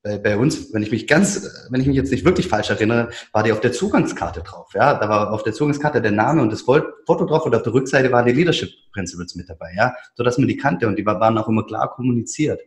bei, 0.09 0.17
bei 0.17 0.37
uns, 0.37 0.73
wenn 0.73 0.81
ich 0.81 0.91
mich 0.91 1.07
ganz, 1.07 1.67
wenn 1.69 1.81
ich 1.81 1.87
mich 1.87 1.95
jetzt 1.95 2.11
nicht 2.11 2.25
wirklich 2.25 2.47
falsch 2.47 2.69
erinnere, 2.69 3.09
war 3.31 3.43
die 3.43 3.51
auf 3.51 3.59
der 3.59 3.71
Zugangskarte 3.71 4.41
drauf. 4.41 4.71
Ja, 4.73 4.95
da 4.95 5.07
war 5.07 5.31
auf 5.31 5.43
der 5.43 5.53
Zugangskarte 5.53 6.01
der 6.01 6.11
Name 6.11 6.41
und 6.41 6.51
das 6.51 6.61
Foto 6.61 7.25
drauf 7.25 7.45
und 7.45 7.53
auf 7.53 7.61
der 7.61 7.73
Rückseite 7.73 8.11
waren 8.11 8.25
die 8.25 8.31
Leadership 8.31 8.69
Principles 8.91 9.35
mit 9.35 9.49
dabei. 9.49 9.71
Ja, 9.75 9.93
so 10.15 10.23
dass 10.23 10.37
man 10.37 10.47
die 10.47 10.57
kannte 10.57 10.87
und 10.87 10.97
die 10.97 11.05
waren 11.05 11.37
auch 11.37 11.47
immer 11.47 11.65
klar 11.65 11.91
kommuniziert. 11.91 12.59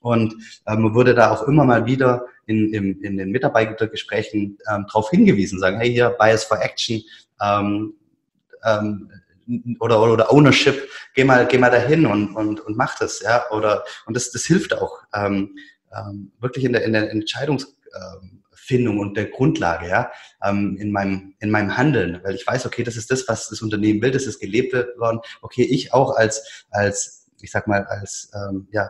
Und 0.00 0.34
äh, 0.66 0.76
man 0.76 0.94
wurde 0.94 1.14
da 1.14 1.30
auch 1.30 1.46
immer 1.46 1.64
mal 1.64 1.86
wieder 1.86 2.24
in, 2.46 2.72
in, 2.72 3.00
in 3.02 3.16
den 3.16 3.30
Mitarbeitergesprächen 3.30 4.58
ähm, 4.72 4.86
darauf 4.88 5.10
hingewiesen, 5.10 5.58
sagen, 5.58 5.78
hey, 5.78 5.92
hier, 5.92 6.10
Bias 6.18 6.44
for 6.44 6.60
Action, 6.60 7.02
ähm, 7.40 7.94
ähm, 8.64 9.10
oder, 9.80 10.02
oder 10.02 10.32
Ownership, 10.32 10.88
geh 11.14 11.24
mal, 11.24 11.46
geh 11.46 11.58
mal 11.58 11.70
dahin 11.70 12.06
und, 12.06 12.34
und, 12.34 12.60
und 12.60 12.76
mach 12.76 12.98
das, 12.98 13.20
ja, 13.20 13.50
oder, 13.50 13.82
und 14.06 14.14
das, 14.14 14.30
das 14.30 14.44
hilft 14.44 14.76
auch, 14.76 15.00
ähm, 15.14 15.56
ähm, 15.94 16.32
wirklich 16.40 16.64
in 16.64 16.72
der, 16.72 16.84
in 16.84 16.92
der 16.92 17.10
Entscheidungsfindung 17.10 18.98
und 18.98 19.16
der 19.16 19.26
Grundlage, 19.26 19.88
ja, 19.88 20.10
ähm, 20.44 20.76
in 20.78 20.92
meinem, 20.92 21.34
in 21.40 21.50
meinem 21.50 21.76
Handeln, 21.76 22.20
weil 22.22 22.34
ich 22.34 22.46
weiß, 22.46 22.66
okay, 22.66 22.82
das 22.82 22.96
ist 22.96 23.10
das, 23.10 23.26
was 23.28 23.48
das 23.48 23.62
Unternehmen 23.62 24.02
will, 24.02 24.10
das 24.10 24.26
ist 24.26 24.40
gelebt 24.40 24.72
worden, 24.98 25.20
okay, 25.42 25.62
ich 25.62 25.92
auch 25.92 26.16
als, 26.16 26.66
als, 26.70 27.30
ich 27.40 27.50
sag 27.50 27.66
mal, 27.66 27.84
als, 27.84 28.30
ähm, 28.34 28.68
ja, 28.72 28.88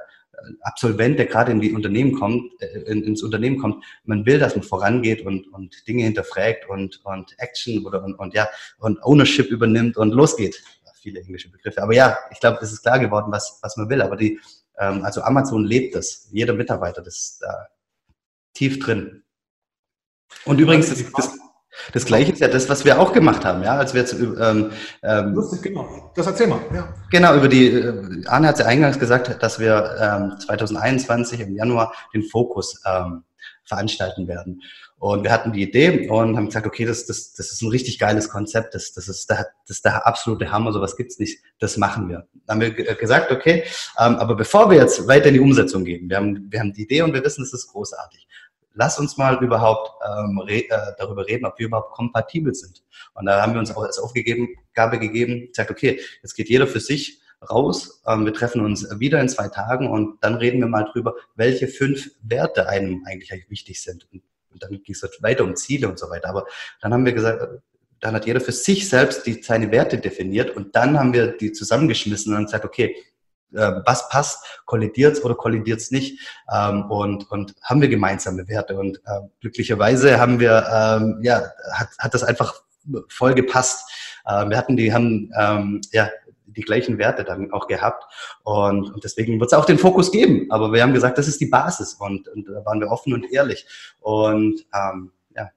Absolvent, 0.62 1.18
der 1.18 1.26
gerade 1.26 1.52
in 1.52 1.60
die 1.60 1.72
Unternehmen 1.72 2.12
kommt, 2.12 2.50
äh, 2.60 2.80
in, 2.82 3.02
ins 3.02 3.22
Unternehmen 3.22 3.58
kommt, 3.58 3.84
man 4.04 4.24
will, 4.26 4.38
dass 4.38 4.54
man 4.54 4.62
vorangeht 4.62 5.24
und, 5.24 5.52
und 5.52 5.86
Dinge 5.88 6.04
hinterfragt 6.04 6.68
und, 6.68 7.04
und 7.04 7.34
Action 7.38 7.84
oder 7.84 8.04
und, 8.04 8.14
und 8.14 8.34
ja 8.34 8.48
und 8.78 9.02
Ownership 9.02 9.48
übernimmt 9.48 9.96
und 9.96 10.12
losgeht. 10.12 10.62
Viele 11.00 11.20
englische 11.20 11.50
Begriffe. 11.50 11.82
Aber 11.82 11.94
ja, 11.94 12.18
ich 12.32 12.40
glaube, 12.40 12.58
es 12.60 12.72
ist 12.72 12.82
klar 12.82 12.98
geworden, 12.98 13.30
was, 13.30 13.58
was 13.62 13.76
man 13.76 13.88
will. 13.88 14.02
Aber 14.02 14.16
die, 14.16 14.40
ähm, 14.78 15.04
also 15.04 15.22
Amazon 15.22 15.64
lebt 15.64 15.94
das. 15.94 16.28
Jeder 16.30 16.54
Mitarbeiter, 16.54 17.02
das 17.02 17.16
ist 17.16 17.42
da 17.42 17.68
tief 18.54 18.78
drin. 18.78 19.22
Und 20.44 20.60
übrigens, 20.60 20.88
das, 20.88 21.04
das, 21.12 21.38
das 21.92 22.04
Gleiche 22.04 22.32
ist 22.32 22.40
ja 22.40 22.48
das, 22.48 22.68
was 22.68 22.84
wir 22.84 23.00
auch 23.00 23.12
gemacht 23.12 23.44
haben, 23.44 23.62
ja, 23.62 23.76
als 23.76 23.94
wir 23.94 24.00
jetzt 24.00 24.14
ähm, 24.14 24.72
ähm, 25.02 25.34
Lustig, 25.34 25.62
genau. 25.62 26.12
Das 26.14 26.26
erzähl 26.26 26.48
mal. 26.48 26.60
Ja. 26.74 26.92
Genau, 27.10 27.36
über 27.36 27.48
die, 27.48 27.68
äh, 27.68 28.26
Arne 28.26 28.48
hat 28.48 28.58
ja 28.58 28.66
eingangs 28.66 28.98
gesagt, 28.98 29.42
dass 29.42 29.58
wir 29.58 29.96
ähm, 30.00 30.38
2021 30.38 31.40
im 31.40 31.54
Januar 31.54 31.92
den 32.12 32.24
Fokus 32.24 32.82
ähm, 32.84 33.24
veranstalten 33.68 34.26
werden. 34.26 34.62
Und 34.98 35.22
wir 35.22 35.30
hatten 35.30 35.52
die 35.52 35.62
Idee 35.62 36.08
und 36.08 36.36
haben 36.36 36.46
gesagt, 36.46 36.66
okay, 36.66 36.84
das, 36.84 37.06
das, 37.06 37.32
das 37.34 37.52
ist 37.52 37.62
ein 37.62 37.68
richtig 37.68 38.00
geiles 38.00 38.28
Konzept, 38.28 38.74
das, 38.74 38.92
das, 38.92 39.06
ist, 39.06 39.30
der, 39.30 39.46
das 39.66 39.76
ist 39.76 39.84
der 39.84 40.06
absolute 40.06 40.50
Hammer, 40.50 40.72
sowas 40.72 40.96
gibt's 40.96 41.20
nicht, 41.20 41.38
das 41.60 41.76
machen 41.76 42.08
wir. 42.08 42.26
Dann 42.46 42.56
haben 42.56 42.60
wir 42.62 42.70
ge- 42.72 42.94
gesagt, 42.96 43.30
okay, 43.30 43.62
ähm, 43.98 44.16
aber 44.16 44.34
bevor 44.34 44.70
wir 44.70 44.78
jetzt 44.78 45.06
weiter 45.06 45.26
in 45.26 45.34
die 45.34 45.40
Umsetzung 45.40 45.84
gehen, 45.84 46.08
wir 46.10 46.16
haben, 46.16 46.48
wir 46.50 46.58
haben 46.58 46.72
die 46.72 46.82
Idee 46.82 47.02
und 47.02 47.12
wir 47.12 47.24
wissen, 47.24 47.44
es 47.44 47.52
ist 47.52 47.68
großartig. 47.68 48.26
Lass 48.74 48.98
uns 48.98 49.16
mal 49.16 49.42
überhaupt 49.42 49.90
ähm, 50.04 50.38
re 50.40 50.68
äh, 50.68 50.92
darüber 50.98 51.26
reden, 51.26 51.46
ob 51.46 51.58
wir 51.58 51.66
überhaupt 51.66 51.92
kompatibel 51.92 52.54
sind. 52.54 52.82
Und 53.14 53.26
da 53.26 53.42
haben 53.42 53.52
wir 53.52 53.60
uns 53.60 53.74
auch 53.74 53.82
als 53.82 53.98
Aufgabe 53.98 54.98
gegeben, 54.98 55.48
gesagt, 55.48 55.70
okay, 55.70 56.00
jetzt 56.22 56.34
geht 56.34 56.48
jeder 56.48 56.66
für 56.66 56.80
sich 56.80 57.20
raus. 57.42 58.02
Ähm, 58.06 58.24
wir 58.24 58.32
treffen 58.32 58.64
uns 58.64 58.86
wieder 58.98 59.20
in 59.20 59.28
zwei 59.28 59.48
Tagen 59.48 59.88
und 59.90 60.18
dann 60.22 60.34
reden 60.34 60.60
wir 60.60 60.68
mal 60.68 60.88
drüber, 60.92 61.14
welche 61.36 61.68
fünf 61.68 62.10
Werte 62.22 62.68
einem 62.68 63.04
eigentlich 63.06 63.32
wichtig 63.48 63.82
sind. 63.82 64.06
Und, 64.12 64.22
dann 64.60 64.70
ging 64.70 64.92
es 64.92 65.02
halt 65.02 65.22
weiter 65.22 65.44
um 65.44 65.54
Ziele 65.54 65.88
und 65.88 66.00
so 66.00 66.10
weiter. 66.10 66.30
Aber 66.30 66.44
dann 66.80 66.92
haben 66.92 67.04
wir 67.04 67.12
gesagt, 67.12 67.46
dann 68.00 68.14
hat 68.14 68.26
jeder 68.26 68.40
für 68.40 68.50
sich 68.50 68.88
selbst 68.88 69.24
die, 69.24 69.40
seine 69.40 69.70
Werte 69.70 69.98
definiert 69.98 70.56
und 70.56 70.74
dann 70.74 70.98
haben 70.98 71.12
wir 71.12 71.36
die 71.36 71.52
zusammengeschmissen 71.52 72.34
und 72.34 72.46
gesagt, 72.46 72.64
okay, 72.64 72.96
äh, 73.52 73.72
was 73.86 74.08
passt, 74.08 74.60
kollidiert's 74.66 75.22
oder 75.22 75.36
kollidiert's 75.36 75.92
nicht 75.92 76.18
ähm, 76.52 76.90
und, 76.90 77.30
und 77.30 77.54
haben 77.62 77.80
wir 77.80 77.88
gemeinsame 77.88 78.48
Werte 78.48 78.76
und 78.76 78.96
äh, 79.04 79.20
glücklicherweise 79.40 80.18
haben 80.18 80.40
wir, 80.40 80.66
ähm, 80.72 81.20
ja, 81.22 81.52
hat, 81.72 81.90
hat 81.98 82.14
das 82.14 82.24
einfach 82.24 82.62
voll 83.08 83.34
gepasst. 83.34 83.88
Wir 84.24 84.56
hatten 84.56 84.76
die, 84.78 84.94
haben, 84.94 85.30
ja, 85.92 86.08
die 86.58 86.62
gleichen 86.62 86.98
Werte 86.98 87.24
dann 87.24 87.52
auch 87.52 87.66
gehabt 87.68 88.04
und, 88.42 88.92
und 88.92 89.02
deswegen 89.04 89.40
wird 89.40 89.50
es 89.52 89.58
auch 89.58 89.64
den 89.64 89.78
Fokus 89.78 90.12
geben, 90.12 90.46
aber 90.50 90.72
wir 90.72 90.82
haben 90.82 90.92
gesagt, 90.92 91.16
das 91.16 91.28
ist 91.28 91.40
die 91.40 91.46
Basis 91.46 91.94
und, 91.94 92.28
und 92.28 92.46
da 92.48 92.64
waren 92.66 92.80
wir 92.80 92.90
offen 92.90 93.14
und 93.14 93.32
ehrlich 93.32 93.66
und 94.00 94.66
ähm, 94.74 95.12
ja. 95.34 95.50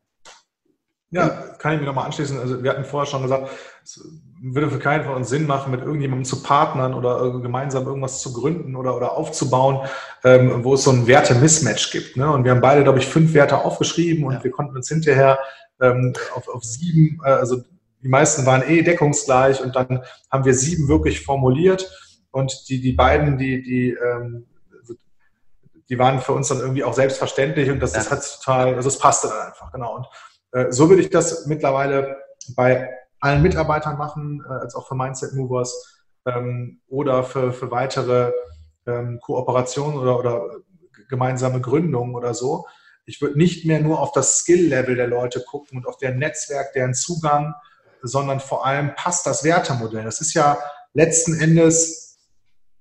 Ja, 1.10 1.28
kann 1.58 1.74
ich 1.74 1.80
mir 1.82 1.88
nochmal 1.88 2.06
anschließen. 2.06 2.40
Also 2.40 2.64
wir 2.64 2.70
hatten 2.72 2.86
vorher 2.86 3.10
schon 3.10 3.24
gesagt, 3.24 3.50
es 3.84 4.00
würde 4.42 4.70
für 4.70 4.80
keinen 4.80 5.04
von 5.04 5.16
uns 5.16 5.30
Sinn 5.30 5.46
machen, 5.46 5.72
mit 5.72 5.82
irgendjemandem 5.82 6.26
zu 6.26 6.42
partnern 6.42 6.94
oder 6.94 7.40
gemeinsam 7.42 7.86
irgendwas 7.86 8.22
zu 8.22 8.32
gründen 8.34 8.76
oder, 8.76 8.96
oder 8.96 9.12
aufzubauen, 9.18 9.82
ähm, 10.24 10.64
wo 10.64 10.76
es 10.76 10.84
so 10.84 10.92
ein 10.92 11.08
Werte-Mismatch 11.08 11.92
gibt. 11.92 12.18
Ne? 12.18 12.32
Und 12.32 12.44
wir 12.44 12.52
haben 12.52 12.62
beide, 12.62 12.84
glaube 12.84 13.00
ich, 13.00 13.08
fünf 13.08 13.34
Werte 13.34 13.58
aufgeschrieben 13.58 14.24
und 14.24 14.34
Ja. 14.34 14.44
wir 14.44 14.52
konnten 14.52 14.76
uns 14.76 14.88
hinterher 14.88 15.38
ähm, 15.82 16.14
auf, 16.34 16.48
auf 16.48 16.64
sieben, 16.64 17.20
äh, 17.26 17.30
also 17.30 17.64
die 18.04 18.10
meisten 18.10 18.46
waren 18.46 18.68
eh 18.68 18.82
deckungsgleich 18.82 19.62
und 19.62 19.76
dann 19.76 20.04
haben 20.32 20.46
wir 20.46 20.54
sieben 20.54 20.88
wirklich 20.88 21.24
formuliert 21.24 21.90
und 22.32 22.70
die, 22.70 22.82
die 22.82 22.94
beiden, 22.94 23.38
die, 23.38 23.62
die, 23.62 23.92
ähm, 23.92 24.48
die 25.90 26.00
waren 26.00 26.20
für 26.20 26.34
uns 26.34 26.48
dann 26.48 26.60
irgendwie 26.60 26.84
auch 26.84 26.94
selbstverständlich 26.94 27.70
und 27.70 27.80
das, 27.80 27.94
das 27.94 28.06
Ja. 28.06 28.12
hat 28.12 28.40
total, 28.40 28.76
also 28.76 28.88
es 28.88 28.98
passte 28.98 29.28
dann 29.28 29.48
einfach, 29.48 29.72
genau. 29.72 29.98
Und 29.98 30.08
äh, 30.54 30.72
so 30.72 30.90
würde 30.90 31.02
ich 31.02 31.10
das 31.10 31.46
mittlerweile 31.48 32.18
bei 32.56 32.90
allen 33.20 33.42
Mitarbeitern 33.42 33.98
machen, 33.98 34.44
äh, 34.48 34.54
als 34.54 34.74
auch 34.76 34.88
für 34.88 34.96
Mindset 34.96 35.34
Movers 35.34 36.06
ähm, 36.26 36.80
oder 36.88 37.24
für, 37.24 37.52
für 37.52 37.72
weitere 37.72 38.32
ähm, 38.88 39.20
Kooperationen 39.22 40.00
oder, 40.00 40.18
oder 40.18 40.46
gemeinsame 41.10 41.60
Gründungen 41.62 42.16
oder 42.16 42.34
so. 42.34 42.66
Ich 43.06 43.22
würde 43.22 43.38
nicht 43.38 43.66
mehr 43.66 43.82
nur 43.82 44.00
auf 44.00 44.12
das 44.14 44.38
Skill-Level 44.40 44.96
der 44.96 45.08
Leute 45.08 45.44
gucken 45.44 45.78
und 45.80 45.88
auf 45.88 45.98
deren 45.98 46.20
Netzwerk, 46.20 46.74
deren 46.74 46.94
Zugang, 46.94 47.54
sondern 48.02 48.40
vor 48.40 48.66
allem 48.66 48.96
passt 48.96 49.26
das 49.26 49.44
Wertemodell. 49.44 50.04
Das 50.04 50.22
ist 50.22 50.34
ja 50.34 50.58
letzten 50.94 51.40
Endes 51.40 52.18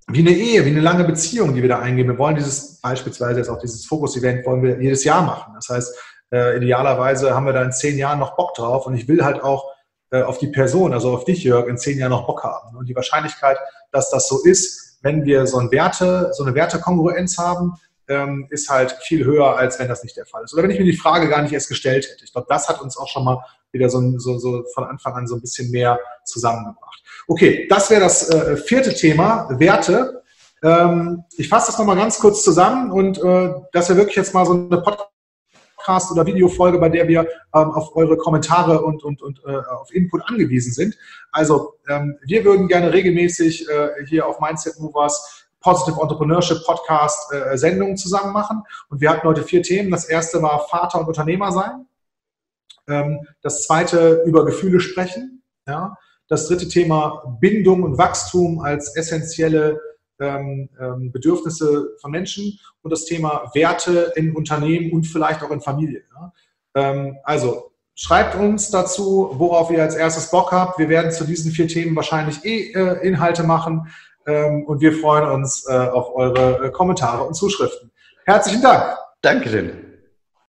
wie 0.08 0.20
eine 0.20 0.30
Ehe, 0.30 0.64
wie 0.64 0.70
eine 0.70 0.80
lange 0.80 1.04
Beziehung, 1.04 1.54
die 1.54 1.62
wir 1.62 1.68
da 1.68 1.78
eingehen. 1.78 2.08
Wir 2.08 2.18
wollen 2.18 2.36
dieses, 2.36 2.80
beispielsweise 2.80 3.38
jetzt 3.38 3.48
auch 3.48 3.58
dieses 3.58 3.86
Fokus-Event, 3.86 4.44
wollen 4.44 4.62
wir 4.62 4.80
jedes 4.80 5.04
Jahr 5.04 5.22
machen. 5.22 5.52
Das 5.54 5.68
heißt, 5.68 5.94
äh, 6.32 6.56
idealerweise 6.56 7.34
haben 7.34 7.46
wir 7.46 7.52
da 7.52 7.62
in 7.62 7.72
zehn 7.72 7.96
Jahren 7.96 8.18
noch 8.18 8.36
Bock 8.36 8.54
drauf 8.54 8.86
und 8.86 8.94
ich 8.94 9.08
will 9.08 9.24
halt 9.24 9.42
auch 9.42 9.70
äh, 10.10 10.22
auf 10.22 10.38
die 10.38 10.48
Person, 10.48 10.92
also 10.92 11.12
auf 11.12 11.24
dich, 11.24 11.44
Jörg, 11.44 11.68
in 11.68 11.78
zehn 11.78 11.98
Jahren 11.98 12.10
noch 12.10 12.26
Bock 12.26 12.42
haben. 12.42 12.76
Und 12.76 12.88
die 12.88 12.96
Wahrscheinlichkeit, 12.96 13.58
dass 13.92 14.10
das 14.10 14.28
so 14.28 14.42
ist, 14.42 14.98
wenn 15.02 15.24
wir 15.24 15.46
so, 15.46 15.58
ein 15.58 15.70
Werte, 15.70 16.30
so 16.32 16.44
eine 16.44 16.54
Wertekongruenz 16.54 17.38
haben, 17.38 17.74
ähm, 18.10 18.48
ist 18.50 18.68
halt 18.68 18.92
viel 19.02 19.24
höher, 19.24 19.56
als 19.56 19.78
wenn 19.78 19.88
das 19.88 20.02
nicht 20.02 20.16
der 20.16 20.26
Fall 20.26 20.44
ist. 20.44 20.52
Oder 20.52 20.64
wenn 20.64 20.70
ich 20.72 20.78
mir 20.78 20.84
die 20.84 20.96
Frage 20.96 21.28
gar 21.28 21.42
nicht 21.42 21.52
erst 21.52 21.68
gestellt 21.68 22.06
hätte. 22.10 22.24
Ich 22.24 22.32
glaube, 22.32 22.48
das 22.50 22.68
hat 22.68 22.82
uns 22.82 22.98
auch 22.98 23.08
schon 23.08 23.24
mal 23.24 23.38
wieder 23.72 23.88
so, 23.88 24.18
so, 24.18 24.36
so 24.38 24.64
von 24.74 24.84
Anfang 24.84 25.14
an 25.14 25.28
so 25.28 25.36
ein 25.36 25.40
bisschen 25.40 25.70
mehr 25.70 25.98
zusammengebracht. 26.24 27.02
Okay, 27.28 27.66
das 27.70 27.88
wäre 27.88 28.00
das 28.00 28.28
äh, 28.28 28.56
vierte 28.56 28.92
Thema, 28.92 29.48
Werte. 29.58 30.22
Ähm, 30.62 31.22
ich 31.36 31.48
fasse 31.48 31.68
das 31.68 31.78
nochmal 31.78 31.96
ganz 31.96 32.18
kurz 32.18 32.42
zusammen 32.42 32.90
und 32.90 33.22
äh, 33.22 33.54
dass 33.72 33.88
wir 33.88 33.96
wirklich 33.96 34.16
jetzt 34.16 34.34
mal 34.34 34.44
so 34.44 34.54
eine 34.54 34.82
Podcast- 34.82 36.10
oder 36.10 36.26
Videofolge, 36.26 36.78
bei 36.78 36.88
der 36.88 37.06
wir 37.06 37.20
ähm, 37.20 37.70
auf 37.70 37.94
eure 37.94 38.16
Kommentare 38.16 38.82
und, 38.82 39.04
und, 39.04 39.22
und 39.22 39.40
äh, 39.46 39.56
auf 39.56 39.94
Input 39.94 40.22
angewiesen 40.26 40.72
sind. 40.72 40.98
Also 41.30 41.74
ähm, 41.88 42.18
wir 42.24 42.44
würden 42.44 42.66
gerne 42.66 42.92
regelmäßig 42.92 43.68
äh, 43.68 44.04
hier 44.06 44.26
auf 44.26 44.40
Mindset 44.40 44.80
Movers 44.80 45.39
Positive 45.60 46.00
Entrepreneurship 46.00 46.64
Podcast 46.64 47.32
äh, 47.32 47.56
Sendungen 47.56 47.96
zusammen 47.96 48.32
machen. 48.32 48.62
Und 48.88 49.00
wir 49.00 49.10
hatten 49.10 49.26
heute 49.26 49.42
vier 49.42 49.62
Themen. 49.62 49.90
Das 49.90 50.06
erste 50.06 50.42
war 50.42 50.66
Vater 50.68 51.00
und 51.00 51.06
Unternehmer 51.06 51.52
sein. 51.52 51.86
Ähm, 52.88 53.26
das 53.42 53.64
zweite 53.64 54.22
über 54.26 54.44
Gefühle 54.44 54.80
sprechen. 54.80 55.42
Ja. 55.66 55.96
Das 56.28 56.46
dritte 56.46 56.68
Thema 56.68 57.38
Bindung 57.40 57.82
und 57.82 57.98
Wachstum 57.98 58.60
als 58.60 58.96
essentielle 58.96 59.80
ähm, 60.20 60.68
ähm, 60.80 61.12
Bedürfnisse 61.12 61.96
von 62.00 62.10
Menschen 62.10 62.58
und 62.82 62.90
das 62.90 63.04
Thema 63.04 63.50
Werte 63.54 64.12
in 64.16 64.34
Unternehmen 64.36 64.92
und 64.92 65.04
vielleicht 65.06 65.42
auch 65.42 65.50
in 65.50 65.60
Familien. 65.60 66.04
Ja. 66.14 66.32
Ähm, 66.74 67.18
also 67.24 67.72
schreibt 67.94 68.34
uns 68.34 68.70
dazu, 68.70 69.30
worauf 69.34 69.70
ihr 69.70 69.82
als 69.82 69.94
erstes 69.94 70.30
Bock 70.30 70.52
habt. 70.52 70.78
Wir 70.78 70.88
werden 70.88 71.10
zu 71.10 71.24
diesen 71.24 71.52
vier 71.52 71.68
Themen 71.68 71.96
wahrscheinlich 71.96 72.44
eh 72.44 72.72
äh, 72.72 73.06
Inhalte 73.06 73.42
machen 73.42 73.88
und 74.66 74.80
wir 74.80 74.92
freuen 74.92 75.28
uns 75.28 75.66
äh, 75.68 75.72
auf 75.72 76.14
eure 76.14 76.66
äh, 76.66 76.70
Kommentare 76.70 77.24
und 77.24 77.34
Zuschriften. 77.34 77.90
Herzlichen 78.24 78.62
Dank. 78.62 78.96
Dankeschön. 79.22 79.89